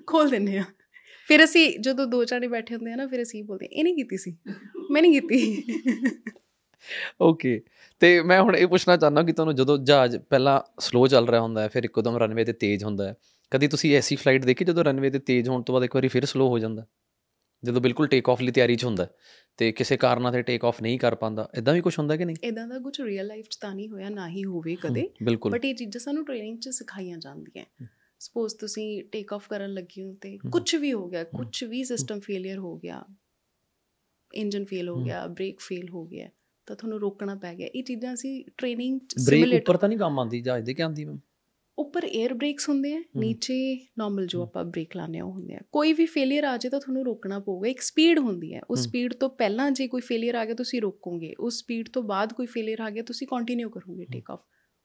[0.06, 0.64] ਖੋਲ ਦਿੰਦੇ ਆ
[1.28, 4.16] ਫਿਰ ਅਸੀਂ ਜਦੋਂ ਦੋ ਚਾਰੇ ਬੈਠੇ ਹੁੰਦੇ ਆ ਨਾ ਫਿਰ ਅਸੀਂ ਬੋਲਦੇ ਇਹ ਨਹੀਂ ਕੀਤੀ
[4.16, 4.36] ਸੀ।
[4.90, 5.62] ਮੈਂ ਨਹੀਂ ਕੀਤੀ।
[7.20, 7.60] ਓਕੇ
[8.00, 11.62] ਤੇ ਮੈਂ ਹੁਣ ਇਹ ਪੁੱਛਣਾ ਚਾਹੁੰਦਾ ਕਿ ਤੁਹਾਨੂੰ ਜਦੋਂ ਜਹਾਜ਼ ਪਹਿਲਾਂ ਸਲੋ ਚੱਲ ਰਿਹਾ ਹੁੰਦਾ
[11.62, 13.14] ਹੈ ਫਿਰ ਇੱਕਦਮ ਰਨਵੇ ਤੇ ਤੇਜ਼ ਹੁੰਦਾ ਹੈ
[13.50, 16.24] ਕਦੀ ਤੁਸੀਂ ਐਸੀ ਫਲਾਈਟ ਦੇਖੀ ਜਦੋਂ ਰਨਵੇ ਤੇ ਤੇਜ਼ ਹੋਣ ਤੋਂ ਬਾਅਦ ਇੱਕ ਵਾਰੀ ਫਿਰ
[16.24, 16.86] ਸਲੋ ਹੋ ਜਾਂਦਾ?
[17.64, 19.08] ਜਦੋਂ ਬਿਲਕੁਲ ਟੇਕ ਆਫ ਲਈ ਤਿਆਰੀ 'ਚ ਹੁੰਦਾ
[19.56, 22.36] ਤੇ ਕਿਸੇ ਕਾਰਨਾਂ ਤੇ ਟੇਕ ਆਫ ਨਹੀਂ ਕਰ ਪਾਉਂਦਾ ਇਦਾਂ ਵੀ ਕੁਝ ਹੁੰਦਾ ਕਿ ਨਹੀਂ?
[22.44, 25.10] ਇਦਾਂ ਦਾ ਕੁਝ ਰੀਅਲ ਲਾਈਫ 'ਚ ਤਾਂ ਨਹੀਂ ਹੋਇਆ ਨਾ ਹੀ ਹੋਵੇ ਕਦੇ
[25.48, 27.64] ਬਟ ਇਹ ਚੀਜ਼ਾਂ ਸਾਨੂੰ ਟ੍ਰੇਨਿੰਗ 'ਚ ਸਿਖਾਈਆਂ ਜਾਂਦੀਆਂ
[28.18, 32.20] ਸਪੋਜ਼ ਤੁਸੀਂ ਟੇਕ ਆਫ ਕਰਨ ਲੱਗੇ ਹੋ ਤੇ। ਕੁਝ ਵੀ ਹੋ ਗਿਆ ਕੁਝ ਵੀ ਸਿਸਟਮ
[32.20, 33.04] ਫੇਲਿਅਰ ਹੋ ਗਿਆ
[34.34, 36.28] ਇੰਜਨ ਫੇਲ ਹੋ। ਗਿਆ ਬ੍ਰੇਕ ਫੇਲ ਹੋ ਗਿਆ
[36.66, 40.18] ਤਾਂ ਤੁਹਾਨੂੰ ਰੋਕਣਾ ਪੈ ਗਿਆ। ਇਹ ਚੀਜ਼ਾਂ ਅਸੀਂ ਟ੍ਰੇਨਿੰਗ ਚ ਬ੍ਰੇਕ ਉੱਪਰ ਤਾਂ ਨਹੀਂ ਕੰਮ
[40.18, 41.18] ਆਉਂਦੀ ਜਹਾਜ਼ ਦੇ ਕਿ ਆਉਂਦੀ ਮੈਮ?
[41.78, 45.58] ਉੱਪਰ 에ਅਰ ਬ੍ਰੇਕਸ ਹੁੰਦੇ ਆ ਨੀਚੇ ਨਾਰਮਲ ਜੋ ਆਪਾਂ ਬ੍ਰੇਕ ਲਾਉਂਦੇ ਆ ਉਹ ਹੁੰਦੇ ਆ।
[45.72, 49.14] ਕੋਈ ਵੀ ਫੇਲਿਅਰ ਆ ਜਾਏ ਤਾਂ ਤੁਹਾਨੂੰ ਰੋਕਣਾ ਪਊਗਾ ਇੱਕ ਸਪੀਡ ਹੁੰਦੀ ਹੈ ਉਸ। ਸਪੀਡ
[49.14, 52.80] ਤੋਂ ਪਹਿਲਾਂ ਜੇ ਕੋਈ ਫੇਲਿਅਰ ਆ ਗਿਆ ਤੁਸੀਂ ਰੋਕੋਗੇ। ਉਸ ਸਪੀਡ ਤੋਂ ਬਾਅਦ ਕੋਈ ਫੇਲਿਅਰ
[52.80, 54.40] ਆ ਗਿਆ ਤੁਸੀਂ ਕੰਟੀਨਿਊ ਕਰੋਗੇ ਟੇਕ ਆਫ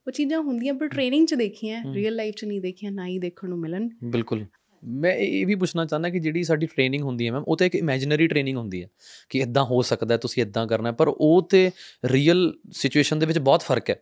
[0.08, 3.50] ਉਹ ਚੀਜ਼ਾਂ ਹੁੰਦੀਆਂ ਪਰ ਟ੍ਰੇਨਿੰਗ 'ਚ ਦੇਖੀਆਂ। ਰੀਅਲ ਲਾਈਫ 'ਚ ਨਹੀਂ ਦੇਖੀਆਂ ਨਾ ਹੀ ਦੇਖਣ
[3.50, 4.46] ਨੂੰ ਮਿਲਣ। ਬਿਲਕੁਲ।
[4.84, 7.76] ਮੈਂ ਇਹ ਵੀ ਪੁੱਛਣਾ ਚਾਹੁੰਦਾ ਕਿ ਜਿਹੜੀ ਸਾਡੀ ਟ੍ਰੇਨਿੰਗ ਹੁੰਦੀ ਹੈ ਮੈਮ ਉਹ ਤਾਂ ਇੱਕ
[7.76, 8.90] ਇਮੇਜਿਨਰੀ ਟ੍ਰੇਨਿੰਗ ਹੁੰਦੀ ਹੈ
[9.30, 11.72] ਕਿ ਇਦਾਂ ਹੋ ਸਕਦਾ ਤੁਸੀਂ ਇਦਾਂ ਕਰਨਾ ਪਰ ਉਹ ਤੇ
[12.06, 14.00] ਰੀਅਲ ਸਿਚੁਏਸ਼ਨ ਦੇ ਵਿੱਚ ਬਹੁਤ ਫ਼ਰਕ ਹੈ।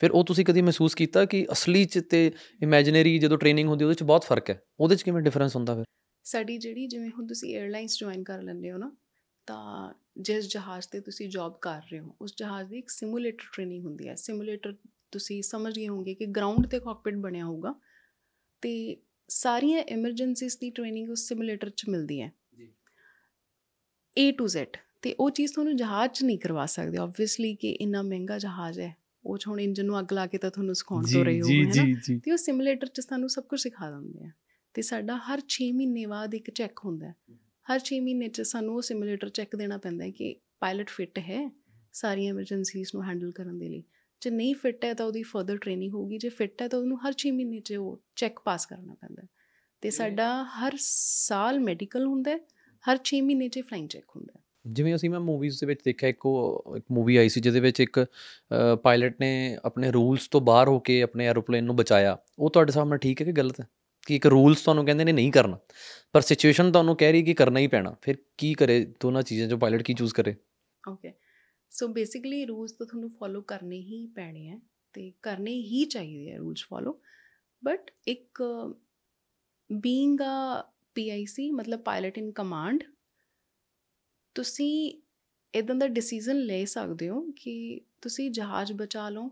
[0.00, 2.32] ਫਿਰ ਉਹ ਤੁਸੀਂ ਕਦੀ ਮਹਿਸੂਸ ਕੀਤਾ ਕਿ ਅਸਲੀ ਚ ਤੇ
[2.62, 4.62] ਇਮੇਜਿਨਰੀ ਜਦੋਂ ਟ੍ਰੇਨਿੰਗ ਹੁੰਦੀ ਉਹਦੇ ਚ ਬਹੁਤ ਫ਼ਰਕ ਹੈ?
[4.80, 5.84] ਉਹਦੇ ਚ ਕਿਵੇਂ ਡਿਫਰੈਂਸ ਹੁੰਦਾ ਫਿਰ?
[6.24, 8.96] ਸਾਡੀ ਜਿਹੜੀ ਜਿਵੇਂ ਹੁਣ ਤੁਸੀਂ 에ਅਰਲਾਈਨਸ ਜੁਆਇਨ ਕਰ ਲੈਂਦੇ ਹੋ ਨਾ
[9.46, 13.84] ਤਾਂ ਜਿਸ ਜਹਾਜ਼ ਤੇ ਤੁਸੀਂ ਜੌਬ ਕਰ ਰਹੇ ਹੋ ਉਸ ਜਹਾਜ਼ ਦੀ ਇੱਕ ਸਿਮੂਲੇਟਰ ਟ੍ਰੇਨਿੰਗ
[13.84, 14.74] ਹੁੰਦੀ ਹੈ। ਸਿਮੂਲੇਟਰ
[15.12, 17.74] ਤੁਸੀਂ ਸਮਝ ਗਏ ਹੋਵੋਗੇ ਕਿ ਗਰਾਊਂਡ ਤੇ ਕਾਕਪਿਟ ਬਣਿਆ ਹੋਊਗਾ
[18.60, 18.96] ਤੇ
[19.28, 22.72] ਸਾਰੀਆਂ ਐਮਰਜੈਂਸੀਜ਼ ਦੀ ਟ੍ਰੇਨਿੰਗ ਉਸ ਸਿਮੂਲੇਟਰ 'ਚ ਮਿਲਦੀ ਹੈ। ਜੀ।
[24.28, 24.66] A to Z
[25.02, 28.96] ਤੇ ਉਹ ਚੀਜ਼ ਤੁਹਾਨੂੰ ਜਹਾਜ਼ 'ਚ ਨਹੀਂ ਕਰਵਾ ਸਕਦੇ ਆਬਵੀਅਸਲੀ ਕਿ ਇੰਨਾ ਮਹਿੰਗਾ ਜਹਾਜ਼ ਹੈ।
[29.28, 31.64] ਉਹ 'ਚ ਹੁਣ ਇੰਜਨ ਨੂੰ ਅੱਗ ਲਾ ਕੇ ਤਾਂ ਤੁਹਾਨੂੰ ਸਿਖਾਉਣ ਤੋਂ ਰਹੇ ਹੋ ਹੈ
[31.64, 31.82] ਨਾ
[32.18, 34.30] ਤੇ ਉਹ ਸਿਮੂਲੇਟਰ 'ਚ ਸਾਨੂੰ ਸਭ ਕੁਝ ਸਿਖਾ ਦਿੰਦੇ ਆ।
[34.74, 37.10] ਤੇ ਸਾਡਾ ਹਰ 6 ਮਹੀਨੇ ਬਾਅਦ ਇੱਕ ਚੈੱਕ ਹੁੰਦਾ
[37.66, 41.52] ਹਰ 6 ਮਹੀਨੇ 'ਚ ਸਾਨੂੰ ਉਹ ਸਿਮੂਲੇਟਰ ਚੈੱਕ ਦੇਣਾ ਪੈਂਦਾ ਹੈ ਕਿ ਪਾਇਲਟ ਫਿੱਟ ਹੈ
[41.92, 43.84] ਸਾਰੀਆਂ ਐਮਰਜੈਂਸੀਜ਼ ਨੂੰ ਹੈਂਡਲ ਕਰਨ ਦੇ ਲਈ।
[44.20, 47.14] ਜੇ ਨਹੀਂ ਫਿੱਟ ਹੈ ਤਾਂ ਉਹਦੀ ਫਰਦਰ ਟ੍ਰੇਨਿੰਗ ਹੋਊਗੀ। ਜੇ ਫਿੱਟ ਹੈ ਤਾਂ ਉਹਨੂੰ ਹਰ
[47.18, 49.22] 6 ਮਹੀਨੇ 'ਚ ਉਹ ਚੈੱਕ ਪਾਸ ਕਰਨਾ ਪੈਂਦਾ
[49.80, 52.38] ਤੇ ਸਾਡਾ ਹਰ ਸਾਲ ਮੈਡੀਕਲ ਹੁੰਦਾ ਹੈ।
[52.84, 56.26] ਹਰ 6 ਮਹੀਨੇ 'ਚ ਫਲਾਈਂਗ ਚੈੱਕ ਹੁੰਦਾ ਜਿਵੇਂ ਅਸੀਂ ਮੈਂ ਮੂਵੀਜ਼ ਦੇ ਵਿੱਚ ਦੇਖਿਆ, ਇੱਕ
[56.26, 58.04] ਉਹ, ਇੱਕ ਮੂਵੀ ਆਈ ਸੀ ਜਿਹਦੇ ਵਿੱਚ ਇੱਕ
[58.82, 62.98] ਪਾਇਲਟ ਨੇ ਆਪਣੇ ਰੂਲਸ ਤੋਂ ਬਾਹਰ ਹੋ ਕੇ ਆਪਣੇ ਐਰੋਪਲੇਨ ਨੂੰ ਬਚਾਇਆ। ਉਹ ਤੁਹਾਡੇ ਸਾਹਮਣੇ
[62.98, 63.60] ਠੀਕ ਹੈ ਕਿ ਗਲਤ?
[63.60, 63.66] ਹੈ
[64.06, 65.58] ਕਿ ਇੱਕ ਰੂਲਸ ਤੁਹਾਨੂੰ ਕਹਿੰਦੇ ਨੇ ਨਹੀਂ ਕਰਨਾ,
[66.12, 69.58] ਪਰ ਸਿਚੁਏਸ਼ਨ ਤੁਹਾਨੂੰ ਕਹਿ ਰਹੀ ਕਿ ਕਰਨਾ ਹੀ ਪੈਣਾ। ਫਿਰ ਕੀ ਕਰੇ ਦੋਨਾਂ ਚੀਜ਼ਾਂ ਚੋਂ
[69.58, 70.34] ਪਾਇਲਟ ਕੀ ਚੂਜ਼ ਕਰੇ?
[70.84, 71.12] ਓਕੇ
[71.72, 74.58] ਸੋ ਬੇਸਿਕਲੀ ਰੂਲਸ ਤਾਂ ਤੁਹਾਨੂੰ ਫੋਲੋ ਕਰਨੇ ਹੀ ਪੈਣੇ ਆ
[74.94, 76.98] ਤੇ ਕਰਨੇ ਹੀ ਚਾਹੀਦੇ ਆ ਰੂਲਸ ਫੋਲੋ
[77.62, 78.42] ਬਟ ਇੱਕ
[79.70, 80.62] ਬੀਇੰਗ ਅ
[80.94, 82.84] ਪੀਆਈਸੀ ਮਤਲਬ ਪਾਇਲਟ ਇਨ ਕਮਾਂਡ
[84.38, 85.02] ਤੁਸੀਂ
[85.54, 89.30] ਇਦਾਂ ਦਾ ਡਿਸੀਜਨ ਲੈ ਸਕਦੇ ਹੋ ਕਿ ਤੁਸੀਂ ਜਹਾਜ਼ ਬਚਾ ਲਓ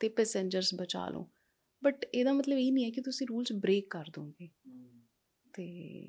[0.00, 1.28] ਤੇ ਪੈਸੇਂਜਰਸ ਬਚਾ ਲਓ।
[1.84, 4.48] ਬਟ ਇਹਦਾ ਮਤਲਬ ਇਹ ਨਹੀਂ ਹੈ ਕਿ ਤੁਸੀਂ ਰੂਲਸ ਬ੍ਰੇਕ ਕਰ ਦੋਗੇ।
[5.52, 6.08] ਤੇ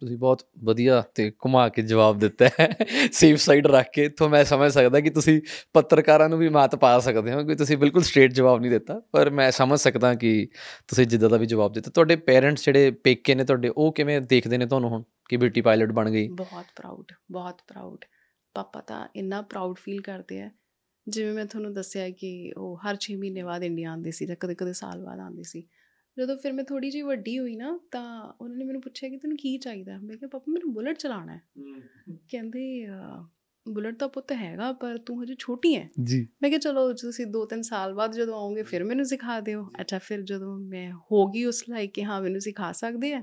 [0.00, 2.76] ਤੁਸੀਂ ਬਹੁਤ ਵਧੀਆ ਤੇ ਘੁਮਾ ਕੇ ਜਵਾਬ ਦਿੱਤਾ ਹੈ।
[3.12, 5.42] ਸੇਫ ਸਾਈਡ ਰੱਖ ਕੇ ਤੋਂ ਮੈਂ ਸਮਝ ਸਕਦਾ ਕਿ ਤੁਸੀਂ
[5.72, 9.30] ਪੱਤਰਕਾਰਾਂ ਨੂੰ ਵੀ ਮਾਤ ਪਾ ਸਕਦੇ ਹੋ ਕਿ ਤੁਸੀਂ ਬਿਲਕੁਲ ਸਟ੍ਰੇਟ ਜਵਾਬ ਨਹੀਂ ਦਿੱਤਾ। ਪਰ
[9.30, 10.48] ਮੈਂ ਸਮਝ ਸਕਦਾ ਕਿ
[10.88, 14.58] ਤੁਸੀਂ ਜਿੱਦਾਂ ਦਾ ਵੀ ਜਵਾਬ ਦਿੱਤਾ। ਤੁਹਾਡੇ ਪੇਰੈਂਟਸ ਜਿਹੜੇ ਪੇਕੇ ਨੇ, ਤੁਹਾਡੇ ਉਹ ਕਿਵੇਂ ਦੇਖਦੇ
[14.58, 15.02] ਨੇ ਤੁਹਾਨੂੰ ਹੁਣ?
[15.28, 18.04] ਕਿ ਬੇਟੀ ਪਾਇਲਟ ਬਣ ਗਈ। ਬਹੁਤ ਪ੍ਰਾਊਡ ਬਹੁਤ ਪ੍ਰਾਊਡ
[18.54, 20.50] ਪਾਪਾ ਤਾਂ ਇੰਨਾ ਪ੍ਰਾਊਡ ਫੀਲ ਕਰਦੇ ਆ।
[21.08, 24.72] ਜਿਵੇਂ ਮੈਂ ਤੁਹਾਨੂੰ ਦੱਸਿਆ ਕਿ ਉਹ ਹਰ 6 ਮਹੀਨੇ ਬਾਅਦ ਇੰਡੀਆ ਆਉਂਦੇ ਸੀ ਜਾਂ ਕਦੇ-ਕਦੇ
[24.72, 25.66] ਸਾਲ ਬਾਅਦ ਆਉਂਦੇ ਸੀ।
[26.16, 29.36] ਜਦੋਂ ਫਿਰ ਮੈਂ ਥੋੜੀ ਜਿਹੀ ਵੱਡੀ ਹੋਈ ਨਾ ਤਾਂ ਉਹਨਾਂ ਨੇ ਮੈਨੂੰ ਪੁੱਛਿਆ ਕਿ ਤੈਨੂੰ
[29.36, 29.98] ਕੀ ਚਾਹੀਦਾ?
[29.98, 31.42] ਮੈਂ ਕਿਹਾ ਪਾਪਾ ਮੈਨੂੰ ਬੁਲਟ ਚਲਾਉਣਾ ਹੈ।
[32.30, 32.86] ਕਹਿੰਦੇ
[33.66, 37.62] ਬੁਲਟ ਤਾਂ ਪੁੱਤ ਹੈਗਾ ਪਰ ਤੂੰ ਹਜੇ ਛੋਟੀ ਹੈ। ਜੀ। ਮੈਂ ਕਿਹਾ ਚਲੋ ਤੁਸੀਂ 2-3
[37.62, 41.64] ਸਾਲ ਬਾਅਦ ਜਦੋਂ ਆਓਗੇ ਫਿਰ ਮੈਨੂੰ ਸਿਖਾ ਦਿਓ। ਅੱਛਾ ਫਿਰ ਜਦੋਂ ਮੈਂ ਹੋ ਗਈ ਉਸ
[41.68, 43.22] ਲਾਇਕ ਕਿ ਹਾਂ ਮੈਨੂੰ ਸਿਖਾ ਸਕਦੇ ਆ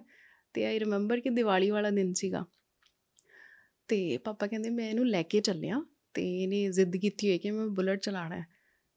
[0.54, 2.46] ਤੇ ਆਈ ਰਿਮੈਂਬਰ ਕਿ ਦੀਵਾਲੀ ਵਾਲਾ ਦਿਨ ਸੀਗਾ।
[3.88, 5.84] ਤੇ ਪਾਪਾ ਕਹਿੰਦੇ ਮੈਂ ਇਹਨੂੰ ਲੈ ਕੇ ਚੱਲਿਆ
[6.14, 8.46] ਤੇ ਇਹਨੇ ਜ਼ਿੱਦ ਕੀਤੀ ਹੋਈ ਕਿ ਮੈਂ ਬੁਲਟ ਚਲਾਉਣਾ ਹੈ।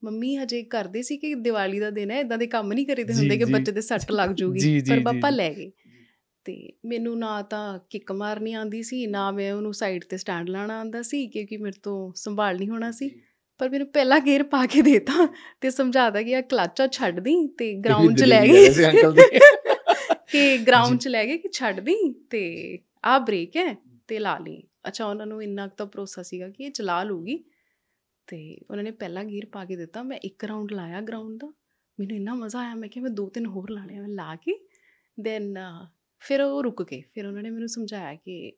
[0.04, 3.36] ਮੰਮੀ ਹਜੇ ਕਰਦੇ ਸੀ ਕਿ ਦੀਵਾਲੀ ਦਾ ਦਿਨ ਹੈ ਇਦਾਂ ਦੇ ਕੰਮ ਨਹੀਂ ਕਰੀਦੇ ਹੁੰਦੇ
[3.36, 5.72] ਕਿ। ਬੱਚੇ ਦੇ ਸੱਟ ਲੱਗ ਜੂਗੀ ਪਰ ਪਾਪਾ। ਲੈ ਗਏ।
[6.44, 10.78] ਤੇ ਮੈਨੂੰ ਨਾ ਤਾਂ ਕਿੱਕ ਮਾਰਨੀ ਆਉਂਦੀ ਸੀ ਨਾ ਮੈਂ ਉਹਨੂੰ ਸਾਈਡ ਤੇ ਸਟੈਂਡ ਲਾਣਾ
[10.78, 13.11] ਆਉਂਦਾ ਸੀ ਕਿਉਂਕਿ ਮੇਰੇ ਤੋਂ ਸੰਭਾਲ ਨਹੀਂ ਹੋਣਾ ਸੀ।
[13.59, 17.74] ਪਰ ਮੈਨੂੰ ਪਹਿਲਾ ਗੇਅਰ ਪਾ ਕੇ ਦੇਤਾ ਤੇ ਸਮਝਾਦਾ ਕਿ ਆ ਕਲੱਚਾ ਛੱਡ ਦੀ ਤੇ
[17.74, 19.22] ਗਰਾਊਂਡ 'ਚ ਲੈ ਗਏ ਸੀ ਅੰਕਲ ਦੇ।
[20.31, 21.95] ਕਿ ਗਰਾਊਂਡ 'ਚ ਲੈ ਗਏ ਕਿ ਛੱਡ ਦੀ
[22.31, 23.74] ਤੇ ਆ ਬ੍ਰੇਕ ਹੈ
[24.09, 27.39] ਤੇ ਲਾ ਲਈ। ਅੱਛਾ ਉਹਨਾਂ ਨੂੰ ਇੰਨਾ ਤਾਂ ਭਰੋਸਾ ਸੀਗਾ ਕਿ ਇਹ ਚਲਾ ਲੂਗੀ
[28.27, 28.39] ਤੇ
[28.70, 31.47] ਉਹਨਾਂ ਨੇ ਪਹਿਲਾ ਗੇਅਰ ਪਾ ਕੇ ਦਿੱਤਾ। ਮੈਂ ਇੱਕ ਰਾਊਂਡ ਲਾਇਆ ਗਰਾਊਂਡ ਦਾ।
[31.99, 34.59] ਮੈਨੂੰ ਇੰਨਾ ਮਜ਼ਾ ਆਇਆ। ਮੈਂ ਕਿਹਾ ਮੈਂ ਦੋ ਤਿੰਨ ਹੋਰ ਲਾਣੇ ਮੈਂ ਲਾ ਕੇ
[35.18, 35.55] ਦੈਨ
[36.22, 38.53] ਫਿਰ ਉਹ ਰੁਕ ਗਏ। ਫਿਰ ਉਹਨਾਂ ਨੇ ਮੈਨੂੰ ਸਮਝਾਇਆ ਕਿ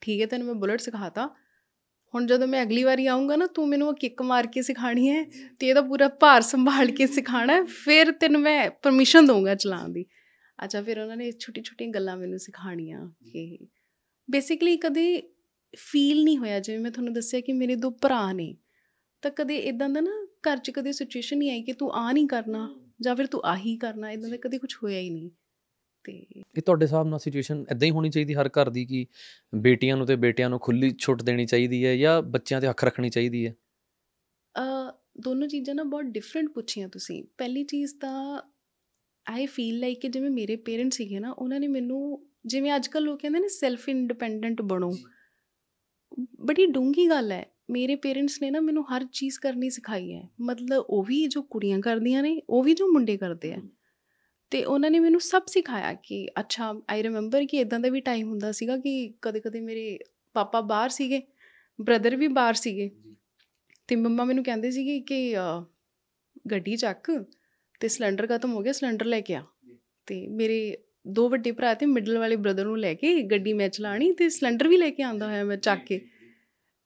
[0.00, 1.26] ਠੀਕ ਹੈ ਤੈਨੂੰ ਮੈਂ ਬੁਲਟ ਸਿਖਾਤਾ।
[2.14, 5.22] ਹੁਣ ਜਦੋਂ ਮੈਂ ਅਗਲੀ ਵਾਰੀ ਆਉਂਗਾ ਨਾ ਤੂੰ ਮੈਨੂੰ ਉਹ ਕਿੱਕ ਮਾਰ ਕੇ ਸਿਖਾਣੀ ਹੈ
[5.58, 10.04] ਤੇ ਇਹਦਾ ਪੂਰਾ ਭਾਰ ਸੰਭਾਲ ਕੇ ਸਿਖਾਣਾ ਹੈ। ਫਿਰ ਤੈਨੂੰ ਮੈਂ ਪਰਮਿਸ਼ਨ ਦਊਂਗਾ ਚਲਾਉਣ ਦੀ।
[10.64, 13.58] ਅੱਛਾ ਫਿਰ ਉਹਨਾਂ ਨੇ ਛੋਟੀ ਛੋਟੀਆਂ ਗੱਲਾਂ ਮੈਨੂੰ ਸਿਖਾਣੀਆਂ ਕਿ
[14.30, 15.22] ਬੇਸਿਕਲੀ ਕਦੇ
[15.76, 18.56] ਫੀਲ ਨਹੀਂ ਹੋਇਆ ਜਿਵੇਂ ਮੈਂ ਤੁਹਾਨੂੰ ਦੱਸਿਆ ਕਿ ਮੇਰੇ ਦੋ ਭਰਾ ਨੇ
[19.22, 20.10] ਤਾਂ ਕਦੇ ਇਦਾਂ ਦਾ ਨਾ
[20.48, 23.76] ਘਰ 'ਚ ਕਦੇ ਸਿਚੁਏਸ਼ਨ ਨਹੀਂ ਆਈ ਕਿ ਤੂੰ ਆ ਨਹੀਂ ਕਰਨਾ ਜਾਂ ਫਿਰ ਤੂੰ ਆਹੀ
[23.76, 25.30] ਕਰਨਾ ਇਦਾਂ ਦਾ ਕਦੇ ਕੁਝ ਹੋਇਆ ਹੀ ਨਹੀਂ।
[26.04, 29.06] ਤੇ ਇਹ ਤੁਹਾਡੇ ਹਿਸਾਬ ਨਾਲ ਸਿਚੁਏਸ਼ਨ ਇਦਾਂ ਹੀ ਹੋਣੀ ਚਾਹੀਦੀ ਹਰ ਘਰ ਦੀ ਕਿ
[29.54, 33.10] ਬੇਟੀਆਂ ਨੂੰ ਤੇ ਬੇਟਿਆਂ ਨੂੰ ਖੁੱਲੀ ਛੁੱਟ ਦੇਣੀ ਚਾਹੀਦੀ ਹੈ ਜਾਂ ਬੱਚਿਆਂ ਤੇ ਅੱਖ ਰੱਖਣੀ
[33.10, 33.54] ਚਾਹੀਦੀ ਹੈ?
[34.54, 38.42] ਅ ਦੋਨੋਂ ਚੀਜ਼ਾਂ ਨਾ ਬਹੁਤ ਡਿਫਰੈਂਟ ਪੁੱਛੀਆਂ ਤੁਸੀਂ। ਪਹਿਲੀ ਚੀਜ਼ ਤਾਂ
[39.28, 43.06] ਆਈ ਫੀਲ ਲਾਈਕ ਕਿ ਜਿਵੇਂ ਮੇਰੇ ਪੇਰੈਂਟਸ ਸੀਗੇ ਨਾ ਉਹਨਾਂ ਨੇ ਮੈਨੂੰ ਜਿਵੇਂ ਅੱਜ ਕੱਲ੍ਹ
[43.06, 44.96] ਲੋਕ ਕਹਿੰਦੇ ਨੇ ਸੈਲਫ ਇੰਡੀਪੈਂਡੈਂਟ ਬਣੋ
[46.40, 50.84] ਬੜੀ ਡੂੰਘੀ ਗੱਲ ਹੈ। ਮੇਰੇ ਪੇਰੈਂਟਸ ਨੇ ਨਾ ਮੈਨੂੰ ਹਰ ਚੀਜ਼ ਕਰਨੀ ਸਿਖਾਈ ਹੈ। ਮਤਲਬ
[50.88, 53.58] ਉਹ ਵੀ ਜੋ ਕੁੜੀਆਂ ਕਰਦੀਆਂ ਨੇ ਉਹ ਵੀ ਜੋ ਮੁੰਡੇ ਕਰਦੇ ਆ।
[54.50, 58.28] ਤੇ ਉਹਨਾਂ ਨੇ ਮੈਨੂੰ ਸਭ ਸਿਖਾਇਆ ਕਿ ਅੱਛਾ ਆਈ ਰਿਮੈਂਬਰ ਕਿ ਇਦਾਂ ਦਾ ਵੀ ਟਾਈਮ
[58.28, 59.98] ਹੁੰਦਾ ਸੀਗਾ ਕਿ ਕਦੇ-ਕਦੇ ਮੇਰੇ
[60.32, 61.22] ਪਾਪਾ ਬਾਹਰ ਸੀਗੇ
[61.80, 62.90] ਬ੍ਰਦਰ ਵੀ ਬਾਹਰ ਸੀਗੇ।
[63.88, 65.34] ਤੇ ਮੰਮਾ ਮੈਨੂੰ ਕਹਿੰਦੇ ਸੀਗੇ ਕਿ
[66.50, 67.24] ਗੱਡੀ ਚੱਕ।
[67.80, 69.44] ਤੇ ਸਿਲੰਡਰ ਖਤਮ ਹੋ ਗਿਆ ਸਿਲੰਡਰ ਲੈ ਕੇ ਆ।
[70.06, 74.12] ਤੇ ਮੇਰੇ ਦੋ ਵੱਡੇ ਭਰਾ ਤੇ ਮਿਡਲ ਵਾਲੇ ਬ੍ਰਦਰ ਨੂੰ ਲੈ ਕੇ ਗੱਡੀ ਮੈਂ ਚਲਾਣੀ
[74.12, 76.06] ਤੇ ਸਿਲੰਡਰ ਵੀ ਲੈ ਕੇ ਆਂਦਾ ਹੋਇਆ ਮੈਂ ਚੱਕ ਕੇ।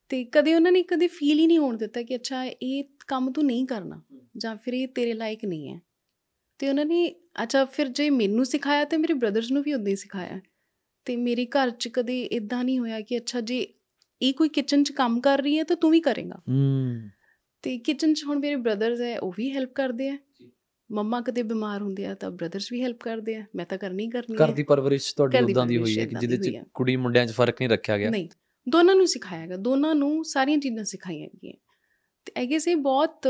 [0.09, 3.45] ਤੇ ਕਦੇ ਉਹਨਾਂ ਨੇ ਕਦੇ ਫੀਲ ਹੀ ਨਹੀਂ ਹੋਣ ਦਿੱਤਾ ਕਿ ਅੱਛਾ ਇਹ ਕੰਮ ਤੂੰ
[3.45, 4.03] ਨਹੀਂ ਕਰਨਾ
[4.37, 5.81] ਜਾਂ ਫਿਰ ਇਹ ਤੇਰੇ ਲਾਇਕ ਨਹੀਂ ਹੈ।
[6.59, 9.97] ਤੇ ਉਹਨਾਂ ਨੇ ਅੱਛਾ ਫਿਰ ਜੇ ਮੈਨੂੰ ਸਿਖਾਇਆ ਤੇ ਮੇਰੇ ਬ੍ਰਦਰਸ ਨੂੰ ਵੀ ਉਦਾਂ ਹੀ
[9.97, 10.41] ਸਿਖਾਇਆ।
[11.05, 13.67] ਤੇ ਮੇਰੇ ਘਰ 'ਚ ਕਦੇ ਇਦਾਂ ਨਹੀਂ ਹੋਇਆ ਕਿ ਅੱਛਾ ਜੇ
[14.23, 17.09] ਇਹ ਕੋਈ ਕਿਚਨ 'ਚ ਕੰਮ ਕਰ ਰਹੀ ਹੈ ਤਾਂ ਤੂੰ ਵੀ ਕਰੇਗਾ। ਹੂੰ।
[17.63, 20.19] ਤੇ ਕਿਚਨ 'ਚ ਹੁਣ ਮੇਰੇ ਬ੍ਰਦਰਸ ਹੈ ਉਹ ਵੀ ਹੈਲਪ ਕਰਦੇ ਆ
[20.93, 24.11] ਮੰਮਾ ਕਦੇ ਬਿਮਾਰ ਹੁੰਦੇ ਆ ਤਾਂ ਬ੍ਰਦਰਸ ਵੀ ਹੈਲਪ ਕਰਦੇ ਆ ਮੈਂ ਤਾਂ ਕਰਨੀ ਹੀ
[24.11, 26.97] ਕਰਨੀ ਘਰ ਹੈ ਦੀ ਪਰਵਰਿਸ਼ ਤੁਹਾਡੀ ਘਰ ਉਦਾਂ ਦੀ ਹੋਈ ਹੈ ਕਿ ਜਿਹਦੇ ਚ। ਕੁੜੀ
[26.97, 28.11] ਮੁੰਡਿਆਂ 'ਚ ਫ਼ਰਕ ਨਹੀਂ ਰੱਖਿਆ ਗਿਆ?
[28.11, 28.29] ਨਹੀਂ
[28.69, 31.55] ਦੋਨਾਂ ਨੂੰ ਸਿਖਾਇਆ ਗਿਆ ਦੋਨਾਂ ਨੂੰ ਸਾਰੀਆਂ ਚੀਜ਼ਾਂ ਸਿਖਾਈਆਂ ਗਈਆਂ।
[32.25, 33.29] ਤੇ ਆਈ ਗੈਸ ਇਹ ਬਹੁਤ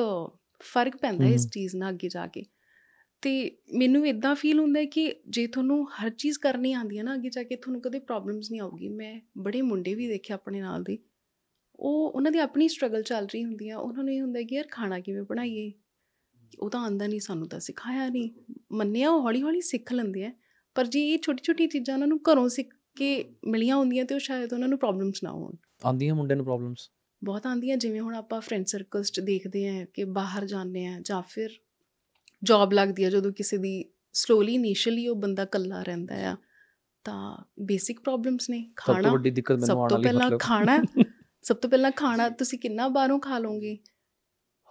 [0.62, 2.44] ਫ਼ਰਕ ਪੈਂਦਾ ਇਸ। ਚੀਜ਼ ਨਾਲ ਅੱਗੇ ਜਾ ਕੇ।
[3.22, 7.30] ਤੇ ਮੈਨੂੰ ਇਦਾਂ ਫੀਲ ਹੁੰਦਾ ਕਿ ਜੇ ਤੁਹਾਨੂੰ ਹਰ ਚੀਜ਼ ਕਰਨੀ ਆਉਂਦੀ ਹੈ ਨਾ ਅੱਗੇ
[7.30, 10.98] ਜਾ ਕੇ ਤੁਹਾਨੂੰ ਕਦੇ ਪ੍ਰੋਬਲਮਸ ਨਹੀਂ ਆਉਗੀ ਮੈਂ ਬੜੇ ਮੁੰਡੇ ਵੀ ਦੇਖੇ ਆਪਣੇ ਨਾਲ ਦੇ
[11.76, 14.64] ਉਹ ਉਹਨਾਂ ਦੀ ਆਪਣੀ ਸਟਰਗਲ ਚੱਲ ਰਹੀ ਹੁੰਦੀ ਆ ਉਹਨਾਂ ਨੂੰ ਇਹ ਹੁੰਦਾ ਕਿ ਯਾਰ
[14.70, 15.72] ਖਾਣਾ ਕਿਵੇਂ ਬਣਾਈਏ?
[16.60, 18.30] ਉਹ ਤਾਂ ਆਂਦਾ ਨਹੀਂ ਸਾਨੂੰ ਤਾਂ ਸਿਖਾਇਆ ਨਹੀਂ
[18.72, 20.32] ਮੰਨਿਆ ਉਹ ਹੌਲੀ ਹੌਲੀ ਸਿੱਖ ਲੈਂਦੇ ਆ।
[20.74, 24.20] ਪਰ ਜੇ ਇਹ ਛੋਟੀ ਛੋਟੀ ਚੀਜ਼ਾਂ ਉਹਨਾਂ ਨੂੰ ਘਰੋਂ ਸਿੱਖ ਕੇ ਮਿਲੀਆਂ ਹੁੰਦੀਆਂ ਤੇ ਉਹ
[24.20, 25.52] ਸ਼ਾਇਦ ਉਹਨਾਂ ਨੂੰ ਪ੍ਰੋਬਲਮਸ ਨਾ ਹੋਣ।
[25.84, 26.90] ਆਉਂਦੀਆਂ ਮੁੰਡਿਆਂ ਨੂੰ ਪ੍ਰੋਬਲਮਸ
[27.24, 31.22] ਬਹੁਤ ਆਉਂਦੀਆਂ ਜਿਵੇਂ ਹੁਣ ਆਪਾਂ ਫਰੈਂਡ ਸਰਕਲਸ 'ਚ ਦੇਖਦੇ ਆ ਕਿ ਬਾਹਰ ਜਾਂਦੇ ਆ ਜਾਂ
[31.28, 31.50] ਫਿਰ
[32.44, 36.36] ਜੌਬ ਲੱਗਦੀ ਆ ਜਦੋਂ ਕਿਸੇ ਦੀ ਸਲੋਲੀ ਇਨੀਸ਼ੀਅਲੀ ਉਹ ਬੰਦਾ ਇਕੱਲਾ ਰਹਿੰਦਾ ਆ
[37.04, 40.26] ਤਾਂ ਬੇਸਿਕ ਪ੍ਰੋਬਲਮਸ ਨੇ। ਸਭ ਤੋਂ ਖਾਣਾ ਵੱਡੀ ਦਿੱਕਤ ਮੈਨੂੰ ਸਭ ਆਉਣ ਤੋਂ ਵਾਲੀ ਪਹਿਲਾਂ
[40.26, 40.78] ਮਤਲਬ। ਖਾਣਾ
[41.42, 43.78] ਸਭ ਤੋਂ ਪਹਿਲਾਂ ਖਾਣਾ ਤੁਸੀਂ ਕਿੰਨਾ ਬਾਹਰੋਂ ਖਾ ਲਓਗੇ?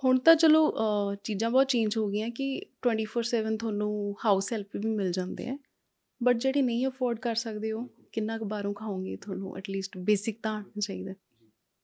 [0.04, 0.62] ਹੁਣ ਤਾਂ ਚਲੋ
[1.24, 2.46] ਚੀਜ਼ਾਂ ਬਹੁਤ ਚੇਂਜ ਹੋ ਗਈਆਂ ਕਿ
[2.88, 5.58] 24/7 ਤੁਹਾਨੂੰ ਹਾਊਸ ਹੈਲਪ ਵੀ ਮਿਲ ਜਾਂਦੇ ਆ।
[6.24, 10.54] ਬਟ ਜਿਹੜੇ ਨਹੀਂ ਅਫੋਰਡ ਕਰ ਸਕਦੇ ਹੋ ਕਿੰਨਾ ਕੁ ਬਾਹਰੋਂ ਖਾਓਗੇ ਤੁਹਾਨੂੰ ਐਟਲੀਸਟ ਬੇਸਿਕ ਤਾਂ
[10.54, 11.14] ਆਉਣਾ ਚਾਹੀਦਾ।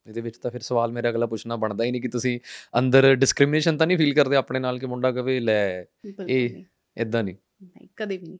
[0.08, 2.40] ਇਹਦੇ ਵਿੱਚ ਤਾਂ ਫਿਰ ਸਵਾਲ ਮੇਰਾ ਅਗਲਾ ਪੁੱਛਣਾ ਬਣਦਾ ਹੀ ਨਹੀਂ ਕਿ ਤੁਸੀਂ
[2.80, 5.82] ਅੰਦਰ ਡਿਸਕ੍ਰਿਮੀਨੇਸ਼ਨ ਤਾਂ ਨਹੀਂ ਫੀਲ ਕਰਦੇ ਆਪਣੇ ਨਾਲ ਕਿ ਮੁੰਡਾ ਕਵੇ ਲੈ
[6.28, 6.64] ਇਹ-
[6.98, 8.38] ਇਦਾਂ ਨਹੀਂ। ਨਹੀਂ ਕਦੇ ਵੀ ਨਹੀਂ।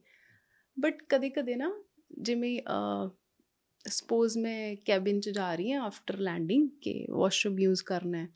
[0.80, 1.72] ਬਟ ਕਦੇ ਕਦੇ ਨਾ
[2.22, 2.60] ਜਿਵੇਂ
[3.86, 8.28] ਸਪੋਜ਼ ਮੈਂ ਕੈਬਿਨ 'ਚ ਜਾ ਰਹੀ ਹਾਂ ਆਫਟਰ ਲੈਂਡਿੰਗ ਕਿ ਵਾਸ਼ਰੂਮ ਯੂਜ਼ ਕਰਨਾ ਹੈ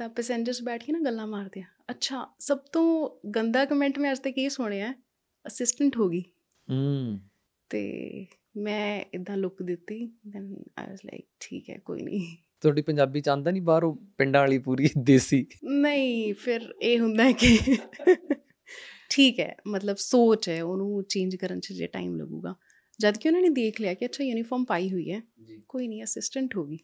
[0.00, 4.18] ਤਾਂ ਪੈਸੇਂਜਰਸ ਬੈਠ ਕੇ ਨਾ ਗੱਲਾਂ ਮਾਰਦੇ ਆ। ਅੱਛਾ ਸਭ ਤੋਂ ਗੰਦਾ ਕਮੈਂਟ ਮੈਂ ਅੱਜ
[4.18, 4.94] ਤੱਕ ਇਹ ਸੁਣਿਆ
[5.46, 6.20] ਅਸਿਸਟੈਂਟ ਹੋ ਗਈ।
[6.70, 7.20] ਹੂੰ।
[7.70, 8.26] ਤੇ
[8.56, 13.50] ਮੈਂ ਇਦਾਂ ਲੁੱਕ ਦਿੱਤੀ ਦੈਨ ਆਈ ਵਾਸ ਲਾਈਕ ਠੀਕ ਹੈ ਕੋਈ ਨਹੀਂ। ਤੁਹਾਡੀ ਪੰਜਾਬੀ ਚਾਹੁੰਦਾ
[13.50, 15.46] ਨਹੀਂ ਬਾਹਰੋਂ ਪਿੰਡਾਂ ਵਾਲੀ ਪੂਰੀ ਦੇਸੀ?
[15.64, 17.58] ਨਹੀਂ ਫਿਰ ਇਹ ਹੁੰਦਾ ਕਿ
[19.10, 22.54] ਠੀਕ ਹੈ ਮਤਲਬ ਸੋਚ ਹੈ ਉਹਨੂੰ ਚੇਂਜ ਕਰਨ 'ਚ ਜੇ ਟਾਈਮ ਲੱਗੂਗਾ।
[23.00, 25.20] ਜਦ ਕਿ ਉਹਨਾਂ ਨੇ ਦੇਖ ਲਿਆ ਕਿ ਅੱਛਾ ਯੂਨੀਫਾਰਮ ਪਾਈ ਹੋਈ ਹੈ।
[25.68, 26.78] ਕੋਈ ਨਹੀਂ ਅਸਿਸਟੈਂਟ ਹੋਗੀ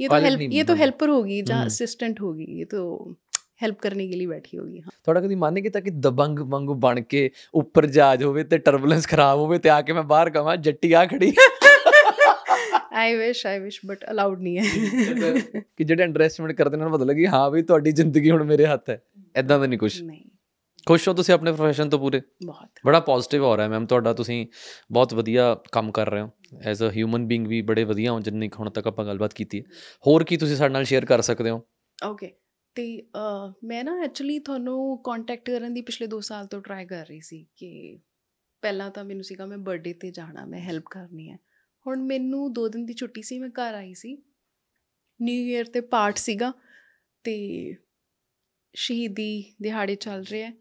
[0.00, 2.64] ये तो Pilot हेल्प नहीं ये तो बनना। हेल्पर होगी या हम्म। असिस्टेंट होगी ये
[2.66, 2.80] तो
[3.62, 6.74] हेल्प करने के लिए बैठी होगी हाँ ਤੁਹਾਡਾ ਕਦੀ ਮਨ ਨਹੀਂ ਕੀਤਾ ਕਿ ਦਬੰਗ ਵਾਂਗੂ
[6.80, 10.56] ਬਣ ਕੇ ਉੱਪਰ ਜਹਾਜ਼ ਹੋਵੇ ਤੇ ਟਰਬੂਲੈਂਸ ਖਰਾਬ ਹੋਵੇ ਤੇ ਆ ਕੇ ਮੈਂ ਬਾਹਰ ਕਵਾਂ
[10.58, 11.32] ਜੱਟੀ ਆ ਖੜੀ
[12.94, 14.64] ਆਈ ਵਿਸ਼ ਆਈ ਵਿਸ਼ ਬਟ ਅਲਾਉਡ ਨਹੀਂ ਹੈ
[15.76, 18.66] ਕਿ ਜਿਹੜੇ ਅੰਡਰਐਸਟੀਮੇਟ ਕਰਦੇ ਨੇ ਉਹਨਾਂ ਨੂੰ ਪਤਾ ਲੱਗੀ ਹਾਂ ਵੀ ਤੁਹਾਡੀ ਜ਼ਿੰਦਗੀ ਹੁਣ ਮੇਰੇ
[18.66, 19.00] ਹੱਥ ਹੈ
[19.34, 20.22] ਐਦਾਂ ਦਾ ਨਹੀਂ ਕੁਝ ਨਹੀਂ
[20.89, 22.21] ਖੁਸ਼ ਹੋ ਤੁਸੀਂ ਆਪਣੇ ਪ੍ਰੋਫੈਸ਼ਨ ਤੋਂ ਪੂਰੇ?
[22.45, 24.45] ਬਹੁਤ। ਬੜਾ ਪੋਜ਼ਿਟਿਵ ਹੋ ਰਿਹਾ ਮੈਮ ਤੁਹਾਡਾ ਤੁਸੀਂ
[24.91, 26.29] ਬਹੁਤ ਵਧੀਆ ਕੰਮ ਕਰ ਰਹੇ ਹੋ।
[26.65, 29.63] ਐਜ਼ ਅ ਹਿਊਮਨ ਬੀਇੰਗ ਵੀ ਬੜੇ ਵਧੀਆ ਹੋ ਜਿੰਨੀ ਹੁਣ ਤੱਕ ਆਪਾਂ ਗੱਲਬਾਤ ਕੀਤੀ ਹੈ।
[30.07, 31.61] ਹੋਰ ਕੀ ਤੁਸੀਂ ਸਾਡੇ ਨਾਲ ਸ਼ੇਅਰ ਕਰ ਸਕਦੇ ਹੋ?
[31.99, 32.31] ਓਕੇ
[32.75, 32.85] ਤੇ
[33.63, 37.45] ਮੈਂ ਨਾ ਐਕਚੁਅਲੀ ਤੁਹਾਨੂੰ ਕੰਟੈਕਟ ਕਰਨ ਦੀ ਪਿਛਲੇ 2 ਸਾਲ ਤੋਂ ਟਰਾਈ ਕਰ ਰਹੀ ਸੀ
[37.57, 37.99] ਕਿ
[38.63, 41.37] ਪਹਿਲਾਂ ਤਾਂ ਮੈਨੂੰ ਸੀਗਾ ਮੈਂ ਬਰਥਡੇ ਤੇ ਜਾਣਾ ਮੈਂ ਹੈਲਪ ਕਰਨੀ ਹੈ।
[41.85, 44.15] ਹੁਣ ਮੈਨੂੰ 2 ਦਿਨ ਦੀ ਛੁੱਟੀ ਸੀ ਮੈਂ ਘਰ ਆਈ ਸੀ।
[45.19, 46.51] ਨਿਊ ਇਅਰ ਤੇ ਪਾਠ ਸੀਗਾ
[47.25, 47.35] ਤੇ
[48.75, 49.29] ਸ਼ਹੀਦੀ
[49.61, 50.51] ਦਿਹਾੜੇ ਚੱਲ ਰਹੇ ਹੈ।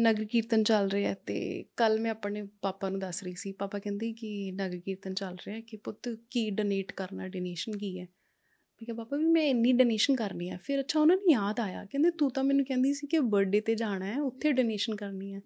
[0.00, 4.12] ਨਗਰ ਕੀਰਤਨ ਚੱਲ ਰਿਹਾ ਤੇ ਕੱਲ ਮੈਂ ਆਪਣੇ ਪਾਪਾ ਨੂੰ ਦੱਸ ਰਹੀ ਸੀ ਪਾਪਾ ਕਹਿੰਦੇ
[4.12, 8.04] ਕਿ ਨਗਰ ਕੀਰਤਨ ਚੱਲ ਰਿਹਾ ਕਿ ਪੁੱਤ ਕੀ ਡੋਨੇਟ ਕਰਨਾ ਡੋਨੇਸ਼ਨ ਕੀ ਹੈ?
[8.04, 11.84] ਮੈਂ ਕਿਹਾ ਪਾਪਾ ਵੀ ਮੈਂ ਇੰਨੀ ਡੋਨੇਸ਼ਨ ਕਰਨੀ ਹੈ। ਫਿਰ ਅੱਛਾ ਉਹਨਾਂ ਨੂੰ ਯਾਦ ਆਇਆ
[11.84, 15.40] ਕਹਿੰਦੇ ਤੂੰ ਤਾਂ ਮੈਨੂੰ ਕਹਿੰਦੀ ਸੀ ਕਿ ਬਰਥਡੇ ਤੇ ਜਾਣਾ ਹੈ ਉੱਥੇ ਡੋਨੇਸ਼ਨ ਕਰਨੀ ਹੈ।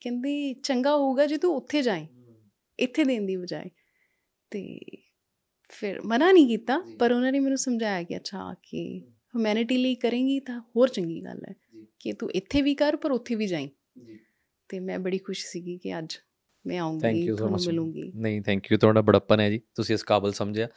[0.00, 2.06] ਕਹਿੰਦੇ ਚੰਗਾ ਹੋਊਗਾ ਜੇ ਤੂੰ ਉੱਥੇ ਜਾਏ
[2.78, 3.70] ਇੱਥੇ ਦੇਣ ਦੀ ਬਜਾਏ।
[4.50, 4.80] ਤੇ
[5.70, 10.40] ਫਿਰ ਮਨਾ ਨਹੀਂ ਕੀਤਾ। ਪਰ ਉਹਨਾਂ ਨੇ ਮੈਨੂੰ ਸਮਝਾਇਆ ਕਿ ਅੱਛਾ ਕਿ ਹਿਊਮੈਨਿਟੀ ਲਈ ਕਰੇਂਗੀ
[10.40, 11.54] ਤਾਂ ਹੋਰ ਚੰਗੀ ਗੱਲ ਹੈ।
[12.00, 13.68] ਕਿ ਤੂੰ ਇੱਥੇ ਵੀ ਕਰ ਪਰ ਉੱਥੇ ਵੀ ਜਾਈਂ।
[14.04, 14.18] ਜੀ।
[14.68, 16.16] ਤੇ ਮੈਂ ਬੜੀ ਖੁਸ਼ ਸੀਗੀ ਕਿ ਅੱਜ
[16.66, 20.68] ਮੈਂ ਆਉਂਗੀ ਤੁਹਾਨੂੰ ਮਿਲੂੰਗੀ। ਨਹੀਂ ਥੈਂਕ ਯੂ ਤੁਹਾਡਾ ਬੜੱਪਨ ਹੈ ਜੀ। ਤੁਸੀਂ ਇਸ ਕਾਬਲ ਸਮਝਿਆ।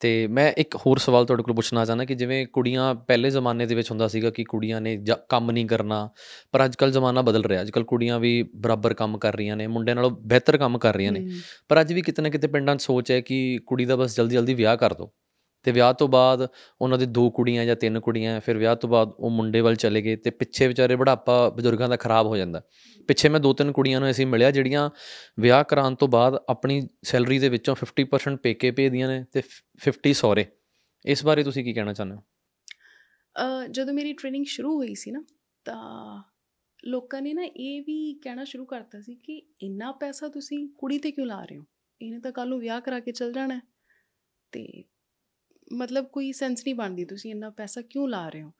[0.00, 3.74] ਤੇ ਮੈਂ ਇੱਕ ਹੋਰ ਸਵਾਲ ਤੁਹਾਡੇ ਕੋਲ ਪੁੱਛਣਾ ਚਾਹੁੰਦਾ ਕਿ ਜਿਵੇਂ ਕੁੜੀਆਂ ਪਹਿਲੇ ਜ਼ਮਾਨੇ ਦੇ
[3.74, 6.10] ਵਿੱਚ ਹੁੰਦਾ ਸੀਗਾ ਕਿ ਕੁੜੀਆਂ ਨੇ ਕੰਮ ਨਹੀਂ ਕਰਨਾ
[6.52, 9.66] ਪਰ ਅੱਜ ਕੱਲ ਜ਼ਮਾਨਾ ਬਦਲ ਰਿਹਾ। ਅੱਜ ਕੱਲ ਕੁੜੀਆਂ ਵੀ ਬਰਾਬਰ ਕੰਮ ਕਰ ਰਹੀਆਂ ਨੇ
[9.66, 11.28] ਮੁੰਡਿਆਂ ਨਾਲੋਂ ਬਿਹਤਰ ਕੰਮ ਕਰ ਰਹੀਆਂ ਨੇ।
[11.68, 14.34] ਪਰ ਅੱਜ ਵੀ ਕਿਤੇ ਨਾ ਕਿਤੇ ਪਿੰਡਾਂ 'ਚ ਸੋਚ ਹੈ ਕਿ ਕੁੜੀ ਦਾ ਬਸ ਜਲਦੀ
[14.34, 15.12] ਜਲਦੀ ਵਿਆਹ ਕਰ ਦਿਓ
[15.62, 16.48] ਤੇ ਵਿਆਹ ਤੋਂ ਬਾਅਦ
[16.80, 19.74] ਉਹਨਾਂ ਦੇ ਦੋ ਕੁੜੀਆਂ ਜਾਂ ਤਿੰਨ ਕੁੜੀਆਂ ਹੈ, ਫਿਰ ਵਿਆਹ ਤੋਂ ਬਾਅਦ ਉਹ ਮੁੰਡੇ ਵੱਲ
[19.74, 22.62] ਚਲੇ ਗਏ ਤੇ ਪਿੱਛੇ ਵਿਚਾਰੇ ਬੁਢਾਪਾ ਬਜ਼ੁਰਗਾਂ ਦਾ ਖਰਾਬ ਹੋ ਜਾਂਦਾ।
[23.08, 24.90] ਪਿੱਛੇ ਮੈਂ ਦੋ ਤਿੰਨ ਕੁੜੀਆਂ ਨੂੰ ਅਸੀਂ ਮਿਲਿਆ ਜਿਹੜੀਆਂ
[25.40, 29.42] ਵਿਆਹ ਕਰਾਉਣ ਤੋਂ ਬਾਅਦ ਆਪਣੀ ਸੈਲਰੀ ਦੇ ਵਿੱਚੋਂ 50% ਪੇਕੇ ਭੇਜਦੀਆਂ ਨੇ ਤੇ
[29.84, 30.46] 50 ਸਹੁਰੇ।
[31.06, 32.22] ਇਸ ਬਾਰੇ ਤੁਸੀਂ ਕੀ ਕਹਿਣਾ ਚਾਹੁੰਦੇ ਹੋ?
[32.22, 35.24] ਅਹ, ਜਦੋਂ ਮੇਰੀ ਟ੍ਰੇਨਿੰਗ ਸ਼ੁਰੂ ਹੋਈ ਸੀ ਨਾ
[35.64, 36.22] ਤਾਂ
[36.84, 41.10] ਲੋਕਾਂ ਨੇ ਨਾ ਇਹ ਵੀ ਕਹਿਣਾ ਸ਼ੁਰੂ ਕਰਤਾ ਸੀ ਕਿ ਇੰਨਾ ਪੈਸਾ ਤੁਸੀਂ ਕੁੜੀ ਤੇ
[41.10, 41.64] ਕਿਉਂ ਲਾ ਰਹੇ ਹੋ?
[42.02, 43.60] ਇਹਨੇ ਤਾਂ ਕੱਲ ਨੂੰ ਵਿਆਹ ਕਰਾ ਕੇ ਚਲ ਜਾਣਾ ਹੈ।
[44.52, 44.84] ਤੇ
[45.72, 48.52] ਮਤਲਬ ਕੋਈ ਸੈਂਸ ਨਹੀਂ ਬਣਦੀ ਤੁਸੀਂ ਇੰਨਾ ਪੈਸਾ ਕਿਉਂ ਲਾ ਰਹੇ ਹੋ?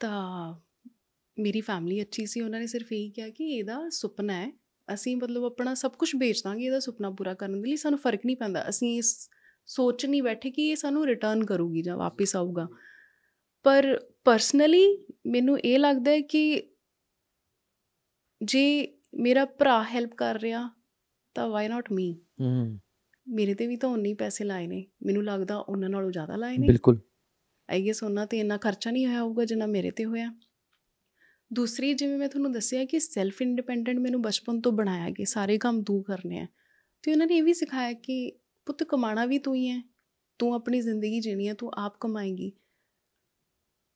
[0.00, 0.60] ਤਾਂ
[1.38, 4.52] ਮੇਰੀ ਫੈਮਿਲੀ ਅੱਛੀ ਸੀ, ਉਹਨਾਂ ਨੇ ਸਿਰਫ ਇਹੀ ਕਿਹਾ ਕਿ ਇਹਦਾ ਸੁਪਨਾ ਹੈ,
[4.94, 8.20] ਅਸੀਂ ਮਤਲਬ ਆਪਣਾ ਸਭ ਕੁਝ ਵੇਚ ਦਾਂਗੇ, ਇਹਦਾ ਸੁਪਨਾ ਪੂਰਾ ਕਰਨ ਦੇ ਲਈ, ਸਾਨੂੰ ਫ਼ਰਕ
[8.26, 9.30] ਨਹੀਂ ਪੈਂਦਾ, ਅਸੀਂ ਇਸ
[9.66, 12.68] ਸੋਚ ਨਹੀਂ ਬੈਠੇ ਕਿ ਇਹ ਸਾਨੂੰ ਰਿਟਰਨ ਕਰੂਗੀ ਜਾਂ ਵਾਪਸ ਆਊਗਾ।
[13.62, 16.72] ਪਰ ਪਰਸਨਲੀ ਮੈਨੂੰ ਇਹ ਲੱਗਦਾ ਹੈ ਕਿ
[18.42, 20.70] ਜੇ ਮੇਰਾ ਭਰਾ ਹੈਲਪ ਕਰ ਰਿਹਾ,
[21.34, 22.80] ਤਾਂ ਵਾਈ ਨਾਟ ਮੀ ਹੂੰ।
[23.28, 26.58] ਮੇਰੇ ਤੇ ਵੀ ਤਾਂ ਉਨੇ ਹੀ ਪੈਸੇ ਲਾਏ ਨੇ ਮੈਨੂੰ ਲੱਗਦਾ ਉਹਨਾਂ ਨਾਲੋਂ ਜ਼ਿਆਦਾ ਲਾਏ
[26.58, 26.98] ਨੇ। ਬਿਲਕੁਲ।
[27.70, 30.34] ਆਈ ਗੈਸ ਉਹਨਾਂ ਤੇ ਇੰਨਾ ਖਰਚਾ ਨਹੀਂ ਹੋਇਆ ਹੋਊਗਾ ਜਿੰਨਾ ਮੇਰੇ ਤੇ ਹੋਇਆ।
[31.52, 35.82] ਦੂਸਰੀ ਜਿਵੇਂ ਮੈਂ ਤੁਹਾਨੂੰ ਦੱਸਿਆ ਕਿ ਸੈਲਫ ਇੰਡੀਪੈਂਡੈਂਟ ਮੈਨੂੰ ਬਚਪਨ ਤੋਂ ਬਣਾਇਆ ਕਿ ਸਾਰੇ ਕੰਮ
[35.82, 36.46] ਤੂੰ ਕਰਨੇ ਆ।
[37.02, 38.32] ਤੇ ਉਹਨਾਂ ਨੇ ਇਹ ਵੀ ਸਿਖਾਇਆ ਕਿ
[38.66, 39.82] ਪੁੱਤ ਕਮਾਣਾ ਵੀ ਤੂੰ ਹੀ ਹੈ
[40.38, 42.52] ਤੂੰ ਆਪਣੀ ਜ਼ਿੰਦਗੀ ਜੀਣੀ ਹੈ ਤੂੰ ਆਪ ਕਮਾਏਂਗੀ।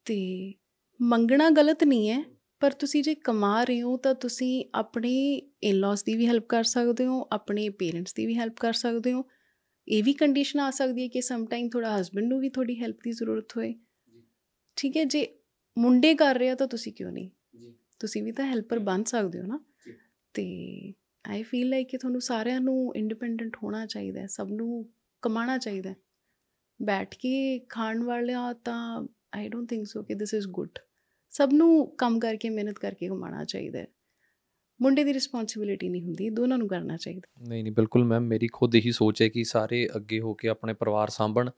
[0.04, 0.54] ਤੇ
[1.02, 2.24] ਮੰਗਣਾ ਗਲਤ ਨਹੀਂ ਹੈ
[2.60, 5.12] ਪਰ ਤੁਸੀਂ ਜੇ ਕਮਾ ਰਹੇ ਹੋ ਤਾਂ ਤੁਸੀਂ ਆਪਣੇ
[5.62, 9.24] ਇਨ-ਲॉज ਦੀ ਵੀ ਹੈਲਪ ਕਰ ਸਕਦੇ ਹੋ ਆਪਣੇ ਪੇਰੈਂਟਸ ਦੀ ਵੀ ਹੈਲਪ ਕਰ ਸਕਦੇ ਹੋ।
[9.88, 12.98] ਇਹ ਵੀ ਕੰਡੀਸ਼ਨ ਆ ਸਕਦੀ ਹੈ ਕਿ ਸਮ ਟਾਈਮ ਥੋੜਾ ਹਸਬੰਡ ਨੂੰ ਵੀ ਤੁਹਾਡੀ ਹੈਲਪ
[13.04, 13.74] ਦੀ ਜ਼ਰੂਰਤ ਹੋਏ।
[14.76, 15.26] ਠੀਕ ਹੈ ਜੇ
[15.76, 17.30] ਮੁੰਡੇ ਕਰ ਰਹੇ ਤਾਂ ਤੁਸੀਂ ਕਿਉਂ ਨਹੀਂ?
[18.00, 19.58] ਤੁਸੀਂ ਵੀ ਤਾਂ ਹੈਲਪਰ ਬਣ ਸਕਦੇ ਹੋ ਨਾ।
[20.34, 20.94] ਤੇ
[21.28, 24.88] ਆਈ ਫੀਲ ਲਾਈਕ ਕਿ ਤੁਹਾਨੂੰ ਸਾਰਿਆਂ ਨੂੰ ਇੰਡੀਪੈਂਡੈਂਟ ਹੋਣਾ ਚਾਹੀਦਾ ਹੈ ਸਭ ਨੂੰ
[25.22, 25.96] ਕਮਾਉਣਾ ਚਾਹੀਦਾ ਹੈ।
[26.82, 30.78] ਬੈਠ ਕੇ ਖਾਣ ਵਾਲਿਆਂ ਤਾਂ ਆਈ ਡੋਨਟ ਥਿੰਕ ਸੋ ਕਿ ਦਿਸ ਇਜ਼ ਗੁੱਡ
[31.36, 33.86] ਸਭ ਨੂੰ ਕੰਮ ਕਰਕੇ ਮਿਹਨਤ ਕਰਕੇ ਕਮਾਉਣਾ ਚਾਹੀਦਾ ਹੈ।
[34.82, 38.74] ਮੁੰਡੇ ਦੀ ਰਿਸਪੌਂਸਿਬਿਲਿਟੀ ਨਹੀਂ ਹੁੰਦੀ ਦੋਨਾਂ ਨੂੰ ਕਰਨਾ ਚਾਹੀਦਾ। ਨਹੀਂ ਨਹੀਂ ਬਿਲਕੁਲ ਮੈਮ ਮੇਰੀ ਖੁਦ
[38.74, 41.50] ਇਹੀ ਸੋਚ ਹੈ ਕਿ ਸਾਰੇ ਅੱਗੇ ਹੋ ਕੇ ਆਪਣੇ ਪਰਿਵਾਰ ਸਾਂਭਣ।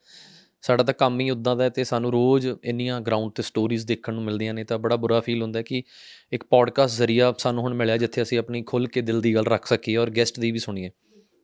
[0.62, 4.14] ਸਾਡਾ ਤਾਂ ਕੰਮ ਹੀ ਉਦਾਂ ਦਾ ਹੈ ਤੇ ਸਾਨੂੰ ਰੋਜ਼ ਇੰਨੀਆਂ ਗਰਾਊਂਡ ਤੇ ਸਟੋਰੀਜ਼ ਦੇਖਣ
[4.14, 5.83] ਨੂੰ ਮਿਲਦੀਆਂ ਨੇ ਤਾਂ ਬੜਾ ਬੁਰਾ ਫੀਲ ਹੁੰਦਾ ਕਿ
[6.33, 9.66] ਇੱਕ ਪੋਡਕਾਸਟ ਜ਼ਰੀਆ ਸਾਨੂੰ ਹੁਣ ਮਿਲਿਆ ਜਿੱਥੇ ਅਸੀਂ ਆਪਣੀ ਖੁੱਲ ਕੇ ਦਿਲ ਦੀ ਗੱਲ ਰੱਖ
[9.66, 10.91] ਸਕੀਏ ਔਰ ਗੈਸਟ ਦੀ ਵੀ ਸੁਣੀਏ।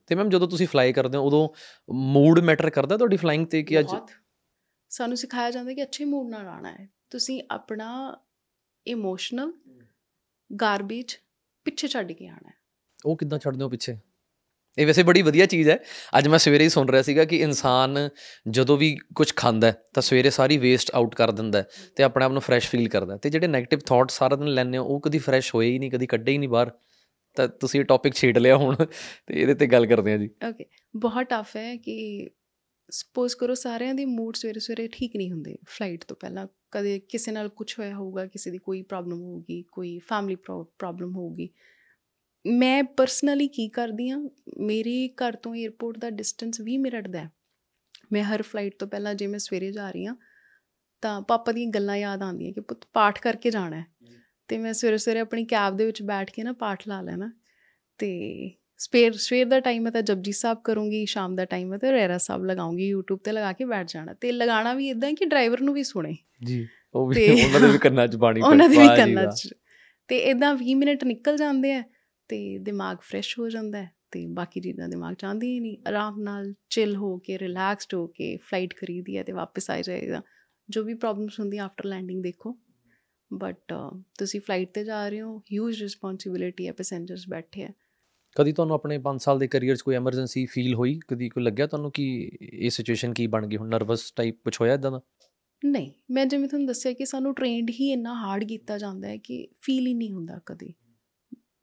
[0.07, 1.49] ਤੇ ਮੈਮ ਜਦੋਂ ਤੁਸੀਂ ਫਲਾਈ ਕਰਦੇ ਹੋ ਉਦੋਂ
[1.93, 3.87] ਮੂਡ ਮੈਟਰ ਕਰਦਾ ਤੁਹਾਡੀ ਫਲਾਈਂਗ ਤੇ ਕਿ ਅੱਜ
[4.89, 8.19] ਸਾਨੂੰ ਸਿਖਾਇਆ ਜਾਂਦਾ ਕਿ ਅੱਛੇ ਮੂਡ ਨਾਲ ਆਣਾ ਹੈ। ਤੁਸੀਂ ਆਪਣਾ
[8.87, 9.53] ਇਮੋਸ਼ਨਲ
[10.61, 11.15] ਗਾਰਬੇਜ
[11.65, 12.51] ਪਿੱਛੇ ਛੱਡ ਕੇ ਆਣਾ
[13.07, 13.97] ਉਹ ਕਿੱਦਾਂ ਛੱਡਦੇ ਹੋ ਪਿੱਛੇ?
[14.79, 15.79] ਇਹ ਵੈਸੇ ਬੜੀ ਵਧੀਆ ਚੀਜ਼ ਹੈ।
[16.19, 18.09] ਅੱਜ ਮੈਂ ਸਵੇਰੇ ਹੀ ਸੁਣ ਰਿਹਾ ਸੀਗਾ ਕਿ ਇਨਸਾਨ
[18.49, 22.25] ਜਦੋਂ ਵੀ ਕੁਝ ਖਾਂਦਾ ਹੈ ਤਾਂ ਸਵੇਰੇ ਸਾਰੀ ਵੇਸਟ ਆਊਟ ਕਰ ਦਿੰਦਾ ਹੈ ਤੇ ਆਪਣੇ
[22.25, 25.19] ਆਪ ਨੂੰ ਫਰੈਸ਼ ਫੀਲ ਕਰਦਾ ਹੈ। ਤੇ ਜਿਹੜੇ 네ਗੇਟਿਵ ਥਾਟ ਸਾਰਾ ਦਿਨ ਹੋ ਉਹ ਕਦੀ
[25.19, 26.71] ਫਰੈਸ਼ ਹੋਏ ਹੀ ਨਹੀਂ ਕਦੀ ਕੱਢੇ ਹੀ ਨਹੀਂ ਬਾਹਰ।
[27.35, 28.77] ਤਾਂ ਤੁਸੀਂ ਇਹ ਟੌਪਿਕ ਛੇੜ ਲਿਆ ਹੁਣ
[29.27, 30.65] ਤੇ ਇਹਦੇ ਤੇ ਗੱਲ ਕਰਦੇ ਹਾਂ ਜੀ। ਓਕੇ
[30.97, 32.31] ਬਹੁਤ ਟਫ ਹੈ ਕਿ
[32.93, 37.33] ਸਪੋਜ਼ ਕਰੋ ਸਾਰਿਆਂ ਦੀ ਮੂਡ ਸਵੇਰੇ ਸਵੇਰੇ ਠੀਕ ਨਹੀਂ ਹੁੰਦੇ ਫਲਾਈਟ ਤੋਂ ਪਹਿਲਾਂ। ਕਦੇ ਕਿਸੇ
[37.33, 41.49] ਨਾਲ ਕੁਝ ਹੋਇਆ ਹੋਊਗਾ ਕਿਸੇ ਦੀ ਕੋਈ ਪ੍ਰੋਬਲਮ ਹੋਊਗੀ ਕੋਈ ਫੈਮਿਲੀ ਪ੍ਰੋਬਲਮ ਹੋਊਗੀ।
[42.47, 44.17] ਮੈਂ ਪਰਸਨਲੀ ਕੀ ਕਰਦੀ ਆ
[44.59, 47.31] ਮੇਰੇ ਘਰ ਤੋਂ 에ਅਰਪੋਰਟ ਦਾ ਡਿਸਟੈਂਸ 20 ਮਿੰਟ ਦਾ ਹੈ।
[48.13, 50.17] ਮੈਂ ਹਰ ਫਲਾਈਟ ਤੋਂ ਪਹਿਲਾਂ ਜੇ ਮੈਂ ਸਵੇਰੇ ਜਾ ਰਹੀ ਆ
[51.03, 53.87] ਤਾਂ ਪਾਪਾ ਦੀਆਂ ਗੱਲਾਂ ਯਾਦ ਆਉਂਦੀਆਂ ਕਿ ਪੁੱਤ ਪਾਠ ਕਰਕੇ ਜਾਣਾ ਹੈ।
[54.49, 57.33] ਤੇ ਮੈਂ ਸਵੇਰੇ ਸਵੇਰੇ ਆਪਣੀ ਕੈਬ ਦੇ ਵਿੱਚ ਬੈਠ ਕੇ ਨਾ ਪਾਠ ਲਾ ਲੈਣਾ।
[57.99, 58.11] ਤੇ
[58.83, 62.19] ਸਵੇਰ ਸਵੇਰ ਦਾ ਟਾਈਮ ਹੈ ਤਾਂ ਜਪਜੀ ਸਾਹਿਬ ਕਰੂੰਗੀ ਸ਼ਾਮ ਦਾ ਟਾਈਮ ਹੈ ਤਾਂ ਰਹਿਰਾ
[62.19, 65.75] ਸਾਹਿਬ ਲਗਾਉਂਗੀ YouTube ਤੇ ਲਗਾ ਕੇ ਬੈਠ ਜਾਣਾ। ਤੇ ਲਗਾਉਣਾ ਵੀ ਇਦਾਂ ਕਿ ਡਰਾਈਵਰ ਨੂੰ
[65.75, 67.15] ਵੀ ਸੁਣੇ। ਜੀ ਉਹ ਵੀ
[67.55, 69.55] ਉਹਨਾਂ ਦੇ ਵੀ ਕੰਨਾਂ 'ਚ ਬਾਣੀ ਉਹਨਾਂ ਦੇ ਵੀ ਕੰਨਾਂ। 'ਚ।
[70.09, 71.83] ਤੇ ਇਦਾਂ 20 ਮਿੰਟ ਨਿਕਲ ਜਾਂਦੇ ਆ
[72.29, 76.23] ਤੇ ਦਿਮਾਗ ਫਰੈਸ਼ ਹੋ ਜਾਂਦਾ ਹੈ ਤੇ ਬਾਕੀ ਚੀਜ਼ਾਂ ਦਿਮਾਗ 'ਚ ਆਉਂਦੀਆਂ ਹੀ ਨਹੀਂ। ਆਰਾਮ
[76.23, 80.23] ਨਾਲ ਚਿਲ ਹੋ ਕੇ ਰਿਲੈਕਸਡ ਹੋ ਕੇ ਫਲਾਈਟ ਖਰੀਦੀ ਹੈ ਤੇ ਵਾਪਸ ਆ ਜਾਏਗਾ।
[80.71, 82.59] ਜੋ ਵੀ ਪ੍ਰੋਬਲਮਸ ਹੁੰਦੀਆਂ ਆਫਟਰ ਲੈਂਡਿੰਗ ਦੇਖੋ।
[83.33, 83.75] ਬਟ
[84.19, 87.75] ਤੁਸੀਂ ਫਲਾਈਟ ਤੇ ਜਾ ਰਹੇ ਹੋ ਹਿਊਜ ਰਿਸਪੌਂਸਿਬਿਲਿਟੀ ਹੈ ਪੈਸੇਂਜਰਸ ਬੈਠੇ ਹੈ
[88.37, 90.99] ਕਦੀ ਤੁਹਾਨੂੰ ਆਪਣੇ 5 ਸਾਲ ਦੇ ਕੈਰੀਅਰ 'ਚ ਕੋਈ ਐਮਰਜੈਂਸੀ ਫੀਲ ਹੋਈ?
[91.09, 92.05] ਕਦੀ ਕੋਈ ਲੱਗਿਆ ਤੁਹਾਨੂੰ ਕਿ
[92.43, 93.57] ਇਹ ਸਿਚੁਏਸ਼ਨ ਕੀ ਬਣ ਗਈ?
[93.57, 95.01] ਹੁਣ ਨਰਵਸ ਟਾਈਪ ਕੁਝ ਹੋਇਆ ਇਦਾਂ ਦਾ?
[95.65, 99.49] ਨਹੀਂ, ਮੈਂ ਜਿਵੇਂ ਤੁਹਾਨੂੰ ਦੱਸਿਆ ਕਿ ਸਾਨੂੰ ਟ੍ਰੇਨਡ ਹੀ ਇੰਨਾ ਹਾਰਡ ਕੀਤਾ ਜਾਂਦਾ ਹੈ ਕਿ
[99.61, 100.73] ਫੀਲ ਹੀ ਨਹੀਂ ਹੁੰਦਾ ਕਦੇ।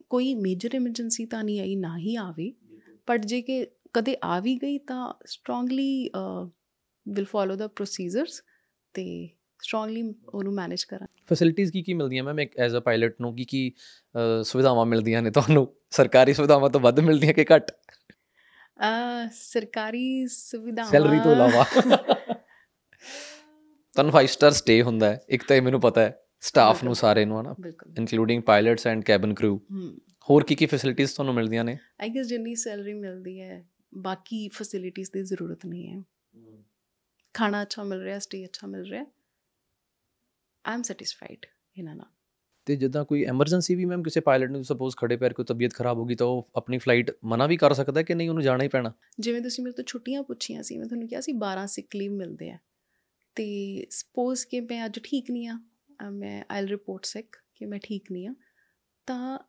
[0.09, 2.53] ਕੋਈ ਮੇਜਰ ਐਮਰਜੈਂਸੀ ਤਾਂ ਨਹੀਂ ਆਈ, ਨਾ ਹੀ ਆਵੇ।
[3.07, 6.09] ਬਟ ਜੇ ਕਿ ਕਦੇ ਆ ਵੀ ਗਈ ਤਾਂ strongly
[7.07, 8.41] will follow the procedures
[8.93, 9.29] ਤੇ
[9.61, 13.45] ਸਟਰੋਂਗਲੀ ਉਹਨੂੰ ਮੈਨੇਜ ਕਰਾਂ ਫੈਸਿਲਿਟੀਆਂ ਕੀ ਕੀ ਮਿਲਦੀਆਂ ਮੈਮ ਇੱਕ ਐਜ਼ ਅ ਪਾਇਲਟ ਨੂੰ ਕੀ
[13.45, 13.71] ਕੀ
[14.43, 15.67] ਸੁਵਿਧਾਵਾਂ ਮਿਲਦੀਆਂ ਨੇ ਤੁਹਾਨੂੰ?
[15.91, 17.71] ਸਰਕਾਰੀ ਸੁਵਿਧਾਵਾਂ ਤੋਂ ਵੱਧ ਮਿਲਦੀਆਂ ਕਿ ਘੱਟ?
[19.33, 21.65] ਸਰਕਾਰੀ ਸੁਵਿਧਾਵਾਂ ਸੈਲਰੀ ਤੋਂ ਇਲਾਵਾ।
[23.93, 27.25] ਤੁਹਾਨੂੰ 5 ਸਟਾਰ ਸਟੇ ਹੁੰਦਾ ਹੈ। ਇੱਕ ਤਾਂ ਇਹ ਮੈਨੂੰ ਪਤਾ ਹੈ ਸਟਾਫ ਨੂੰ। ਸਾਰੇ
[27.25, 27.55] ਨੂੰ ਹਨਾ?
[27.97, 29.59] ਇਨਕਲੂਡਿੰਗ ਪਾਇਲਟਸ ਐਂਡ ਕੈਬਨ ਕਰੂ
[30.27, 31.77] ਹੋਰ ਕੀ ਕੀ ਫੈਸਿਲਿਟੀਆਂ ਤੁਹਾਨੂੰ ਮਿਲਦੀਆਂ ਨੇ?
[32.01, 33.63] ਆਈ ਗੈਸ ਜਿੰਨੀ ਸੈਲਰੀ ਮਿਲਦੀ ਹੈ
[33.97, 36.01] ਬਾਕੀ ਫੈਸਿਲਿਟੀਆਂ ਦੀ ਜ਼ਰੂਰਤ ਨਹੀਂ ਹੈ।
[37.35, 39.05] ਖਾਣਾ ਅੱਛਾ ਮਿਲ ਰਿਹਾ ਸਟੇ ਅੱਛਾ ਮਿਲ ਰਿਹਾ।
[40.65, 41.45] ਆਈ ਐਮ ਸੈਟੀਸਫਾਈਡ
[41.77, 42.05] ਇਹਨਾਂ ਨਾਲ
[42.65, 45.97] ਤੇ ਜਿੱਦਾਂ ਕੋਈ ਐਮਰਜੈਂਸੀ ਵੀ ਮੈਮ ਕਿਸੇ ਪਾਇਲਟ ਨੂੰ ਸਪੋਜ਼ ਖੜੇ ਪੈਰ ਕੋਈ ਤਬੀਅਤ ਖਰਾਬ
[45.97, 48.67] ਹੋ ਗਈ ਤਾਂ ਉਹ ਆਪਣੀ ਫਲਾਈਟ ਮਨਾ ਵੀ ਕਰ ਸਕਦਾ ਕਿ ਨਹੀਂ ਉਹਨੂੰ ਜਾਣਾ ਹੀ
[48.69, 48.93] ਪੈਣਾ?
[49.19, 52.49] ਜਿਵੇਂ ਤੁਸੀਂ ਮੇਰੇ ਤੋਂ ਛੁੱਟੀਆਂ ਪੁੱਛੀਆਂ ਸੀ ਮੈਂ ਤੁਹਾਨੂੰ ਕਿਹਾ ਸੀ 12 ਸਿਕ ਲੀਵ ਮਿਲਦੇ
[52.51, 52.57] ਆ।
[53.35, 55.59] ਤੇ ਸਪੋਜ਼ ਕਿ ਮੈਂ ਅੱਜ ਠੀਕ ਨਹੀਂ ਆ
[56.09, 58.33] ਮੈਂ ਆਈਲ ਰਿਪੋਰਟ ਸਿਕ ਕਿ ਮੈਂ ਠੀਕ ਨਹੀਂ ਆ
[59.05, 59.39] ਤਾਂ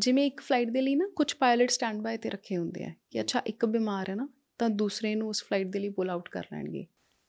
[0.00, 3.20] ਜਿਵੇਂ ਇੱਕ ਫਲਾਈਟ ਦੇ ਲਈ ਨਾ ਕੁਝ ਪਾਇਲਟ ਸਟੈਂਡ ਬਾਏ ਤੇ ਰੱਖੇ ਹੁੰਦੇ ਆ ਕਿ
[3.20, 4.28] ਅੱਛਾ ਇੱਕ ਬਿਮਾਰ ਹੈ ਨਾ
[4.58, 6.86] ਤਾਂ ਦੂਸਰੇ ਨੂੰ ਉਸ ਫਲਾਈਟ ਦੇ ਲਈ ਪੁਲ ਆਊਟ ਕਰ ਲੈਣਗੇ।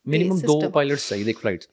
[0.07, 1.63] ਮਿਨੀਮਮ ਦੋ ਪਾਇਲਟਸ ਚਾਹੀਦੇ ਇੱਕ ਫਲਾਈਟ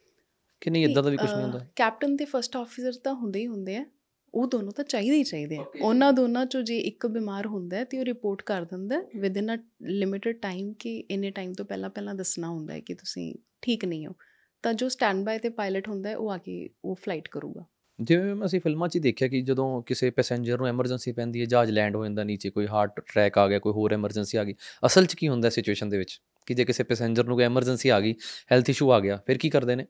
[0.63, 1.59] ਕਿ ਨਹੀਂ ਇਦਾਂ ਦਾ ਵੀ ਕੁਝ ਨਹੀਂ ਹੁੰਦਾ?
[1.75, 3.85] ਕੈਪਟਨ ਤੇ ਫਰਸਟ ਆਫੀਸਰ ਤਾਂ ਹੁੰਦੇ ਹੀ ਹੁੰਦੇ ਆ।
[4.33, 5.65] ਉਹ ਦੋਨੋਂ ਤਾਂ ਚਾਹੀਦੇ ਹੀ ਚਾਹੀਦੇ ਆ.
[5.81, 9.55] ਉਹਨਾਂ ਦੋਨਾਂ ਚੋਂ ਜੇ ਇੱਕ ਬਿਮਾਰ ਹੁੰਦਾ ਹੈ ਤੇ ਉਹ ਰਿਪੋਰਟ ਕਰ ਦਿੰਦਾ within
[9.55, 13.85] a limited time ਕਿ ਇੰਨੇ ਟਾਈਮ ਤੋਂ ਪਹਿਲਾਂ ਪਹਿਲਾਂ ਦੱਸਣਾ ਹੁੰਦਾ ਹੈ ਕਿ ਤੁਸੀਂ ਠੀਕ
[13.85, 14.15] ਨਹੀਂ ਹੋ।
[14.63, 17.65] ਤਾਂ ਜੋ ਸਟੈਂਡ ਬਾਏ ਤੇ ਪਾਇਲਟ ਹੁੰਦਾ ਹੈ ਉਹ ਆ ਕੇ ਉਹ ਫਲਾਈਟ ਕਰੂਗਾ।
[18.01, 21.71] ਜਿਵੇਂ ਅਸੀਂ ਫਿਲਮਾਂ 'ਚ ਹੀ ਦੇਖਿਆ ਕਿ ਜਦੋਂ ਕਿਸੇ ਪੈਸੇਂਜਰ ਨੂੰ ਐਮਰਜੈਂਸੀ ਪੈਂਦੀ ਹੈ ਜਹਾਜ਼
[21.71, 24.55] ਲੈਂਡ ਹੋ ਜਾਂਦਾ ਨੀਚੇ ਕੋਈ ਹਾਰਟ ਅਟੈਕ ਆ ਗਿਆ ਕੋਈ ਹੋਰ ਐਮਰਜੈਂਸੀ ਆ ਗਈ।
[24.85, 26.21] ਅਸਲ 'ਚ ਕੀ ਹੁੰਦਾ ਸਿਚੁਏਸ਼ਨ ਦੇ ਵਿੱਚ?
[26.45, 28.15] ਕਿ ਜੇ ਕਿਸੇ ਪੈਸੇਂਜਰ ਨੂੰ ਕੋਈ ਐਮਰਜੈਂਸੀ ਆ ਗਈ
[28.51, 29.85] ਹੈਲਥ ਇਸ਼ੂ ਆ ਗਿਆ ਫਿਰ ਕੀ ਕਰਦੇ ਨੇ?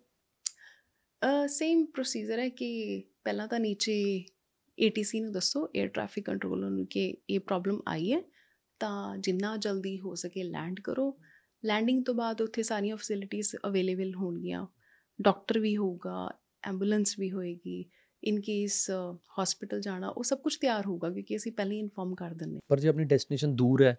[1.48, 4.24] ਸੇਮ ਪ੍ਰੋਸੀਜਰ ਹੈ ਕਿ ਪਹਿਲਾਂ ਤਾਂ ਨੀਚੇ
[4.78, 8.22] ATC ਨੂੰ ਦੱਸੋ 에ਅਰ ਟ੍ਰੈਫਿਕ ਕੰਟਰੋਲਰ ਨੂੰ ਕਿ ਇਹ ਪ੍ਰੋਬਲਮ ਆਈ ਹੈ,
[8.80, 11.18] ਤਾਂ ਜਿੰਨਾ ਜਲਦੀ ਹੋ ਸਕੇ ਲੈਂਡ ਕਰੋ।
[11.64, 14.66] ਲੈਂਡਿੰਗ ਤੋਂ ਬਾਅਦ ਉੱਥੇ ਸਾਰੀਆਂ ਫੈਸਿਲਿਟੀਆਂ ਅਵੇਲੇਬਲ ਹੋਣਗੀਆਂ।
[15.20, 16.30] ਡਾਕਟਰ ਵੀ ਹੋਊਗਾ
[16.64, 17.84] ਐਂਬੂਲੈਂਸ ਵੀ ਹੋਏਗੀ
[18.24, 18.90] ਇਨ ਕੇਸ
[19.42, 22.80] ਹਸਪੀਟਲ ਜਾਣਾ, ਉਹ ਸਭ ਕੁਝ ਤਿਆਰ ਹੋਊਗਾ, ਕਿਉਂਕਿ ਅਸੀਂ ਪਹਿਲਾਂ ਹੀ ਇਨਫੋਰਮ ਕਰ ਦਿੰਦੇ ਪਰ
[22.80, 23.98] ਜੇ ਆਪਣੀ ਡੈਸਟੀਨੇਸ਼ਨ ਦੂਰ ਹੈ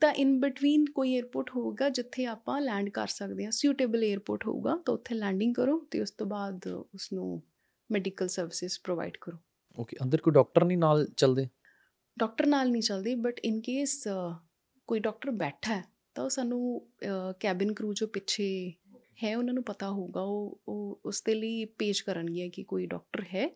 [0.00, 4.76] ਤਾਂ ਇਨ ਬਿਟਵੀਨ ਕੋਈ 에ਅਰਪੋਰਟ ਹੋਊਗਾ ਜਿੱਥੇ ਆਪਾਂ ਲੈਂਡ ਕਰ ਸਕਦੇ ਹਾਂ ਸੁਟੇਬਲ 에ਅਰਪੋਰਟ ਹੋਊਗਾ
[4.86, 7.42] ਤਾਂ ਉੱਥੇ ਲੈਂਡਿੰਗ ਕਰੋ ਤੇ ਉਸ ਤੋਂ ਬਾਅਦ ਉਸ ਨੂੰ
[7.90, 9.38] ਮੈਡੀਕਲ ਸਰਵਿਸਿਜ਼ ਪ੍ਰੋਵਾਈਡ ਕਰੋ।
[9.78, 11.48] ਓਕੇ ਅੰਦਰ ਕੋਈ ਡਾਕਟਰ ਨਹੀਂ ਨਾਲ ਚੱਲਦੇ?
[12.16, 14.02] ਡਾਕਟਰ ਨਾਲ ਨਹੀਂ ਚੱਲਦੀ ਬਟ ਇਨ ਕੇਸ
[14.88, 16.86] ਕੋਈ ਡਾਕਟਰ ਬੈਠਾ ਹੈ ਤਾਂ ਉਹ ਸਾਨੂੰ
[17.40, 18.72] ਕੈਬਿਨ ਕਰੂ ਜੋ ਪਿੱਛੇ
[19.24, 23.24] ਹੈ ਉਹਨਾਂ ਨੂੰ ਪਤਾ ਹੋਊਗਾ ਉਹ ਉਹ ਉਸ ਦੇ ਲਈ ਪੇਸ਼ ਕਰਨਗੇ ਕਿ ਕੋਈ ਡਾਕਟਰ
[23.34, 23.48] ਹੈ।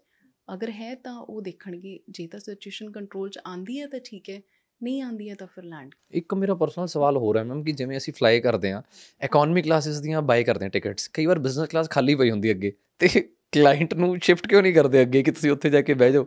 [0.55, 4.41] ਅਗਰ ਹੈ ਤਾਂ ਉਹ ਦੇਖਣਗੇ ਜੇ ਤਾਂ ਸਿਚੁਏਸ਼ਨ ਕੰਟਰੋਲ 'ਚ ਆਂਦੀ ਹੈ ਤਾਂ ਠੀਕ ਹੈ
[4.83, 7.97] ਨਹੀਂ ਆਂਦੀ ਹੈ ਤਾਂ ਫਿਰ ਲੈਂਡ ਇੱਕ ਮੇਰਾ ਪਰਸਨਲ ਸਵਾਲ ਹੋ ਰਿਹਾ ਮੈਮ ਕਿ ਜਿਵੇਂ
[7.97, 8.83] ਅਸੀਂ ਫਲਾਈ ਕਰਦੇ ਹਾਂ
[9.25, 12.73] ਇਕਨੋਮੀ ਕਲਾਸਿਸ ਦੀਆਂ ਬਾਈ ਕਰਦੇ ਹਾਂ ਟਿਕਟਸ ਕਈ ਵਾਰ ਬਿਜ਼ਨਸ ਕਲਾਸ ਖਾਲੀ ਪਈ ਹੁੰਦੀ ਅੱਗੇ
[12.99, 13.09] ਤੇ
[13.53, 16.27] ਕਲਾਇੰਟ ਨੂੰ ਸ਼ਿਫਟ ਕਿਉਂ ਨਹੀਂ ਕਰਦੇ ਅੱਗੇ ਕਿ ਤੁਸੀਂ ਉੱਥੇ ਜਾ ਕੇ ਬਹਿ ਜਾਓ?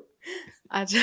[0.82, 0.96] ਅੱਜ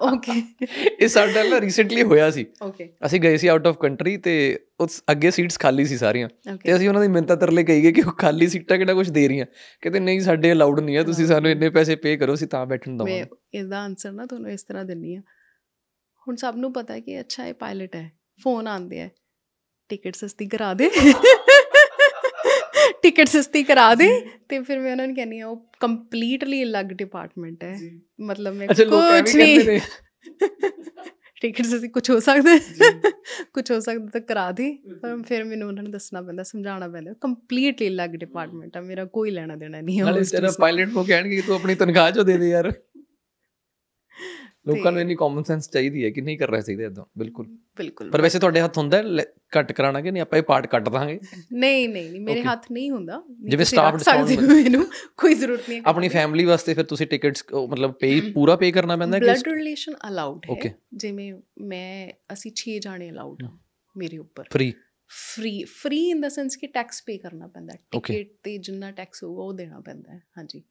[0.00, 0.32] ਓਕੇ
[1.00, 5.02] ਇਹ ਸਾਡੇ ਨਾਲ ਰੀਸੈਂਟਲੀ ਹੋਇਆ ਸੀ। ਓਕੇ ਅਸੀਂ ਗਏ ਸੀ ਆਊਟ ਆਫ ਕੰਟਰੀ ਤੇ ਉਸ
[5.10, 6.28] ਅੱਗੇ ਸੀਟਸ ਖਾਲੀ ਸੀ ਸਾਰੀਆਂ।
[6.64, 9.28] ਤੇ ਅਸੀਂ ਉਹਨਾਂ ਦੀ ਮਿੰਤਾ ਤਰਲੇ ਕਹੀ ਗਏ ਕਿ ਉਹ ਖਾਲੀ ਸੀਟਾਂ ਕਿਹੜਾ ਕੁਝ ਦੇ
[9.28, 9.46] ਰਹੀਆਂ।
[9.82, 12.90] ਕਹਿੰਦੇ ਨਹੀਂ ਸਾਡੇ ਅਲਾਉਡ ਨਹੀਂ ਆ ਤੁਸੀਂ ਸਾਨੂੰ ਇੰਨੇ ਪੈਸੇ ਪੇ ਕਰੋ ਅਸੀਂ ਤਾਂ ਬੈਠਣ
[12.90, 13.24] ਮੈਂ ਦਵਾਂਗੇ।
[13.58, 15.22] ਇਸ ਦਾ ਆਨਸਰ ਨਾ ਤੁਹਾਨੂੰ ਇਸ ਤਰ੍ਹਾਂ ਦਿੰਨੀ ਆ
[16.28, 18.10] ਹੁਣ ਸਭ ਨੂੰ ਪਤਾ ਹੈ ਕਿ ਅੱਛਾ ਇਹ ਪਾਇਲਟ ਹੈ
[18.42, 19.08] ਫੋਨ ਆਉਂਦੇ ਆ
[19.88, 20.90] ਟਿਕਟ ਸਸਤੀ ਕਰਾ ਦੇ।
[23.02, 24.08] ਟਿਕਟ ਸਸਤੀ ਕਰਾ ਦੇ
[24.48, 27.78] ਤੇ ਫਿਰ ਮੈਂ ਉਹਨਾਂ ਨੂੰ ਕਹਿੰਨੀ ਆ ਉਹ ਕੰਪਲੀਟਲੀ ਅਲੱਗ ਡਿਪਾਰਟਮੈਂਟ ਹੈ।
[28.20, 29.80] ਮਤਲਬ ਮੈਂ ਕੁਝ ਨਹੀਂ।
[31.42, 32.56] ਟਿਕਟ ਸਸਤੀ ਕੁਝ ਹੋ ਸਕਦਾ
[33.54, 37.12] ਕੁਝ ਹੋ ਸਕਦਾ ਤਾਂ ਕਰਾ ਦੇ। ਪਰ ਫਿਰ ਮੈਨੂੰ ਉਹਨਾਂ ਨੂੰ ਦੱਸਣਾ ਪੈਂਦਾ ਸਮਝਾਉਣਾ ਪੈਂਦਾ
[37.20, 41.36] ਕੰਪਲੀਟਲੀ ਅਲੱਗ ਡਿਪਾਰਟਮੈਂਟ ਆ ਮੇਰਾ ਕੋਈ ਲੈਣਾ ਦੇਣਾ ਨਹੀਂ ਹੈ ਨਾਲੇ ਤੇਰਾ। ਪਾਇਲਟ ਨੂੰ ਕਹਿਣਗੇ
[41.36, 42.72] ਕਿ ਤੂੰ ਆਪਣੀ ਤਨਖਾਹ ਚੋਂ ਦੇ ਦੇ ਯਾਰ।
[44.76, 47.46] ਲੋਕਾਂ ਨੂੰ ਇੰਨੀ ਕਾਮਨ ਸੈਂਸ ਚਾਹੀਦੀ ਹੈ ਕਿ ਨਹੀਂ ਕਰਨਾ ਚਾਹੀਦਾ ਇਦਾਂ ਬਿਲਕੁਲ।
[47.76, 49.02] ਬਿਲਕੁਲ। ਪਰ ਵੈਸੇ ਤੁਹਾਡੇ ਹੱਥ ਹੁੰਦਾ ਹੈ
[49.50, 51.20] ਕੱਟ ਕਰਾਣਾ ਕਿ ਨਹੀਂ ਆਪਾਂ ਇਹ ਪਾਰਟ ਕੱਟ ਦਾਂਗੇ?
[51.52, 52.42] ਨਹੀਂ ਨਹੀਂ ਨਹੀਂ ਮੇਰੇ.
[52.42, 57.06] ਹੱਥ ਨਹੀਂ ਹੁੰਦਾ। ਜਿਵੇਂ discount ਹੋ ਮੈਨੂੰ ਕੋਈ ਜ਼ਰੂਰਤ ਨਹੀਂ ਆਪਣੀ ਫੈਮਿਲੀ ਵਾਸਤੇ ਫਿਰ ਤੁਸੀਂ
[57.06, 60.74] ਟਿਕਟਸ ਮਤਲਬ ਪੇ ਪੂਰਾ ਪੇ ਕਰਨਾ ਪੈਂਦਾ ਹੈ ਬਲੱਡ ਕਿ ਰਿਲੇਸ਼ਨ ਅਲਾਉਡ ਹੈ.
[60.94, 63.58] ਜਿਵੇਂ ਮੈਂ ਅਸੀਂ 6 ਜਾਣੇ ਅਲਾਉਡ ਆ
[63.96, 64.72] ਮੇਰੇ ਉੱਪਰ। Free
[65.08, 67.74] free free in the sense ਕਿ ਟੈਕਸ ਪੇ ਕਰਨਾ ਪੈਂਦਾ.
[67.90, 70.62] ਟਿਕਟ ਤੇ ਜਿੰਨਾ ਟੈਕਸ ਹੋਊਗਾ ਉਹ ਦੇਣਾ ਪੈਂਦਾ ਹੈ। ਹਾਂਜੀ।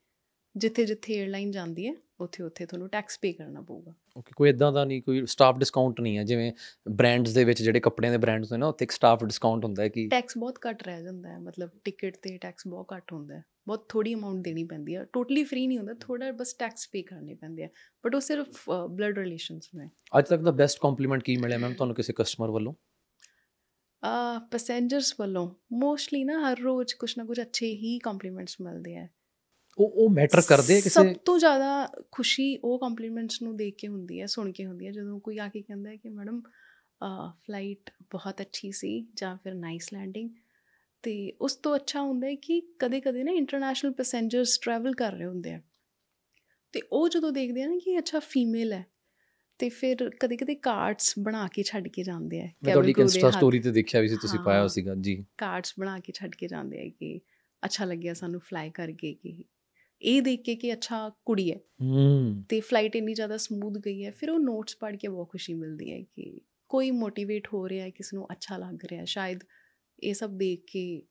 [0.55, 4.71] ਜਿੱਥੇ ਜਿੱਥੇ 에ਅਰਲਾਈਨ ਜਾਂਦੀ ਹੈ ਉੱਥੇ ਉੱਥੇ ਤੁਹਾਨੂੰ ਟੈਕਸ ਪੇ ਕਰਨਾ ਪਊਗਾ। ਓਕੇ ਕੋਈ ਇਦਾਂ
[4.71, 6.51] ਦਾ ਨਹੀਂ ਕੋਈ ਸਟਾਫ ਡਿਸਕਾਊਂਟ ਨਹੀਂ ਹੈ ਜਿਵੇਂ
[6.89, 9.87] ਬ੍ਰਾਂਡਸ ਦੇ ਵਿੱਚ ਜਿਹੜੇ ਕੱਪੜਿਆਂ ਦੇ ਬ੍ਰਾਂਡਸ ਨੇ ਨਾ ਉੱਥੇ ਇੱਕ ਸਟਾਫ ਡਿਸਕਾਊਂਟ ਹੁੰਦਾ ਹੈ
[9.89, 13.43] ਕਿ ਟੈਕਸ ਬਹੁਤ ਘੱਟ ਰਹਿ ਜਾਂਦਾ ਹੈ ਮਤਲਬ ਟਿਕਟ ਤੇ ਟੈਕਸ ਬਹੁਤ ਘੱਟ ਹੁੰਦਾ ਹੈ।
[13.67, 17.33] ਬਹੁਤ ਥੋੜੀ ਅਮਾਉਂਟ ਦੇਣੀ ਪੈਂਦੀ ਹੈ ਟੋਟਲੀ ਫ੍ਰੀ ਨਹੀਂ ਹੁੰਦਾ ਥੋੜਾ ਬਸ ਟੈਕਸ ਪੇ ਕਰਨੇ
[17.35, 17.69] ਪੈਂਦੇ ਆ
[18.03, 19.89] ਬਟ ਉਹ ਸਿਰਫ ਬਲੱਡ ਰਿਲੇਸ਼ਨਸ ਨੇ
[20.19, 22.73] ਅੱਜ ਤੱਕ ਦਾ ਬੈਸਟ ਕੰਪਲੀਮੈਂਟ ਕੀ ਮਿਲਿਆ ਮੈਮ ਤੁਹਾਨੂੰ ਕਿਸੇ ਕਸਟਮਰ ਵੱਲੋਂ?
[24.03, 29.07] ਆ ਪੈਸੇਂਜਰਸ ਵੱਲੋਂ ਮੋਸਟਲੀ ਨਾ ਹਰ ਰੋਜ਼ ਕੁਛ ਨਾ ਕੁਛ ਅੱਛੇ ਹੀ ਕੰਪਲੀਮੈਂਟਸ ਮਿਲਦੇ ਆ।
[29.79, 33.87] ਉਹ ਉਹ ਮੈਟਰ ਕਰਦੇ ਆ ਕਿਸੇ ਸਭ ਤੋਂ ਜ਼ਿਆਦਾ ਖੁਸ਼ੀ ਉਹ ਕੰਪਲੀਮੈਂਟਸ ਨੂੰ ਦੇਖ ਕੇ
[33.87, 36.41] ਹੁੰਦੀ ਹੈ ਸੁਣ ਕੇ ਹੁੰਦੀ ਹੈ ਜਦੋਂ ਕੋਈ ਆ ਕੇ ਕਹਿੰਦਾ ਹੈ ਕਿ ਮੈਡਮ
[37.45, 40.29] ਫਲਾਈਟ ਬਹੁਤ ਅੱਛੀ ਸੀ ਜਾਂ ਫਿਰ ਨਾਈਸ ਲੈਂਡਿੰਗ
[41.03, 45.53] ਤੇ ਉਸ ਤੋਂ ਅੱਛਾ ਹੁੰਦਾ ਹੈ ਕਿ ਕਦੇ-ਕਦੇ ਨਾ ਇੰਟਰਨੈਸ਼ਨਲ ਪੈਸੇਂਜਰਸ ਟਰੈਵਲ ਕਰ ਰਹੇ ਹੁੰਦੇ
[45.53, 45.61] ਆ
[46.71, 48.85] ਤੇ ਉਹ ਜਦੋਂ ਦੇਖਦੇ ਆ ਨਾ ਕਿ ਅੱਛਾ ਫੀਮੇਲ ਹੈ
[49.59, 53.71] ਤੇ ਫਿਰ ਕਦੇ-ਕਦੇ ਕਾਰਡਸ ਬਣਾ ਕੇ ਛੱਡ ਕੇ ਜਾਂਦੇ ਆ ਮੈਂ ਤੁਹਾਡੀ ਇੰਸਟਾ ਸਟੋਰੀ ਤੇ
[53.71, 57.21] ਦੇਖਿਆ ਵੀ ਸੀ ਤੁਸੀਂ ਪਾਇਆ। ਸੀਗਾ ਜੀ ਕਾਰਡਸ ਬਣਾ ਕੇ ਛੱਡ ਕੇ ਜਾਂਦੇ ਆ ਕਿ
[57.65, 59.43] ਅੱਛਾ ਲੱਗਿਆ ਸਾਨੂੰ ਫਲਾਈ ਕਰਕੇ ਕਿ
[60.01, 64.11] ਇਹ ਦੇਖ ਕੇ ਕਿ ਅੱਛਾ ਕੁੜੀ ਹੈ। ਹੂੰ। ਤੇ ਫਲਾਈਟ ਇੰਨੀ ਜ਼ਿਆਦਾ ਸਮੂਥ ਗਈ ਹੈ
[64.11, 67.89] ਫਿਰ ਉਹ ਨੋਟਸ ਪੜ੍ਹ ਕੇ ਬਹੁਤ ਖੁਸ਼ੀ ਮਿਲਦੀ ਹੈ ਕਿ ਕੋਈ ਮੋਟੀਵੇਟ ਹੋ ਰਿਹਾ ਹੈ
[67.89, 69.39] ਕਿਸ ਨੂੰ ਅੱਛਾ ਲੱਗ ਰਿਹਾ ਹੈ। ਸ਼ਾਇਦ
[70.03, 71.03] ਇਹ ਸਭ ਦੇਖ ਕੇ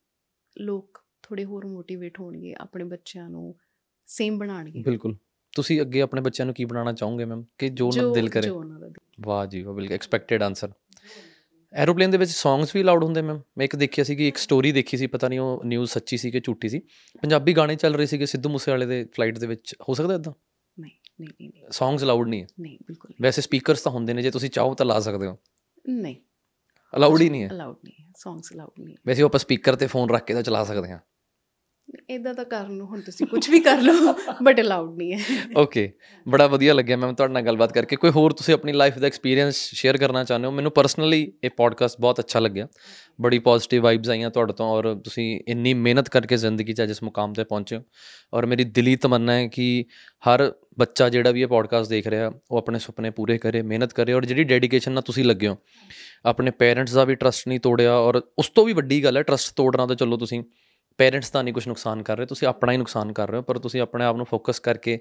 [0.61, 3.55] ਲੋਕ ਥੋੜੇ ਹੋਰ ਮੋਟੀਵੇਟ ਹੋਣਗੇ ਆਪਣੇ ਬੱਚਿਆਂ ਨੂੰ
[4.05, 5.17] ਸੇਮ ਬਣਾਉਣਗੇ। ਬਿਲਕੁਲ।
[5.55, 8.49] ਤੁਸੀਂ ਅੱਗੇ ਆਪਣੇ ਬੱਚਿਆਂ ਨੂੰ ਕੀ ਬਣਾਉਣਾ ਚਾਹੋਗੇ ਮੈਮ ਕਿ ਜੋ ਉਹਨਾਂ ਦਾ ਦਿਲ ਕਰੇ।
[9.21, 10.71] ਵਾਹ ਜੀ ਵਾਹ ਬਿਲਕੁਲ। ਐਕਸਪੈਕਟਡ ਆਨਸਰ
[11.73, 14.71] ਐਰੋਪਲੇਨ ਦੇ ਵਿੱਚ ਸੌਂਗਸ ਵੀ ਲਾਊਡ ਹੁੰਦੇ ਮੈਮ ਮੈਂ ਇੱਕ ਦੇਖਿਆ ਸੀ ਕਿ ਇੱਕ ਸਟੋਰੀ
[14.71, 16.79] ਦੇਖੀ ਸੀ ਪਤਾ ਨਹੀਂ ਉਹ ਨਿਊਜ਼ ਸੱਚੀ ਸੀ ਕਿ ਝੂਠੀ ਸੀ।
[17.21, 20.33] ਪੰਜਾਬੀ ਗਾਣੇ ਚੱਲ ਰਹੇ ਸੀਗੇ ਸਿੱਧੂ ਮੂਸੇਵਾਲੇ ਦੇ ਫਲਾਈਟ ਦੇ ਵਿੱਚ। ਹੋ ਸਕਦਾ ਇਦਾਂ
[20.79, 20.91] ਨਹੀਂ
[21.21, 24.49] ਨਹੀਂ ਨਹੀਂ ਸੌਂਗਸ ਲਾਊਡ ਨਹੀਂ ਹੈ। ਨਹੀਂ ਬਿਲਕੁਲ ਵੈਸੇ ਸਪੀਕਰਸ ਤਾਂ ਹੁੰਦੇ ਨੇ ਜੇ ਤੁਸੀਂ
[24.49, 25.37] ਚਾਹੋ ਤਾਂ ਲਾ ਸਕਦੇ ਹੋ।
[25.89, 26.15] ਨਹੀਂ।
[26.95, 30.09] ਅਲਾਉਡ ਹੀ ਨਹੀਂ ਹੈ। ਅਲਾਉਡ ਨਹੀਂ ਹੈ। ਸੌਂਗਸ ਅਲਾਉਡ ਨਹੀਂ ਵੈਸੇ ਆਪਾਂ ਸਪੀਕਰ ਤੇ ਫੋਨ
[30.09, 30.99] ਰੱਖ ਕੇ ਤਾਂ ਚਲਾ ਸਕਦੇ ਹਾਂ।
[32.09, 34.13] ਇਦਾਂ ਤਾਂ ਕਰਨ ਨੂੰ ਹੁਣ ਤੁਸੀਂ ਕੁਝ ਵੀ ਕਰ ਲਓ
[34.43, 35.19] ਬਟ ਅਲਾਉਡ ਨਹੀਂ ਹੈ।
[35.57, 35.91] ਓਕੇ
[36.27, 39.55] ਬੜਾ ਵਧੀਆ ਲੱਗਿਆ ਮੈਮ ਤੁਹਾਡੇ ਨਾਲ ਗੱਲਬਾਤ ਕਰਕੇ। ਕੋਈ ਹੋਰ ਤੁਸੀਂ ਆਪਣੀ ਲਾਈਫ ਦਾ ਐਕਸਪੀਰੀਅੰਸ
[39.73, 40.51] ਸ਼ੇਅਰ ਕਰਨਾ ਚਾਹੁੰਦੇ ਹੋ?
[40.51, 42.67] ਮੈਨੂੰ ਪਰਸਨਲੀ ਇਹ ਪੋਡਕਾਸਟ ਬਹੁਤ ਅੱਛਾ ਲੱਗਿਆ।
[43.21, 47.03] ਬੜੀ ਪੋਜ਼ਿਟਿਵ ਵਾਈਬਸ ਆਈਆਂ ਤੁਹਾਡੇ ਤੋਂ ਔਰ ਤੁਸੀਂ ਇੰਨੀ ਮਿਹਨਤ ਕਰਕੇ ਜ਼ਿੰਦਗੀ 'ਚ ਅੱਜ ਇਸ
[47.03, 47.81] ਮੁਕਾਮ ਤੇ ਪਹੁੰਚੇ ਹੋ।
[48.33, 49.85] ਔਰ ਮੇਰੀ ਦਿਲੀ ਤਮੰਨਾ ਹੈ ਕਿ
[50.29, 54.13] ਹਰ ਬੱਚਾ ਜਿਹੜਾ ਵੀ ਇਹ ਪੋਡਕਾਸਟ ਦੇਖ ਰਿਹਾ, ਉਹ ਆਪਣੇ ਸੁਪਨੇ ਪੂਰੇ ਕਰੇ, ਮਿਹਨਤ ਕਰੇ
[54.13, 55.57] ਔਰ ਜਿਹੜੀ ਡੈਡੀਕੇਸ਼ਨ ਨਾਲ ਤੁਸੀਂ ਲੱਗੇ ਹੋ,
[56.25, 59.55] ਆਪਣੇ ਪੇਰੈਂਟਸ ਦਾ ਵੀ ਟਰਸਟ ਨਹੀਂ ਤੋੜਿਆ ਔਰ ਉਸ ਤੋਂ ਵੀ ਵੱਡੀ ਗੱਲ ਹੈ ਟਰਸਟ
[59.55, 60.43] ਤੋੜਨਾ ਤਾਂ ਚਲੋ ਤੁਸੀਂ
[60.99, 63.57] ਪੇਰੈਂਟਸ ਦਾ ਨਹੀਂ ਕੁਝ ਨੁਕਸਾਨ ਕਰ ਰਹੇ ਤੁਸੀਂ ਆਪਣਾ ਹੀ ਨੁਕਸਾਨ ਕਰ ਰਹੇ ਹੋ ਪਰ
[63.59, 64.99] ਤੁਸੀਂ ਆਪਣੇ ਆਪ ਨੂੰ ਫੋਕਸ ਕਰਕੇ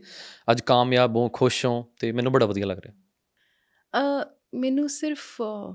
[0.51, 2.94] ਅੱਜ ਕਾਮਯਾਬ ਹੋ ਖੁਸ਼ ਹੋ ਤੇ ਮੈਨੂੰ ਬੜਾ ਵਧੀਆ ਲੱਗ ਰਿਹਾ।
[3.94, 4.24] ਅ
[4.55, 5.74] ਮੈਨੂੰ ਸਿਰਫ ਅ,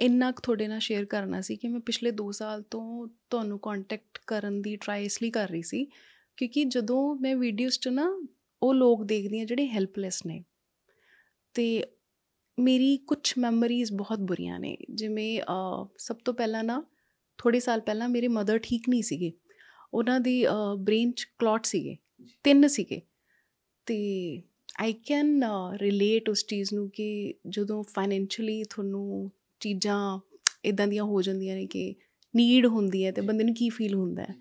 [0.00, 4.18] ਇੰਨਾ ਕੁ ਤੁਹਾਡੇ ਨਾਲ ਸ਼ੇਅਰ ਕਰਨਾ ਸੀ ਕਿ ਮੈਂ ਪਿਛਲੇ 2 ਸਾਲ ਤੋਂ ਤੁਹਾਨੂੰ ਕੰਟੈਕਟ
[4.26, 5.84] ਕਰਨ ਦੀ ਟਰਾਈ ਇਸ ਲਈ ਕਰ ਰਹੀ ਸੀ
[6.36, 8.08] ਕਿਉਂਕਿ ਜਦੋਂ ਮੈਂ ਵੀਡੀਓਜ਼ 'ਚ ਨਾ
[8.62, 10.44] ਉਹ ਲੋਕ ਦੇਖਦੀ ਆ ਜਿਹੜੇ ਹੈਲਪਲੈਸ ਨੇ
[11.54, 11.82] ਤੇ
[12.58, 16.82] ਮੇਰੀ ਕੁਝ ਮੈਮਰੀਜ਼ ਬਹੁਤ ਬੁਰੀਆਂ ਨੇ ਜਿਵੇਂ ਅ, ਸਭ ਤੋਂ ਪਹਿਲਾਂ ਨਾ
[17.38, 19.32] ਥੋੜੇ ਸਾਲ ਪਹਿਲਾਂ ਮੇਰੇ ਮਦਰ ਠੀਕ ਨਹੀਂ ਸੀਗੇ।
[19.94, 20.44] ਉਹਨਾਂ ਦੀ
[20.78, 21.96] ਬ੍ਰੇਨ 'ਚ ਕਲੌਟ ਸੀਗੇ।
[22.44, 23.00] ਤਿੰਨ ਸੀਗੇ।
[23.86, 23.96] ਤੇ
[24.80, 25.42] ਆਈ ਕੈਨ
[25.80, 29.30] ਰਿਲੇਟ ਉਸ ਚੀਜ਼ ਨੂੰ ਕਿ ਜਦੋਂ ਫਾਈਨੈਂਸ਼ੀਅਲੀ ਤੁਹਾਨੂੰ
[29.60, 30.18] ਚੀਜ਼ਾਂ
[30.64, 31.94] ਇਦਾਂ ਦੀਆਂ ਹੋ ਜਾਂਦੀਆਂ ਨੇ ਕਿ
[32.34, 34.34] ਨੀਡ ਹੁੰਦੀ ਹੈ ਤੇ ਬੰਦੇ ਨੂੰ ਕੀ ਫੀਲ ਹੁੰਦਾ ਹੈ।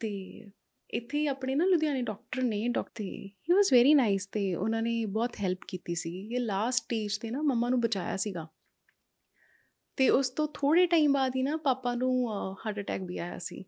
[0.00, 0.10] ਤੇ
[0.90, 5.04] ਇੱਥੇ ਹੀ ਆਪਣੇ ਨਾ ਲੁਧਿਆਣੇ ਡਾਕਟਰ ਨੇ ਡਾਕਟਰ ਹੀ ਵਾਸ ਵੈਰੀ ਨਾਈਸ ਤੇ ਉਹਨਾਂ ਨੇ
[5.06, 8.46] ਬਹੁਤ ਹੈਲਪ ਕੀਤੀ ਸੀ ਇਹ ਲਾਸਟ ਸਟੇਜ ਤੇ ਨਾ ਮੰਮਾ ਨੂੰ ਬਚਾਇਆ ਸੀਗਾ।
[9.96, 13.64] ਤੇ ਉਸ ਤੋਂ ਥੋੜੇ ਟਾਈਮ ਬਾਅਦ ਹੀ ਨਾ ਪਾਪਾ ਨੂੰ ਹਾਰਟ ਅਟੈਕ ਵੀ ਆਇਆ ਸੀ।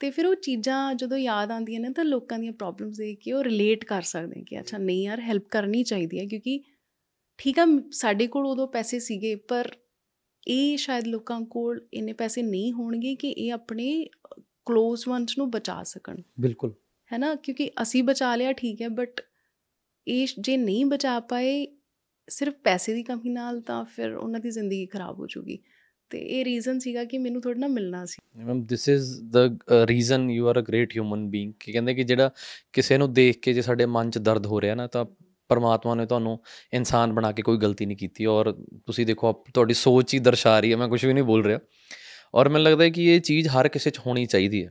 [0.00, 3.44] ਤੇ ਫਿਰ ਉਹ ਚੀਜ਼ਾਂ ਜਦੋਂ ਯਾਦ ਆਉਂਦੀਆਂ ਨੇ ਤਾਂ ਲੋਕਾਂ ਦੀਆਂ ਪ੍ਰੋਬਲਮਸ ਦੇਖ ਕੇ ਉਹ
[3.44, 6.60] ਰਿਲੇਟ ਕਰ ਸਕਦੇ ਕਿ ਅੱਛਾ ਨਹੀਂ ਯਾਰ ਹੈਲਪ ਕਰਨੀ ਚਾਹੀਦੀ ਹੈ ਕਿਉਂਕਿ
[7.38, 9.70] ਠੀਕ ਆ ਸਾਡੇ ਕੋਲ ਉਦੋਂ ਪੈਸੇ ਸੀਗੇ ਪਰ
[10.48, 14.06] ਇਹ ਸ਼ਾਇਦ ਲੋਕਾਂ ਕੋਲ ਇੰਨੇ ਪੈਸੇ ਨਹੀਂ ਹੋਣਗੇ ਕਿ ਇਹ ਆਪਣੇ
[14.66, 16.74] ਕਲੋਜ਼ ਵਨਸ ਨੂੰ ਬਚਾ ਸਕਣ। ਬਿਲਕੁਲ।
[17.12, 17.34] ਹੈ ਨਾ?
[17.34, 19.20] ਕਿਉਂਕਿ ਅਸੀਂ ਬਚਾ ਲਿਆ ਠੀਕ ਹੈ ਬਟ
[20.08, 21.75] ਇਹ ਜੇ ਨਹੀਂ ਬਚਾ ਪਾਏ
[22.28, 25.58] ਸਿਰਫ ਪੈਸੇ ਦੀ ਕਮੀ ਨਾਲ ਤਾਂ ਫਿਰ ਉਹਨਾਂ ਦੀ ਜ਼ਿੰਦਗੀ ਖਰਾਬ ਹੋ ਜੂਗੀ।
[26.10, 29.36] ਤੇ ਇਹ ਰੀਜ਼ਨ ਸੀਗਾ ਕਿ ਮੈਨੂੰ ਤੁਹਾਡੇ ਨਾਲ ਮਿਲਣਾ ਸੀ। Ma'am this is the
[29.84, 32.30] reason you are a great human being ਕਿ ਕਹਿੰਦੇ ਕਿ ਜਿਹੜਾ
[32.72, 35.04] ਕਿਸੇ ਨੂੰ ਦੇਖ ਕੇ ਜੇ ਸਾਡੇ ਮਨ 'ਚ ਦਰਦ ਹੋ ਰਿਹਾ ਨਾ, ਤਾਂ
[35.48, 36.40] ਪਰਮਾਤਮਾ ਨੇ ਤੁਹਾਨੂੰ
[36.72, 38.52] ਇਨਸਾਨ ਬਣਾ ਕੇ ਕੋਈ ਗਲਤੀ ਨਹੀਂ ਕੀਤੀ। ਔਰ
[38.86, 41.58] ਤੁਸੀਂ ਦੇਖੋ, ਆਪ- ਤੁਹਾਡੀ ਸੋਚ ਹੀ ਦਰਸਾ ਰਹੀ ਹੈ, ਮੈਂ ਕੁਝ ਵੀ ਨਹੀਂ ਬੋਲ ਰਿਹਾ।
[42.34, 44.70] ਔਰ ਮੈਨੂੰ ਲੱਗਦਾ ਹੈ ਕਿ ਇਹ ਚੀਜ਼ ਹਰ ਕਿਸੇ 'ਚ ਹੋਣੀ ਚਾਹੀਦੀ ਹੈ।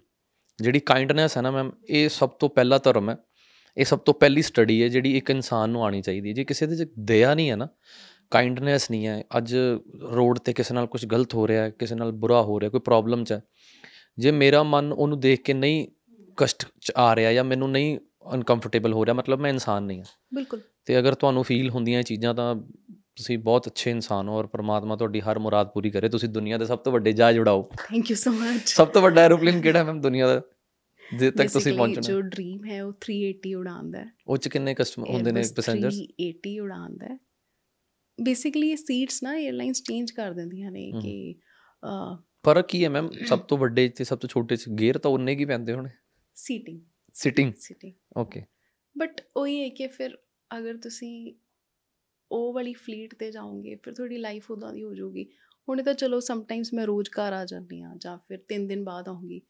[0.62, 3.18] ਜਿਹੜੀ ਕਾਈਂਡਨੈਸ ਹੈ ਨਾ ਮੈਮ ਇਹ ਸਭ ਤੋਂ ਪਹਿਲਾ ਧਰਮ ਹੈ।
[3.78, 6.66] ਇਹ ਸਭ ਤੋਂ ਪਹਿਲੀ ਸਟੱਡੀ ਹੈ ਜਿਹੜੀ ਇੱਕ ਇਨਸਾਨ ਨੂੰ ਆਣੀ ਚਾਹੀਦੀ ਹੈ। ਜੇ ਕਿਸੇ
[6.66, 7.68] ਦੇ 'ਚ ਦਇਆ ਨਹੀਂ ਹੈ ਨਾ
[8.32, 9.56] ਕਾਈਂਡਨੈਸ ਨਹੀਂ ਹੈ ਅੱਜ
[10.12, 12.80] ਰੋਡ ਤੇ ਕਿਸੇ ਨਾਲ ਕੁਝ ਗਲਤ ਹੋ ਰਿਹਾ ਹੈ ਕਿਸੇ ਨਾਲ ਬੁਰਾ ਹੋ ਰਿਹਾ ਕੋਈ
[12.80, 13.44] ਪ੍ਰੋਬਲਮ 'ਚ ਹੈ
[14.18, 15.88] ਜੇ ਮੇਰਾ ਮਨ ਉਹਨੂੰ ਦੇਖ ਕੇ ਨਹੀਂ
[16.38, 18.00] ਕਸ਼ਟ 'ਚ ਆ ਰਿਹਾ ਜਾਂ ਮੈਨੂੰ ਨਹੀਂ
[18.34, 22.04] ਅਨਕੰਫਰਟੇਬਲ ਹੋ ਰਿਹਾ ਮਤਲਬ ਮੈਂ ਇਨਸਾਨ ਨਹੀਂ ਹਾਂ। ਬਿਲਕੁਲ। ਤੇ ਅਗਰ ਤੁਹਾਨੂੰ ਫੀਲ ਹੁੰਦੀਆਂ ਇਹ
[22.04, 22.56] ਚੀਜ਼ਾਂ ਤਾਂ
[23.16, 26.66] ਤੁਸੀਂ ਬਹੁਤ ਅੱਛੇ ਇਨਸਾਨ ਹੋ ਔਰ ਪ੍ਰਮਾਤਮਾ ਤੁਹਾਡੀ ਹਰ ਮੁਰਾਦ ਪੂਰੀ ਕਰੇ। ਤੁਸੀਂ ਦੁਨੀਆ ਦੇ
[26.66, 29.84] ਸਭ ਤੋਂ ਵੱਡੇ ਜਹਾਜ਼ ਉਡਾਓ। ਥੈਂਕ ਯੂ ਸੋ ਮਚ ਸਭ ਤੋਂ ਵੱਡਾ ਐਰੋਪਲੇਨ ਕਿਹੜਾ ਹੈ
[29.84, 30.02] ਮੈਮ?
[30.02, 30.42] ਦੁਨੀਆ ਦਾ।
[31.12, 34.74] ਜਿੱਥੇ ਤੱਕ ਤੁਸੀਂ ਪਹੁੰਚਣਾ। ਜੋ ਡ੍ਰੀਮ ਹੈ ਉਹ 380 ਉਡਾਨ ਦਾ ਹੈ। ਉਹ ਚ ਕਿੰਨੇ
[34.74, 37.18] ਕਸਟਮਰ ਹੁੰਦੇ ਨੇ ਪੈਸੇਂਜਰਸ 380 ਉਡਾਨ ਦਾ ਹੈ।
[38.18, 41.36] ਬੇਸਿਕਲੀ ਇਹ ਸੀਟਸ ਨਾ 에ਅਰਲਾਈਨਸ ਚੇਂਜ ਕਰ ਦਿੰਦੀਆਂ ਨੇ। ਕਿ
[42.46, 45.36] ਫ਼ਰਕ ਕੀ ਹੈ ਮੈਮ ਸਭ ਤੋਂ ਵੱਡੇ ਤੇ ਸਭ ਤੋਂ ਛੋਟੇ ਚ ਗੇਅਰ ਤਾਂ ਉਨੇ
[45.36, 45.90] ਕੀ ਪੈਂਦੇ ਹੋਣੇ?
[46.38, 46.82] Seating
[47.16, 48.44] sitting seating okay
[48.96, 50.18] but ਉਹੀ ਹੈ ਕਿ ਫਿਰ
[50.52, 51.34] ਅਗਰ ਤੁਸੀਂ
[52.32, 55.26] ਉਹ ਵਾਲੀ ਫਲੀਟ ਤੇ ਜਾਓਗੇ ਫਿਰ ਤੁਹਾਡੀ ਲਾਈਫ ਉਦਾਂ ਦੀ ਹੋ ਜਾਊਗੀ।
[55.68, 59.10] ਹੁਣ ਤਾਂ ਚਲੋ ਸਮਟਾਈਮਸ ਮੈਂ ਰੋਜ਼ ਘਰ ਆ ਜਾਂਦੀ ਆ ਜਾਂ ਫਿਰ 3 ਦਿਨ ਬਾਅਦ
[59.10, 59.42] ਆਉਂਗੀ।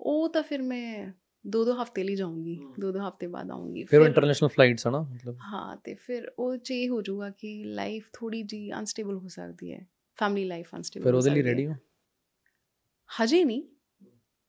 [0.00, 1.12] ਉਹ ਤਾਂ ਫਿਰ ਮੈਂ
[1.46, 5.00] ਦੋ ਦੋ ਹਫ਼ਤੇ ਲਈ ਜਾਊਂਗੀ ਦੋ ਦੋ ਹਫ਼ਤੇ ਬਾਅਦ ਆਉਂਗੀ ਫਿਰ ਇੰਟਰਨੈਸ਼ਨਲ ਫਲਾਈਟਸ ਹੈ ਨਾ
[5.00, 9.28] ਮਤਲਬ। ਹਾਂ ਤੇ ਫਿਰ ਉਹ ਚ ਇਹ ਹੋ ਜਾਊਗਾ ਕਿ ਲਾਈਫ ਥੋੜੀ ਜੀ ਅਨਸਟੇਬਲ ਹੋ
[9.28, 9.86] ਸਕਦੀ ਹੈ
[10.16, 11.74] ਫੈਮਿਲੀ ਲਾਈਫ ਅਨਸਟੇਬਲ ਫਿਰ ਉਹਦੇ ਲਈ ਰੈਡੀ ਹੋ।
[13.22, 13.62] ਹਜੇ ਨਹੀਂ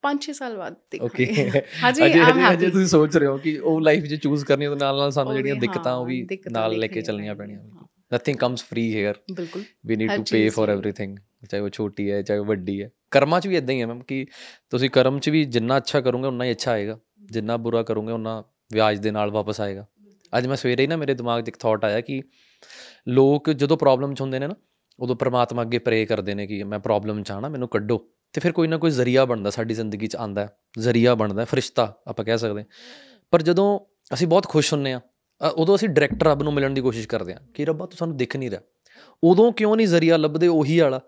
[0.02, 1.24] 5-6 ਸਾਲ ਬਾਅਦ ਦੇਖਾਂਗੇ।
[1.88, 4.96] ਹਜੇ ਆਮ ਹੈਪੀ ਤੁਸੀਂ ਸੋਚ ਰਹੇ ਹੋ ਕਿ ਉਹ ਲਾਈਫ ਜੇ ਚੂਜ਼ ਕਰਨੀ ਉਹਦੇ ਨਾਲ
[4.96, 7.81] ਨਾਲ ਸਾਨੂੰ ਜਿਹੜੀਆਂ ਦਿੱਕਤਾਂ ਉਹ ਵੀ ਨਾਲ ਲੈ ਕੇ ਚੱਲਣੀਆਂ ਪੈਣੀਆਂ।
[8.14, 11.16] ਨਥਿੰਗ ਕਮਸ ਫ੍ਰੀ ਹੇਅਰ ਬਿਲਕੁਲ। We need to pay for everything
[11.50, 14.26] ਚਾਹੇ ਉਹ ਛੋਟੀ ਹੈ ਚਾਹੇ ਵੱਡੀ ਹੈ। ਕਰਮਾਂ 'ਚ ਵੀ ਇਦਾਂ ਹੀ ਹੈ ਮੈਮ ਕਿ
[14.70, 18.44] ਤੁਸੀਂ ਕਰਮ 'ਚ ਵੀ ਜਿੰਨਾ ਅੱਛਾ ਕਰੋਗੇ ਉਨਾ ਹੀ ਅੱਛਾ ਆਏਗਾ। ਜਿੰਨਾ ਬੁਰਾ ਕਰੋਗੇ ਉਨਾ
[18.72, 19.86] ਵਿਆਜ ਦੇ ਨਾਲ ਵਾਪਸ ਆਏਗਾ।
[20.38, 22.22] ਅੱਜ ਮੈਂ ਸਵੇਰੇ ਹੀ ਨਾ ਮੇਰੇ ਦਿਮਾਗ 'ਚ ਇੱਕ ਥਾਟ ਆਇਆ ਕਿ
[23.08, 24.54] ਲੋਕ ਜਦੋਂ ਪ੍ਰੋਬਲਮ 'ਚ ਹੁੰਦੇ ਨੇ ਨਾ
[25.00, 28.52] ਉਦੋਂ ਪ੍ਰਮਾਤਮਾ ਅੱਗੇ ਪ੍ਰੇ ਕਰਦੇ ਨੇ ਕਿ ਮੈਂ ਪ੍ਰੋਬਲਮ 'ਚ ਆਣਾ ਮੈਨੂੰ ਕੱਢੋ। ਤੇ ਫਿਰ
[28.52, 30.48] ਕੋਈ ਨਾ ਕੋਈ ਜ਼ਰੀਆ ਬਣਦਾ ਸਾਡੀ ਜ਼ਿੰਦਗੀ 'ਚ ਆਂਦਾ
[30.78, 32.64] ਜ਼ਰੀਆ ਬਣਦਾ ਫਰਿਸ਼ਤਾ ਆਪਾਂ ਕਹਿ ਸਕਦੇ
[33.30, 33.80] ਪਰ ਜਦੋਂ
[34.14, 35.00] ਅਸੀਂ ਬਹੁਤ ਖੁਸ਼ ਹੁੰਨੇ ਆ
[35.48, 38.36] ਉਦੋਂ ਅਸੀਂ ਡਾਇਰੈਕਟ ਰੱਬ ਨੂੰ ਮਿਲਣ ਦੀ ਕੋਸ਼ਿਸ਼ ਕਰਦੇ ਹਾਂ ਕਿ ਰੱਬਾ ਤੂੰ ਸਾਨੂੰ ਦਿਖ
[38.36, 38.60] ਨਹੀਂ ਰਿਹਾ।
[39.24, 41.00] ਉਦੋਂ ਕਿਉਂ ਨਹੀਂ ਜ਼ਰੀਆ ਲੱਭਦੇ ਉਹੀ ਵਾਲਾ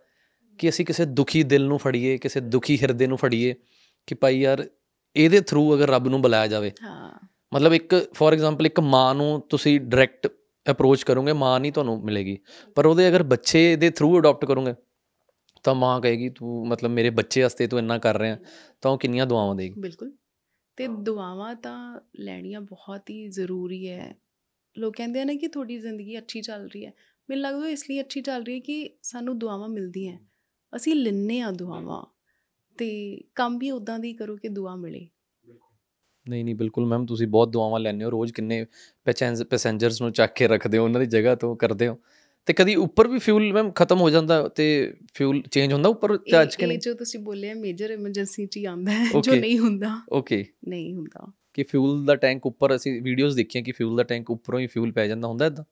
[0.59, 3.55] ਕਿ ਅਸੀਂ ਕਿਸੇ ਦੁਖੀ ਦਿਲ ਨੂੰ ਫੜੀਏ ਕਿਸੇ ਦੁਖੀ ਹਿਰਦੇ ਨੂੰ ਫੜੀਏ
[4.07, 4.65] ਕਿ ਭਾਈ ਯਾਰ
[5.17, 9.43] ਇਹਦੇ ਥਰੂ ਅਗਰ ਰੱਬ ਨੂੰ ਬੁਲਾਇਆ ਜਾਵੇ। ਹਾਂ। ਮਤਲਬ ਇੱਕ ਫੋਰ ਐਗਜ਼ਾਮਪਲ ਇੱਕ ਮਾਂ ਨੂੰ
[9.49, 10.29] ਤੁਸੀਂ ਡਾਇਰੈਕਟ
[10.71, 12.39] ਅਪਰੋਚ ਕਰੋਗੇ ਮਾਂ ਨਹੀਂ ਤੁਹਾਨੂੰ ਮਿਲੇਗੀ।
[12.75, 14.75] ਪਰ ਉਹਦੇ ਅਗਰ ਬੱਚੇ ਦੇ ਥਰੂ ਅਡਾਪਟ ਕਰੋਗੇ
[15.63, 18.37] ਤਾਂ ਮਾਂ ਕਹੇਗੀ ਤੂੰ ਮਤਲਬ ਮੇਰੇ ਬੱਚੇ ਵਾਸਤੇ ਤੂੰ ਇੰਨਾ ਕਰ ਰਿਹਾ
[18.81, 20.13] ਤਾਂ ਉਹ ਕਿੰਨੀਆਂ ਦੁਆਵਾਂ ਦੇਗੀ। ਬਿਲਕੁਲ।
[20.77, 24.24] ਤੇ ਦੁਆਵਾਂ ਤਾਂ ਲੈਣੀਆਂ ਬਹੁਤ ਹੀ ਜ਼ਰੂਰੀ ਹੈ।
[24.79, 26.93] ਲੋਕ ਕਹਿੰਦੇ ਆ ਨਾ ਕਿ ਤੁਹਾਡੀ ਜ਼ਿੰਦਗੀ ਅੱਛੀ ਚੱਲ ਰਹੀ ਹੈ।
[27.31, 30.19] ਮੈਨੂੰ ਲੱਗਦਾ ਇਸ ਲਈ ਅੱਛੀ ਚੱਲ ਰਹੀ ਹੈ ਕਿ ਸਾਨੂੰ ਦੁਆਵਾਂ ਮਿਲਦੀਆਂ
[30.77, 32.05] ਅਸੀਂ ਲੈਂਦੇ ਆ ਦੁਆਵਾਂ
[32.79, 35.09] ਤੇ ਕੰਮ ਵੀ ਉਦਾਂ ਦੀ ਕਰੋ ਕਿ ਦੁਆ ਮਿਲੇ।
[36.29, 38.67] ਨਹੀਂ ਨਹੀਂ ਬਿਲਕੁਲ ਮੈਮ ਤੁਸੀਂ ਬਹੁਤ ਦੁਆਵਾਂ ਲੈਂਦੇ ਹੋ। ਰੋਜ਼ ਕਿੰਨੇ
[39.51, 41.99] ਪੈਸੇਂਜਰਸ ਨੂੰ ਚੱਕ ਕੇ ਰੱਖਦੇ ਹੋ ਉਹਨਾਂ ਦੀ ਜਗ੍ਹਾ ਤੋਂ ਕਰਦੇ ਹੋ।
[42.47, 46.47] ਤੇ ਕਦੀ ਉੱਪਰ ਵੀ ਫਿਊਲ ਮੈਮ ਖਤਮ ਹੋ ਜਾਂਦਾ ਤੇ ਫਿਊਲ ਚੇਂਜ ਹੁੰਦਾ ਉੱਪਰ ਇਹ
[46.59, 49.35] ਕਿ ਨਹੀਂ ਜੋ ਤੁਸੀਂ ਬੋਲਿਆ ਮੇਜਰ ਐਮਰਜੈਂਸੀ ਚ ਹੀ ਆਉਂਦਾ ਹੈ ਜੋ.
[49.35, 53.97] ਨਹੀਂ ਹੁੰਦਾ। ਓਕੇ ਨਹੀਂ ਹੁੰਦਾ। ਕਿ ਫਿਊਲ ਦਾ ਟੈਂਕ ਉੱਪਰ ਅਸੀਂ ਵੀਡੀਓਜ਼ ਦੇਖੀਆਂ ਕਿ ਫਿਊਲ
[53.97, 55.65] ਦਾ ਟੈਂਕ ਉੱਪਰੋਂ ਹੀ ਫਿਊਲ ਪੈ ਜਾਂਦਾ ਹੁੰਦਾ ਇਦਾਂ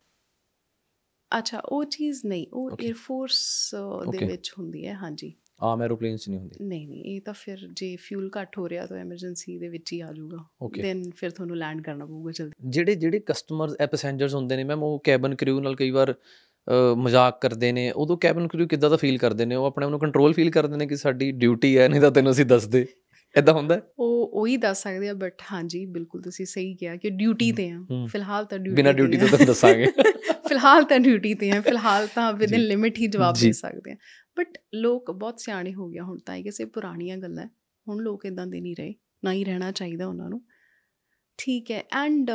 [1.39, 2.71] ਅੱਛਾ ਉਹ ਚੀਜ਼ ਨਹੀਂ ਉਹ.
[2.71, 3.75] 에ਅਰ ਫੋਰਸ
[4.11, 4.27] ਦੇ.
[4.27, 6.65] ਵਿੱਚ ਹੁੰਦੀ ਹੈ ਹਾਂਜੀ। ਆਮ ਐਰੋਪਲੇਨਸ 'ਚ ਨਹੀਂ ਹੁੰਦੀ?
[6.65, 10.01] ਨਹੀਂ ਨਹੀਂ ਇਹ ਤਾਂ ਫਿਰ ਜੇ ਫਿਊਲ ਘੱਟ ਹੋ ਰਿਹਾ ਤਾਂ ਐਮਰਜੈਂਸੀ ਦੇ ਵਿੱਚ ਹੀ
[10.01, 10.45] ਆ ਜਾਊਗਾ।
[10.83, 14.83] ਦੈਨ ਫਿਰ ਤੁਹਾਨੂੰ ਲੈਂਡ ਕਰਨਾ ਪਊਗਾ ਜਲਦੀ। ਜਿਹੜੇ ਜਿਹੜੇ ਕਸਟਮਰਸ ਐ ਪੈਸੇਂਜਰਸ ਹੁੰਦੇ ਨੇ ਮੈਮ
[14.83, 16.15] ਉਹ ਕੈਬਨ ਕ੍ਰਿਊ ਨਾਲ ਕਈ ਵਾਰ
[16.97, 19.55] ਮਜ਼ਾਕ ਕਰਦੇ ਨੇ ਉਦੋਂ ਕੈਬਨ ਕ੍ਰਿਊ ਕਿੱਦਾਂ ਦਾ ਫੀਲ ਕਰਦੇ ਨੇ?
[19.55, 22.33] ਉਹ ਆਪਣੇ ਆਪ ਨੂੰ ਕੰਟਰੋਲ ਫੀਲ ਕਰਦੇ ਨੇ ਕਿ ਸਾਡੀ ਡਿਊਟੀ ਹੈ ਨਹੀਂ ਤਾਂ ਤੈਨੂੰ
[22.33, 22.87] ਅਸੀਂ ਦੱਸ ਦੇ
[23.35, 23.81] ਇਦਾਂ ਹੁੰਦਾ?
[23.99, 27.79] ਉਹ ਉਹੀ ਦੱਸ ਸਕਦੇ ਆ ਬਟ ਹਾਂਜੀ ਬਿਲਕੁਲ ਤੁਸੀਂ ਸਹੀ ਕਿਹਾ ਕਿ ਡਿਊਟੀ ਤੇ ਆ।
[28.07, 29.87] ਫਿਲਹਾਲ ਤਾਂ ਡਿਊਟੀ ਬਿਨਾਂ ਡਿਊਟੀ ਤੋਂ ਤੁਹਾਨੂੰ ਦੱਸਾਂਗੇ
[30.49, 33.97] ਫਿਲਹਾਲ ਤਾਂ ਡਿਊਟੀ ਤੇ ਆ ਫਿਲਹਾਲ ਤਾਂ ਵਿਦਿਨ। ਲਿਮਿਟ ਹੀ ਜਵਾਬ। ਦੇ ਸਕਦੇ ਆ
[34.39, 37.47] ਬਟ ਲੋਕ ਬਹੁਤ ਸਿਆਣੇ ਹੋ ਗਿਆ ਹੁਣ ਤਾਂ ਇਹ ਕਿਸੇ ਪੁਰਾਣੀਆਂ ਗੱਲਾਂ।
[37.87, 40.43] ਹੁਣ ਲੋਕ ਇਦਾਂ ਦੇ ਨਹੀਂ ਰਹੇ ਨਾ ਹੀ ਰਹਿਣਾ ਚਾਹੀਦਾ ਉਹਨਾਂ ਨੂੰ
[41.39, 42.31] ਠੀਕ ਹੈ ਐਂਡ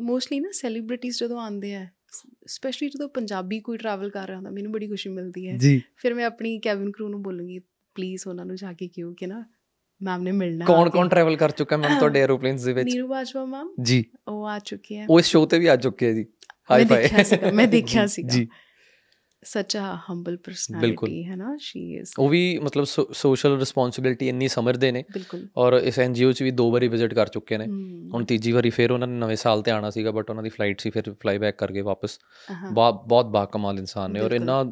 [0.00, 1.86] ਮੋਸਟਲੀ ਨਾ ਸੈਲੀਬ੍ਰਿਟੀਜ਼ ਜਦੋਂ ਆਉਂਦੇ ਆ
[2.46, 5.58] ਸਪੈਸ਼ਲੀ ਜਦੋਂ ਪੰਜਾਬੀ ਕੋਈ ਟਰੈਵਲ ਕਰ ਰਿਹਾ ਹੁੰਦਾ ਮੈਨੂੰ ਬੜੀ ਖੁਸ਼ੀ ਮਿਲਦੀ ਹੈ
[5.96, 7.58] ਫਿਰ ਮੈਂ ਆਪਣੀ ਕੈਬਨ ਕਰੂ ਨੂੰ ਬੋਲੂੰਗੀ
[7.96, 9.44] ਪਲੀਜ਼ ਉਹਨਾਂ ਨੂੰ ਜਾ ਕੇ ਕਿਉਂ ਕਿ ਨਾ
[10.02, 12.88] ਮੈਮ ਨੇ ਮਿਲਣਾ ਆ ਕੌਣ। ਕੌਣ ਟਰੈਵਲ ਕਰ ਚੁੱਕਾ ਮੈਮ ਤੁਹਾਡੇ ਐਰੋਪਲੇਨਸ ਦੇ ਵਿੱਚ?
[12.94, 16.08] ਨੀਰੂ ਬਾਜਵਾ ਮੈਮ ਜੀ। ਉਹ ਆ ਚੁੱਕੇ ਹੈ ਉਹ ਇਸ ਸ਼ੋਅ ਤੇ ਵੀ ਆ ਚੁੱਕੇ
[16.08, 16.24] ਆ ਜੀ।
[16.70, 16.86] ਹਾਈ
[17.24, 18.48] ਸੀਗਾ ਮੈਂ ਦੇਖਿਆ ਸੀਗਾ। ਜੀ।
[19.44, 19.80] ਸੱਚ ਅ
[20.10, 25.48] ਹੰਬਲ ਪਰਸਨੈਲਿਟੀ ਹੈ ਨਾ ਸ਼ੀ ਇਜ਼ ਉਹ ਵੀ ਮਤਲਬ ਸੋਸ਼ਲ ਰਿਸਪੌਂਸਿਬਿਲਟੀ ਇੰਨੀ ਸਮਝਦੇ ਨੇ। ਬਿਲਕੁਲ।
[25.56, 27.66] ਔਰ ਇਸ ਐਨਜੀਓ ਚ ਵੀ ਦੋ ਵਾਰੀ ਵਿਜ਼ਿਟ ਕਰ ਚੁੱਕੇ ਨੇ।
[28.14, 30.80] ਹੁਣ ਤੀਜੀ ਵਾਰੀ ਫਿਰ ਉਹਨਾਂ ਨੇ ਨਵੇਂ ਸਾਲ ਤੇ ਆਣਾ ਸੀਗਾ ਬਟ ਉਹਨਾਂ ਦੀ ਫਲਾਈਟ
[30.80, 32.18] ਸੀ ਫਿਰ ਫਲਾਈ ਬੈਕ ਕਰ ਗਏ ਵਾਪਸ।
[32.50, 34.64] ਹਾਂ, ਬਹੁਤ ਬਹੁਤ ਬਾਕਮਾਲ ਇਨਸਾਨ ਨੇ ਔਰ। ਇੰਨਾ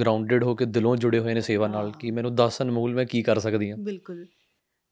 [0.00, 3.04] ਗਰਾਊਂਡਡ ਹੋ ਕੇ ਦਿਲੋਂ ਜੁੜੇ ਹੋਏ ਨੇ ਸੇਵਾ ਨਾਲ ਹਾਂ। ਕਿ ਮੈਨੂੰ ਦੱਸ ਅਨਮੋਲ ਮੈਂ
[3.04, 4.26] ਕੀ ਕਰ ਸਕਦੀ ਹਾਂ। ਬਿਲਕੁਲ।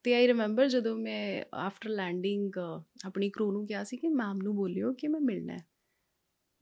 [0.03, 2.53] ਤੇ ਆਈ ਰਿਮੈਂਬਰ ਜਦੋਂ ਮੈਂ ਆਫਟਰ ਲੈਂਡਿੰਗ
[3.05, 5.67] ਆਪਣੀ ਕਰੂ ਨੂੰ ਕਿਹਾ ਸੀ ਕਿ ਮੈਮ ਨੂੰ ਬੋਲਿਓ ਕਿ ਮੈਂ ਮਿਲਣਾ ਹੈ।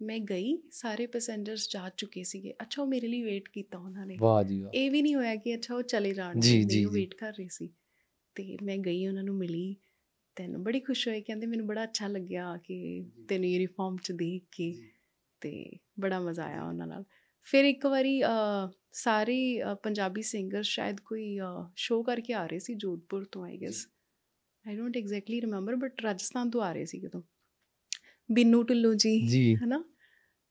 [0.03, 4.17] ਮੈਂ ਗਈ ਸਾਰੇ ਪੈਸੇਂਜਰਸ ਜਾ ਚੁੱਕੇ ਸੀਗੇ। ਅੱਛਾ ਉਹ ਮੇਰੇ ਲਈ ਵੇਟ ਕੀਤਾ ਉਹਨਾਂ ਨੇ।
[4.21, 6.93] ਵਾਹ ਜੀ ਵਾਹ। ਇਹ ਵੀ ਨਹੀਂ ਹੋਇਆ ਕਿ ਅੱਛਾ ਉਹ ਚਲੇ ਜਾਣ। ਜੀ, ਜੀ, ਮੈਨੂੰ।
[6.93, 7.69] ਵੇਟ ਕਰ ਰਹੀ ਸੀ।
[8.35, 9.77] ਤੇ ਮੈਂ ਗਈ ਉਹਨਾਂ ਨੂੰ ਮਿਲੀ।
[10.37, 14.83] ਤੈਨੂੰ ਬੜੀ ਖੁਸ਼ ਹੋਈ ਕਹਿੰਦੇ ਮੈਨੂੰ ਬੜਾ ਅੱਛਾ ਲੱਗਿਆ ਕਿ ਤੈਨੂੰ ਯੂਨੀਫਾਰਮ ਚ ਦੇਖ ਕੇ
[15.41, 15.71] ਤੇ
[16.01, 17.05] ਬੜਾ ਮਜ਼ਾ ਆਇਆ ਉਹਨਾਂ ਨਾਲ।
[17.43, 18.23] ਫਿਰ ਇੱਕ ਵਾਰੀ
[18.93, 21.39] ਸਾਰੇ ਪੰਜਾਬੀ ਸਿੰਗਰ ਸ਼ਾਇਦ ਕੋਈ
[21.77, 23.87] ਸ਼ੋਅ ਕਰਕੇ ਆ ਰਹੇ ਸੀ ਜੋਧਪੁਰ ਤੋਂ I guess
[24.69, 27.23] I don't exactly remember but Rajasthan ਤੋਂ ਆ ਰਹੇ ਸੀ ਕਿਤੋਂ
[28.33, 29.85] ਬਿੰਨੂ ਢਿੱਲੋਂ ਜੀ ਹਨਾ?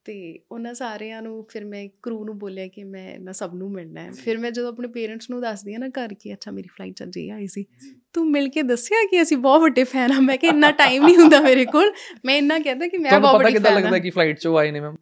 [0.06, 4.02] ਤੇ ਉਹਨਾਂ ਸਾਰਿਆਂ ਨੂੰ ਫਿਰ ਮੈਂ ਕਰੂ ਨੂੰ ਬੋਲਿਆ ਕਿ ਮੈਂ ਨਾ ਸਭ ਨੂੰ ਮਿਲਣਾ
[4.02, 6.96] ਹੈ। ਫਿਰ ਮੈਂ ਜਦੋਂ ਆਪਣੇ ਪੇਰੈਂਟਸ ਨੂੰ ਦੱਸਦੀ ਆ ਨਾ ਘਰ ਕਿ ਅੱਛਾ ਮੇਰੀ ਫਲਾਈਟ
[6.96, 7.66] ਚੱਲ ਜੇ ਆਈ ਸੀ।
[8.14, 11.18] ਤੂੰ ਮਿਲ ਕੇ ਦੱਸਿਆ ਕਿ ਅਸੀਂ ਬਹੁਤ ਵੱਡੇ ਫੈਨ ਆ ਮੈਂ ਕਿ ਇੰਨਾ ਟਾਈਮ ਨਹੀਂ
[11.18, 11.92] ਹੁੰਦਾ ਮੇਰੇ ਕੋਲ।
[12.26, 14.40] ਮੈਂ ਇੰਨਾ ਕਹਿੰਦਾ ਕਿ ਮੈਂ ਤੁਹਾਨੂੰ ਬਹੁਤ ਪਤਾ ਵੱਡੀ ਕਿੱਦਾਂ ਫੈਨ ਲੱਗਦਾ ਆ ਕਿ ਫਲਾਈਟ
[14.40, 14.96] ਚੋਂ ਆਏ ਨੇ ਮੈਮ?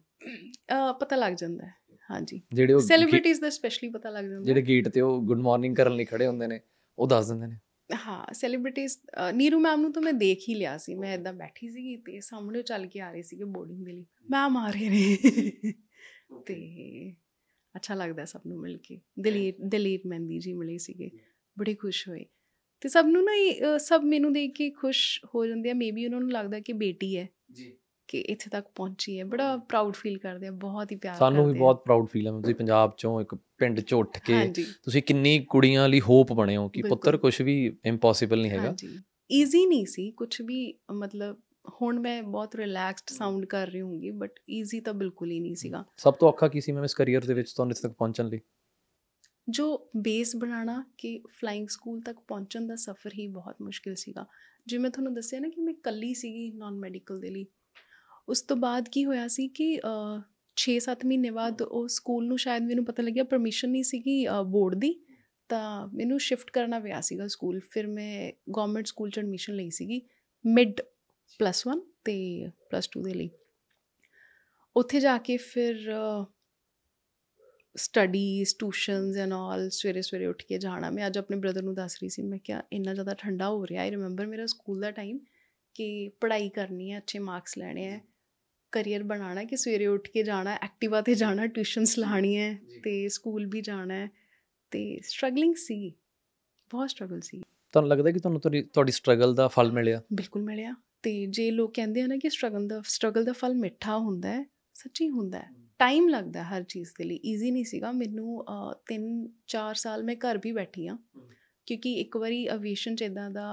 [1.00, 1.77] ਪਤਾ ਲੱਗ ਜਾਂਦਾ ਹੈ।
[2.10, 5.76] ਹਾਂਜੀ। ਜਿਹੜੇ ਉਹ ਸੈਲੀਬ੍ਰਿਟੀਜ਼ ਦਾ ਸਪੈਸ਼ਲੀ ਪਤਾ ਲੱਗ ਜਾਂਦਾ। ਜਿਹੜੇ ਗੇਟ ਤੇ ਉਹ ਗੁੱਡ ਮਾਰਨਿੰਗ
[5.76, 6.60] ਕਰਨ ਲਈ ਖੜੇ ਹੁੰਦੇ ਨੇ
[6.98, 7.56] ਉਹ ਦੱਸ ਦਿੰਦੇ ਨੇ।
[8.06, 8.96] ਹਾਂ ਸੈਲੀਬ੍ਰਿਟੀਜ਼
[9.34, 12.62] ਨੀਰੂ ਮੈਮ ਨੂੰ ਤਾਂ ਮੈਂ ਦੇਖ ਹੀ ਲਿਆ ਸੀ। ਮੈਂ ਇਦਾਂ ਬੈਠੀ ਸੀਗੀ ਤੇ ਸਾਹਮਣੇ
[12.62, 15.72] ਚੱਲ ਕੇ ਆ ਰਹੇ ਸੀਗੇ ਬੋਰਡਿੰਗ ਦੇ ਲਈ। ਮੈਮ ਆ ਰਹੇ ਨੇ।
[16.46, 17.12] ਤੇ
[17.76, 21.10] ਅੱਛਾ ਲੱਗਦਾ ਸਭ ਨੂੰ ਮਿਲ ਕੇ। ਦਲੀਪ ਦਲੀਪ ਮਹਿੰਦੀ ਜੀ ਮਿਲੇ ਸੀਗੇ।
[21.58, 22.24] ਬੜੇ ਖੁਸ਼ ਹੋਏ।
[22.80, 26.32] ਤੇ ਸਭ ਨੂੰ ਨਾ ਸਭ ਮੈਨੂੰ ਦੇਖ ਕੇ ਖੁਸ਼ ਹੋ ਜਾਂਦੇ ਆ। ਮੇਬੀ ਉਹਨਾਂ ਨੂੰ
[26.32, 27.72] ਲੱਗਦਾ ਕਿ ਬੇਟੀ ਹੈ। ਜੀ।
[28.08, 31.50] ਕਿ ਇੱਥੇ ਤੱਕ ਪਹੁੰਚੀ ਹੈ। ਬੜਾ ਪ੍ਰਾਊਡ ਫੀਲ ਕਰਦੇ ਆ ਬਹੁਤ ਹੀ ਪਿਆਰ ਸਾਨੂੰ ਵੀ
[31.50, 34.52] ਕਰਦੇ। ਬਹੁਤ ਪ੍ਰਾਊਡ ਫੀਲ ਹੈ ਤੁਸੀਂ ਪੰਜਾਬ ਚੋਂ ਇੱਕ ਪਿੰਡ ਚੋਂ ਉੱਠ ਕੇ
[34.82, 38.98] ਤੁਸੀਂ ਕਿੰਨੀ ਕੁੜੀਆਂ ਲਈ ਹੋਪ ਬਣੇ ਹੋ ਕਿ। ਪੁੱਤਰ ਕੁਝ ਵੀ ਇੰਪੋਸੀਬਲ ਨਹੀਂ ਹੈਗਾ। ਹਾਂਜੀ।
[39.32, 41.40] ਈਜ਼ੀ ਨਹੀਂ ਸੀ। ਕੁਝ ਵੀ ਮਤਲਬ
[41.82, 45.84] ਹੁਣ ਮੈਂ ਬਹੁਤ ਰਿਲੈਕਸਡ ਸਾਊਂਡ ਕਰ ਰਹੀ ਹੋਊਂਗੀ ਬਟ ਈਜ਼ੀ ਤਾਂ ਬਿਲਕੁਲ ਹੀ ਨਹੀਂ ਸੀਗਾ।
[45.96, 48.40] ਸਭ ਤੋਂ ਔਖਾ ਕੀ ਸੀ ਮੈਮ ਇਸ ਕੈਰੀਅਰ ਦੇ ਵਿੱਚ ਤੁਹਾਨੂੰ ਇੱਥੇ ਤੱਕ ਪਹੁੰਚਣ ਲਈ?
[49.48, 54.26] ਜੋ ਬੇਸ ਬਣਾਉਣਾ ਕਿ ਫਲਾਈਂਗ ਸਕੂਲ ਤੱਕ ਪਹੁੰਚਣ ਦਾ ਸਫ਼ਰ ਹੀ ਬਹੁਤ ਮੁਸ਼ਕਿਲ ਸੀਗਾ।
[54.66, 57.46] ਜਿਵੇਂ ਮੈਂ ਤੁਹਾਨੂੰ ਦੱਸਿਆ ਨਾ ਕਿ ਮੈਂ ਇਕੱਲੀ ਸੀਗੀ ਨਾਨ ਮੈਡੀਕਲ ਦੇ ਲਈ
[58.28, 59.66] ਉਸ ਤੋਂ ਬਾਅਦ ਕੀ ਹੋਇਆ ਸੀ ਕਿ
[60.56, 64.16] 6-7 ਮਹੀਨੇ ਬਾਅਦ ਉਹ ਸਕੂਲ ਨੂੰ ਸ਼ਾਇਦ ਮੈਨੂੰ ਪਤਾ ਲੱਗਿਆ ਪਰਮਿਸ਼ਨ ਨਹੀਂ ਸੀਗੀ
[64.46, 64.94] ਬੋਰਡ ਦੀ,
[65.50, 70.00] ਤਾਂ ਮੈਨੂੰ ਸ਼ਿਫਟ ਕਰਨਾ ਪਿਆ ਸੀਗਾ ਸਕੂਲ। ਫਿਰ ਮੈਂ ਗਵਰਨਮੈਂਟ ਸਕੂਲ ਚ ਐਡਮਿਸ਼ਨ ਲਈ ਸੀਗੀ
[70.44, 70.80] ਮਿਡ
[71.40, 72.16] ਪਲੱਸ 1 ਤੇ
[72.70, 73.30] ਪਲੱਸ 2 ਦੇ ਲਈ।
[74.76, 75.90] ਉੱਥੇ ਜਾ ਕੇ ਫਿਰ
[77.76, 81.96] ਸਟੱਡੀਜ਼ ਟਿਊਸ਼ਨਸ ਐਂਡ ਆਲ ਸਵੇਰੇ ਸਵੇਰੇ ਉੱਠ ਕੇ ਜਾਣਾ। ਮੈਂ ਅੱਜ ਆਪਣੇ ਬ੍ਰਦਰ ਨੂੰ ਦੱਸ
[81.96, 85.18] ਰਹੀ ਸੀ, ਮੈਂ ਕਿਹਾ ਇੰਨਾ ਜ਼ਿਆਦਾ ਠੰਡਾ ਹੋ ਰਿਹਾ ਆਈ ਰਿਮੈਂਬਰ ਮੇਰਾ ਸਕੂਲ ਦਾ ਟਾਈਮ
[85.76, 88.00] ਕਿ ਪੜ੍ਹਾਈ ਕਰਨੀ ਹੈ, ਅੱਛੇ ਮਾਰਕਸ ਲੈਣੇ ਹੈ।
[88.72, 92.54] ਕਰੀਅਰ ਬਣਾਉਣਾ ਕਿ ਸਵੇਰੇ ਉੱਠ ਕੇ ਜਾਣਾ ਐਕਟਿਵਾ ਤੇ ਜਾਣਾ ਟਿਊਸ਼ਨਸ ਲਾਣੀ ਹੈ
[92.84, 94.08] ਤੇ ਸਕੂਲ ਵੀ ਜਾਣਾ ਹੈ
[94.70, 95.92] ਤੇ ਸਟਰਗਲਿੰਗ ਸੀ
[96.70, 97.40] ਬਹੁਤ ਸਟਰਗਲ ਸੀ।
[97.74, 100.02] ਤੁਹਾਨੂੰ ਲੱਗਦਾ ਕਿ ਤੁਹਾਨੂੰ ਤੁਹਾਡੀ ਸਟਰਗਲ ਦਾ ਫਲ ਮਿਲਿਆ?
[100.12, 103.96] ਬਿਲਕੁਲ ਮਿਲਿਆ ਤੇ ਜੇ ਲੋਕ ਕਹਿੰਦੇ ਆ ਨਾ ਕਿ ਸਟਰਗਲ ਦਾ ਸਟਰਗਲ ਦਾ ਫਲ ਮਿੱਠਾ
[103.98, 104.44] ਹੁੰਦਾ ਹੈ
[104.74, 108.44] ਸੱਚੀ ਹੁੰਦਾ ਹੈ। ਟਾਈਮ ਲੱਗਦਾ ਹਰ ਚੀਜ਼ ਦੇ ਲਈ ਈਜ਼ੀ ਨਹੀਂ ਸੀਗਾ। ਮੈਨੂੰ
[108.86, 110.96] 3-4 ਸਾਲ ਮੈਂ ਘਰ ਵੀ ਬੈਠੀ ਆ
[111.66, 113.48] ਕਿਉਂਕਿ ਇੱਕ ਵਾਰੀ ਅਵੀਏਸ਼ਨ ਚ ਇਦਾਂ ਦਾ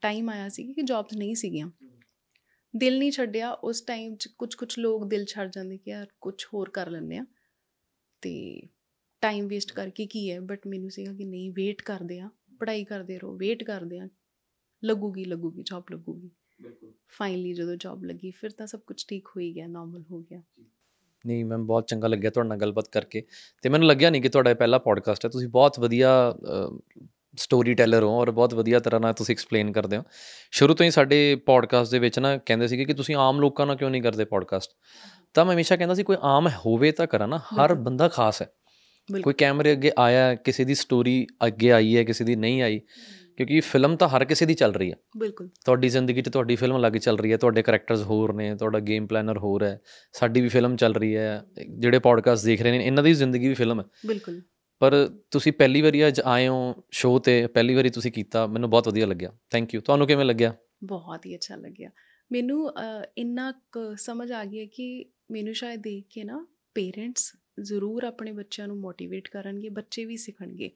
[0.00, 1.70] ਟਾਈਮ ਆਇਆ ਸੀ ਕਿ ਜੌਬਸ ਨਹੀਂ ਸੀਗੀਆਂ।
[2.76, 6.44] ਦਿਲ ਨਹੀਂ ਛੱਡਿਆ ਉਸ ਟਾਈਮ ਚ ਕੁਝ ਕੁਝ ਲੋਕ ਦਿਲ ਛੱਡ ਜਾਂਦੇ ਕਿ ਯਾਰ ਕੁਝ
[6.54, 7.26] ਹੋਰ ਕਰ ਲੈਂਦੇ ਆ
[8.22, 8.62] ਤੇ
[9.20, 10.40] ਟਾਈਮ ਵੇਸਟ ਕਰਕੇ ਕੀ ਹੈ?
[10.40, 14.08] ਬਟ ਮੈਨੂੰ ਸੀਗਾ ਕਿ ਨਹੀਂ ਵੇਟ ਕਰਦੇ ਆ ਪੜ੍ਹਾਈ ਕਰਦੇ ਰਹੋ ਵੇਟ ਕਰਦੇ ਆ
[14.84, 16.30] ਲੱਗੂਗੀ ਲੱਗੂਗੀ ਜੌਬ ਲੱਗੂਗੀ।
[16.62, 20.20] ਬਿਲਕੁਲ। ਫਾਈਨਲੀ ਜਦੋਂ ਜੌਬ ਲੱਗੀ ਫਿਰ ਤਾਂ ਸਭ ਕੁਝ ਠੀਕ ਹੋ ਹੀ ਗਿਆ ਨਾਰਮਲ ਹੋ
[20.20, 20.42] ਗਿਆ।
[21.26, 23.22] ਨਹੀਂ ਮੈਮ ਬਹੁਤ ਚੰਗਾ ਲੱਗਿਆ ਤੁਹਾਡੇ ਨਾਲ ਗੱਲਬਾਤ ਕਰਕੇ।
[23.62, 26.36] ਤੇ ਮੈਨੂੰ ਲੱਗਿਆ ਨਹੀਂ ਕਿ ਤੁਹਾਡਾ ਇਹ ਪਹਿਲਾ ਪੋਡਕਾਸਟ ਹੈ। ਤੁਸੀਂ ਬਹੁਤ ਵਧੀਆ
[27.36, 30.02] ਸਟੋਰੀ ਟੈਲਰ ਹੋ ਔਰ ਬਹੁਤ ਵਧੀਆ ਤਰ੍ਹਾਂ ਨਾਲ ਤੁਸੀਂ ਐਕਸਪਲੇਨ ਕਰਦੇ ਹੋ।
[30.50, 33.76] ਸ਼ੁਰੂ ਤੋਂ ਹੀ ਸਾਡੇ ਪੋਡਕਾਸਟ ਦੇ ਵਿੱਚ ਨਾ ਕਹਿੰਦੇ ਸੀਗੇ ਕਿ ਤੁਸੀਂ ਆਮ ਲੋਕਾਂ ਨਾਲ
[33.76, 34.70] ਕਿਉਂ ਨਹੀਂ ਕਰਦੇ ਪੋਡਕਾਸਟ
[35.34, 38.46] ਤਾਂ ਮੈਂ ਹਮੇਸ਼ਾ ਕਹਿੰਦਾ ਸੀ ਕੋਈ ਆਮ ਹੋਵੇ ਤਾਂ ਕਰਾਂ ਨਾ ਹਰ। ਬੰਦਾ ਖਾਸ ਹੈ।
[39.22, 42.80] ਕੋਈ ਕੈਮਰੇ ਅੱਗੇ ਆਇਆ ਕਿਸੇ ਦੀ ਸਟੋਰੀ ਅੱਗੇ ਆਈ ਹੈ ਕਿਸੇ ਦੀ ਨਹੀਂ ਆਈ
[43.36, 46.76] ਕਿਉਂਕਿ ਫਿਲਮ ਤਾਂ ਹਰ ਕਿਸੇ ਦੀ ਚੱਲ ਰਹੀ ਹੈ। ਬਿਲਕੁਲ। ਤੁਹਾਡੀ ਜ਼ਿੰਦਗੀ 'ਚ ਤੁਹਾਡੀ ਫਿਲਮ
[46.76, 49.80] ਅਲੱਗ ਚੱਲ ਰਹੀ ਹੈ ਤੁਹਾਡੇ ਕੈਰੈਕਟਰਸ ਹੋਰ ਨੇ ਤੁਹਾਡਾ ਗੇਮ ਪਲਾਨਰ ਹੋਰ ਹੈ
[50.12, 51.42] ਸਾਡੀ ਵੀ ਫਿਲਮ ਚੱਲ ਰਹੀ ਹੈ
[51.78, 54.42] ਜਿਹੜੇ ਪੋਡਕਾਸਟ ਦੇਖ ਰਹੇ ਨੇ ਇਹਨਾਂ ਦੀ ਜ਼ਿੰਦਗੀ ਵੀ ਫਿਲਮ ਹੈ। ਬਿਲਕੁਲ।
[54.80, 58.88] ਪਰ ਤੁਸੀਂ ਪਹਿਲੀ ਵਾਰੀ ਅੱਜ ਆਏ ਹੋ ਸ਼ੋਅ ਤੇ ਪਹਿਲੀ ਵਾਰੀ ਤੁਸੀਂ ਕੀਤਾ ਮੈਨੂੰ ਬਹੁਤ
[58.88, 60.54] ਵਧੀਆ ਲੱਗਿਆ। ਥੈਂਕ ਯੂ ਤੁਹਾਨੂੰ ਕਿਵੇਂ ਲੱਗਿਆ?
[60.84, 61.90] ਬਹੁਤ ਹੀ ਅੱਛਾ ਲੱਗਿਆ।
[62.32, 62.72] ਮੈਨੂੰ
[63.18, 63.52] ਇੰਨਾ
[63.96, 69.28] ਸਮਝ ਆ ਗਿਆ ਕਿ ਮੈਨੂੰ ਸ਼ਾਇਦ ਦੇਖ ਕੇ ਨਾ ਪੇਰੈਂਟਸ ਜ਼ਰੂਰ ਆਪਣੇ ਬੱਚਿਆਂ ਨੂੰ ਮੋਟੀਵੇਟ
[69.28, 70.70] ਕਰਨਗੇ ਬੱਚੇ ਵੀ ਸਿੱਖਣਗੇ।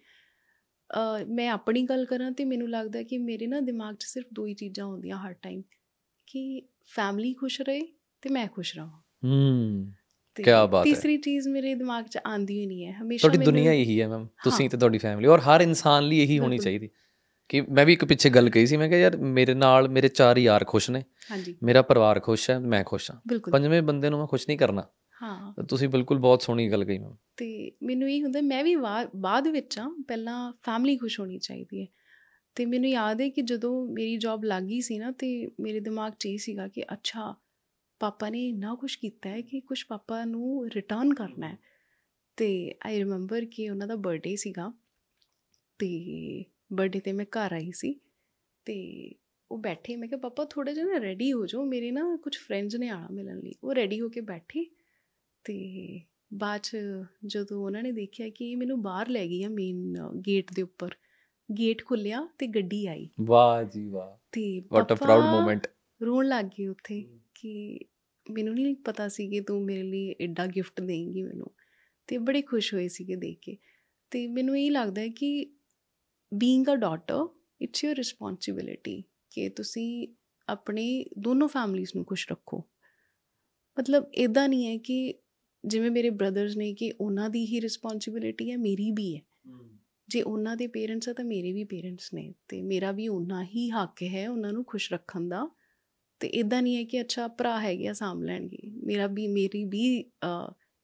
[1.29, 4.55] ਮੈਂ ਆਪਣੀ ਗੱਲ ਕਰਾਂ ਤੇ ਮੈਨੂੰ ਲੱਗਦਾ ਕਿ ਮੇਰੇ ਨਾ ਦਿਮਾਗ 'ਚ ਸਿਰਫ ਦੋ ਹੀ
[4.55, 5.63] ਚੀਜ਼ਾਂ ਹੁੰਦੀਆਂ ਹਰ ਟਾਈਮ
[6.27, 7.81] ਕਿ ਫੈਮਿਲੀ ਖੁਸ਼ ਰਹੇ
[8.23, 9.93] ਤੇ ਮੈਂ ਖੁਸ਼ ਰਹਾਂ। ਹੂੰ।
[10.35, 13.73] ਕਿਆ ਬਾਤ ਹੈ। ਤੀਸਰੀ ਚੀਜ਼ ਮੇਰੇ ਦਿਮਾਗ 'ਚ ਆਂਦੀ ਹੀ ਨਹੀਂ ਹੈ। ਹਮੇਸ਼ਾ ਤੁਹਾਡੀ ਦੁਨੀਆ
[13.73, 16.89] ਇਹੀ ਹੈ ਮੈਮ। ਤੁਸੀਂ। ਤੇ ਤੁਹਾਡੀ ਫੈਮਿਲੀ ਔਰ ਹਰ ਇਨਸਾਨ ਲਈ ਇਹੀ ਹੋਣੀ। ਚਾਹੀਦੀ।
[17.49, 20.37] ਕਿ ਮੈਂ ਵੀ ਇੱਕ ਪਿੱਛੇ ਗੱਲ ਕਹੀ ਸੀ ਮੈਂ ਕਿਹਾ ਯਾਰ ਮੇਰੇ ਨਾਲ ਮੇਰੇ ਚਾਰ
[20.37, 24.27] ਯਾਰ ਖੁਸ਼ ਨੇ। ਹਾਂਜੀ। ਮੇਰਾ ਪਰਿਵਾਰ ਖੁਸ਼ ਹੈ ਮੈਂ ਖੁਸ਼ ਹਾਂ। ਪੰਜਵੇਂ ਬੰਦੇ ਨੂੰ ਮੈਂ
[24.27, 24.85] ਖੁਸ਼ ਨਹੀਂ ਕਰਨਾ।
[25.23, 28.77] ਹਾਂ। ਤੁਸੀਂ ਬਿਲਕੁਲ ਬਹੁਤ ਸੋਹਣੀ ਗੱਲ ਕਹੀ ਮੈਮ। ਤੇ ਮੈਨੂੰ ਇਹ ਹੁੰਦਾ ਮੈਂ ਵੀ
[29.17, 31.87] ਬਾਅਦ ਵਿੱਚ ਆ ਪਹਿਲਾਂ ਫੈਮਿਲੀ ਖੁਸ਼ ਹੋਣੀ ਚਾਹੀਦੀ ਹੈ।
[32.55, 36.27] ਤੇ ਮੈਨੂੰ ਯਾਦ ਹੈ ਕਿ ਜਦੋਂ ਮੇਰੀ ਜੌਬ ਲੱਗ ਸੀ ਨਾ ਤੇ ਮੇਰੇ ਦਿਮਾਗ 'ਚ
[36.27, 37.35] ਇਹ ਸੀਗਾ ਕਿ ਅੱਛਾ
[38.03, 41.59] ਪਾਪਾ ਨੇ ਇੰਨਾ ਕੁਝ ਕੀਤਾ ਹੈ ਕਿ ਕੁਝ ਪਾਪਾ ਨੂੰ ਰਿਟਰਨ ਕਰਨਾ ਹੈ।
[42.37, 44.73] ਤੇ ਆਈ ਰਿਮੈਂਬਰ ਕਿ ਉਹਨਾਂ ਦਾ ਬਰਥਡੇ ਸੀਗਾ
[45.79, 48.01] ਤੇ ਬਰਥਡੇ ਤੇ ਮੈਂ ਘਰ ਆਈ ਸੀ
[48.65, 48.77] ਤੇ
[49.51, 52.77] ਉਹ ਬੈਠੇ ਮੈਂ ਕਿਹਾ ਪਾਪਾ ਥੋੜਾ ਜਿਹਾ ਨਾ ਰੈਡੀ ਹੋ ਜਾਓ ਮੇਰੇ ਨਾ ਕੁਝ ਫਰੈਂਡਸ
[52.77, 54.65] ਨੇ ਆਣਾ ਮਿਲਣ ਲਈ। ਉਹ ਰੈਡੀ ਹੋ ਕੇ ਬੈਠੇ
[55.45, 56.01] ਤੇ
[56.35, 56.77] ਬਾਅਦ 'ਚ
[57.27, 59.95] ਜਦੋਂ ਉਹਨਾਂ ਨੇ ਦੇਖਿਆ ਕਿ ਇਹ ਮੈਨੂੰ ਬਾਹਰ ਲੈ ਗਈ ਆ ਮੇਨ
[60.27, 60.95] ਗੇਟ ਦੇ ਉੱਪਰ
[61.59, 65.67] ਗੇਟ ਖੁੱਲਿਆ ਤੇ ਗੱਡੀ ਆਈ। ਵਾਹ ਜੀ ਵਾਹ। ਤੇ ਵਾਟ ਅ ਪ੍ਰਾਊਡ ਮੂਮੈਂਟ
[66.03, 67.79] ਰੋਣ ਲੱਗ ਗਏ ਉੱਥੇ ਕਿ
[68.31, 71.51] ਮੈਨੂੰ ਨਹੀਂ ਪਤਾ ਸੀ ਕਿ ਤੂੰ ਮੇਰੇ ਲਈ ਐਡਾ ਗਿਫਟ ਦੇਂਗੀ ਮੈਨੂੰ।
[72.07, 73.57] ਤੇ ਬੜੇ ਖੁਸ਼ ਹੋਏ ਸੀਗੇ ਦੇਖ ਕੇ।
[74.11, 75.47] ਤੇ ਮੈਨੂੰ ਇਹ ਲੱਗਦਾ ਹੈ ਕਿ
[76.35, 77.29] being a daughter
[77.63, 80.09] it's your responsibility ਕਿ ਤੁਸੀਂ
[80.49, 82.65] ਆਪਣੇ ਦੋਨੋਂ ਫੈਮਲੀਆਂ ਨੂੰ ਖੁਸ਼ ਰੱਖੋ।
[83.79, 85.15] ਮਤਲਬ ਇਦਾਂ ਨਹੀਂ ਹੈ ਕਿ
[85.65, 89.21] ਜਿਵੇਂ ਮੇਰੇ ਬ੍ਰਦਰਸ ਨੇ ਕਿ ਉਹਨਾਂ ਦੀ ਹੀ ਰਿਸਪੌਂਸਿਬਿਲਿਟੀ ਹੈ ਮੇਰੀ ਵੀ ਹੈ।
[90.09, 93.71] ਜੇ ਉਹਨਾਂ ਦੇ ਪੇਰੈਂਟਸ ਆ ਤਾਂ ਮੇਰੇ ਵੀ ਪੇਰੈਂਟਸ ਨੇ ਤੇ ਮੇਰਾ ਵੀ ਉਨਾ ਹੀ
[93.71, 95.49] ਹੱਕ ਹੈ ਉਹਨਾਂ ਨੂੰ ਖੁਸ਼ ਰੱਖਣ ਦਾ।
[96.23, 100.05] ਤੇ ਇਦਾਂ ਨਹੀਂ ਹੈ ਕਿ ਅੱਛਾ ਭਰਾ ਹੈਗੇ ਆ ਸਾਂਭ ਲੈਣਗੇ ਮੇਰਾ ਵੀ ਮੇਰੀ ਵੀ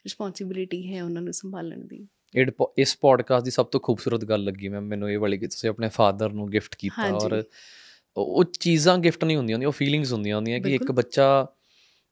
[0.04, 2.08] ਰਿਸਪੌਂਸਿਬਿਲਿਟੀ ਹੈ ਉਹਨਾਂ ਨੂੰ ਸੰਭਾਲਣ ਦੀ
[2.78, 5.88] ਇਸ ਪੋਡਕਾਸਟ ਦੀ ਸਭ ਤੋਂ ਖੂਬਸੂਰਤ ਗੱਲ ਲੱਗੀ ਮੈਮ ਮੈਨੂੰ ਇਹ ਵਾਲੀ ਕਿ ਤੁਸੀਂ ਆਪਣੇ
[5.88, 7.42] ਫਾਦਰ ਨੂੰ ਗਿਫਟ ਕੀਤਾ। ਔਰ
[8.16, 11.46] ਉਹ ਚੀਜ਼ਾਂ ਗਿਫਟ ਨਹੀਂ ਹੁੰਦੀਆਂ ਹੁੰਦੀਆਂ ਉਹ ਫੀਲਿੰਗਸ ਹੁੰਦੀਆਂ ਹੁੰਦੀਆਂ ਕਿ ਇੱਕ। ਬੱਚਾ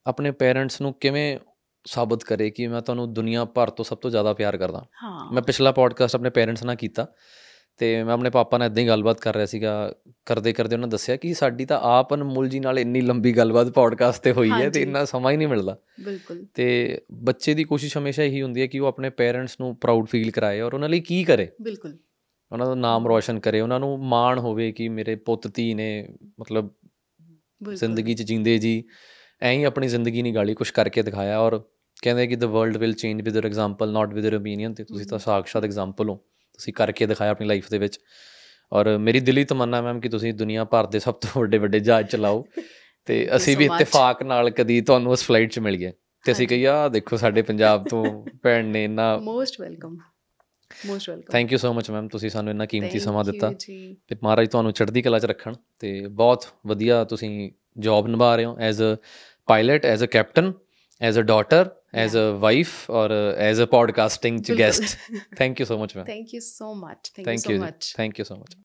[0.07, 1.39] ਆਪਣੇ ਪੇਰੈਂਟਸ ਨੂੰ ਕਿਵੇਂ
[1.85, 4.87] ਸਾਬਤ ਕਰੇ ਕਿ ਮੈਂ ਤੁਹਾਨੂੰ ਦੁਨੀਆ ਭਰ ਤੋਂ ਸਭ ਤੋਂ ਜ਼ਿਆਦਾ ਪਿਆਰ ਕਰਦਾ
[5.33, 7.07] ਮੈਂ ਪਿਛਲਾ ਪੋਡਕਾਸਟ ਆਪਣੇ ਪੇਰੈਂਟਸ ਨਾਲ ਕੀਤਾ
[7.77, 9.95] ਤੇ ਮੈਂ ਆਪਣੇ ਪਾਪਾ ਨਾਲ ਇਦਾਂ ਹੀ ਗੱਲਬਾਤ ਕਰ ਰਿਹਾ ਸੀਗਾ।
[10.27, 14.22] ਕਰਦੇ ਕਰਦੇ ਉਹਨਾਂ ਦੱਸਿਆ ਕਿ ਸਾਡੀ ਤਾਂ ਆਪ ਅਨਮੋਲ ਜੀ ਨਾਲ ਇੰਨੀ ਲੰਬੀ ਗੱਲਬਾਤ ਪੋਡਕਾਸਟ
[14.22, 18.22] ਤੇ ਹੋਈ ਹੈ ਤੇ। ਇੰਨਾ ਸਮਾਂ ਹੀ ਨਹੀਂ ਮਿਲਦਾ। ਬਿਲਕੁਲ। ਤੇ ਬੱਚੇ ਦੀ ਕੋਸ਼ਿਸ਼ ਹਮੇਸ਼ਾ
[18.22, 21.24] ਇਹੀ ਹੁੰਦੀ ਹੈ ਕਿ ਉਹ ਆਪਣੇ ਪੇਰੈਂਟਸ ਨੂੰ ਪ੍ਰਾਊਡ ਫੀਲ ਕਰਾਏ ਔਰ ਉਹਨਾਂ ਲਈ ਕੀ
[21.24, 21.99] ਕਰੇ। ਬਿਲਕੁਲ।
[22.53, 26.09] ਉਹਨਾਂ ਦਾ ਨਾਮ ਰੋਸ਼ਨ ਕਰੇ ਉਹਨਾਂ ਨੂੰ ਮਾਣ ਹੋਵੇ ਕਿ ਮੇਰੇ ਪੁੱਤ ਧੀ ਨੇ
[26.41, 26.70] ਮਤਲਬ
[27.74, 28.85] ਜ਼ਿੰਦਗੀ 'ਚ ਜਿੰਦੇ ਜੀ
[29.43, 31.61] ਐਂ ਹੀ ਆਪਣੀ ਜ਼ਿੰਦਗੀ ਨਹੀਂ ਗਾਲੀ ਕੁਝ ਕਰਕੇ ਦਿਖਾਇਆ ਔਰ
[32.03, 35.07] ਕਹਿੰਦੇ ਕਿ the world will change with your example not with your opinion ਤੇ ਤੁਸੀਂ
[35.07, 36.20] ਤਾਂ ਸਾਕਸ਼ਾਤ ਐਗਜ਼ਾਮਪਲ ਹੋ।
[36.59, 38.00] ਤੁਸੀਂ ਕਰਕੇ ਦਿਖਾਇਆ ਆਪਣੀ ਲਾਈਫ ਦੇ ਵਿੱਚ।
[38.72, 42.07] ਔਰ ਮੇਰੀ ਦਿਲੀ ਤਮੰਨਾ ਮੈਮ ਕਿ ਤੁਸੀਂ ਦੁਨੀਆ ਭਰ ਦੇ ਸਭ ਤੋਂ ਵੱਡੇ ਵੱਡੇ ਜਹਾਜ਼
[42.07, 42.44] ਚਲਾਓ।
[43.07, 43.64] ਤੇ ਅਸੀਂ ਵੀ.
[43.64, 45.92] ਇਤਫਾਕ ਨਾਲ ਕਦੀ ਤੁਹਾਨੂੰ ਉਸ ਫਲਾਈਟ 'ਚ ਮਿਲ ਗਏ।
[46.24, 49.96] ਤੇ ਅਸੀਂ ਹਾਂਜੀ। ਕਹੀਏ ਆ ਦੇਖੋ ਸਾਡੇ ਪੰਜਾਬ ਤੋਂ ਭੈਣ ਨੇ ਇੰਨਾ most welcome
[50.86, 53.52] most welcome thank you so much ma'am ਤੁਸੀਂ ਸਾਨੂੰ ਇੰਨਾ ਕੀਮਤੀ ਸਮਾਂ ਦਿੱਤਾ।
[54.09, 58.57] ਤੇ ਮਹਾਰਾਜ ਤੁਹਾਨੂੰ ਚੜ੍ਹਦੀ ਕਲਾ 'ਚ ਰੱਖਣ। ਤੇ ਬਹੁਤ ਵਧੀਆ ਤੁਸੀਂ ਜੌਬ ਨਿਭਾ ਰਹੇ ਹੋ
[58.59, 58.96] as a
[59.46, 60.52] pilot as a captain
[61.01, 62.20] as a daughter, as yeah.
[62.22, 64.97] a wife, or uh, as a podcasting guest.
[65.36, 65.92] Thank you so much.
[65.92, 67.11] Thank you so much.
[67.14, 67.59] Thank, Thank you so you.
[67.59, 67.92] much.
[67.94, 68.55] Thank you so much.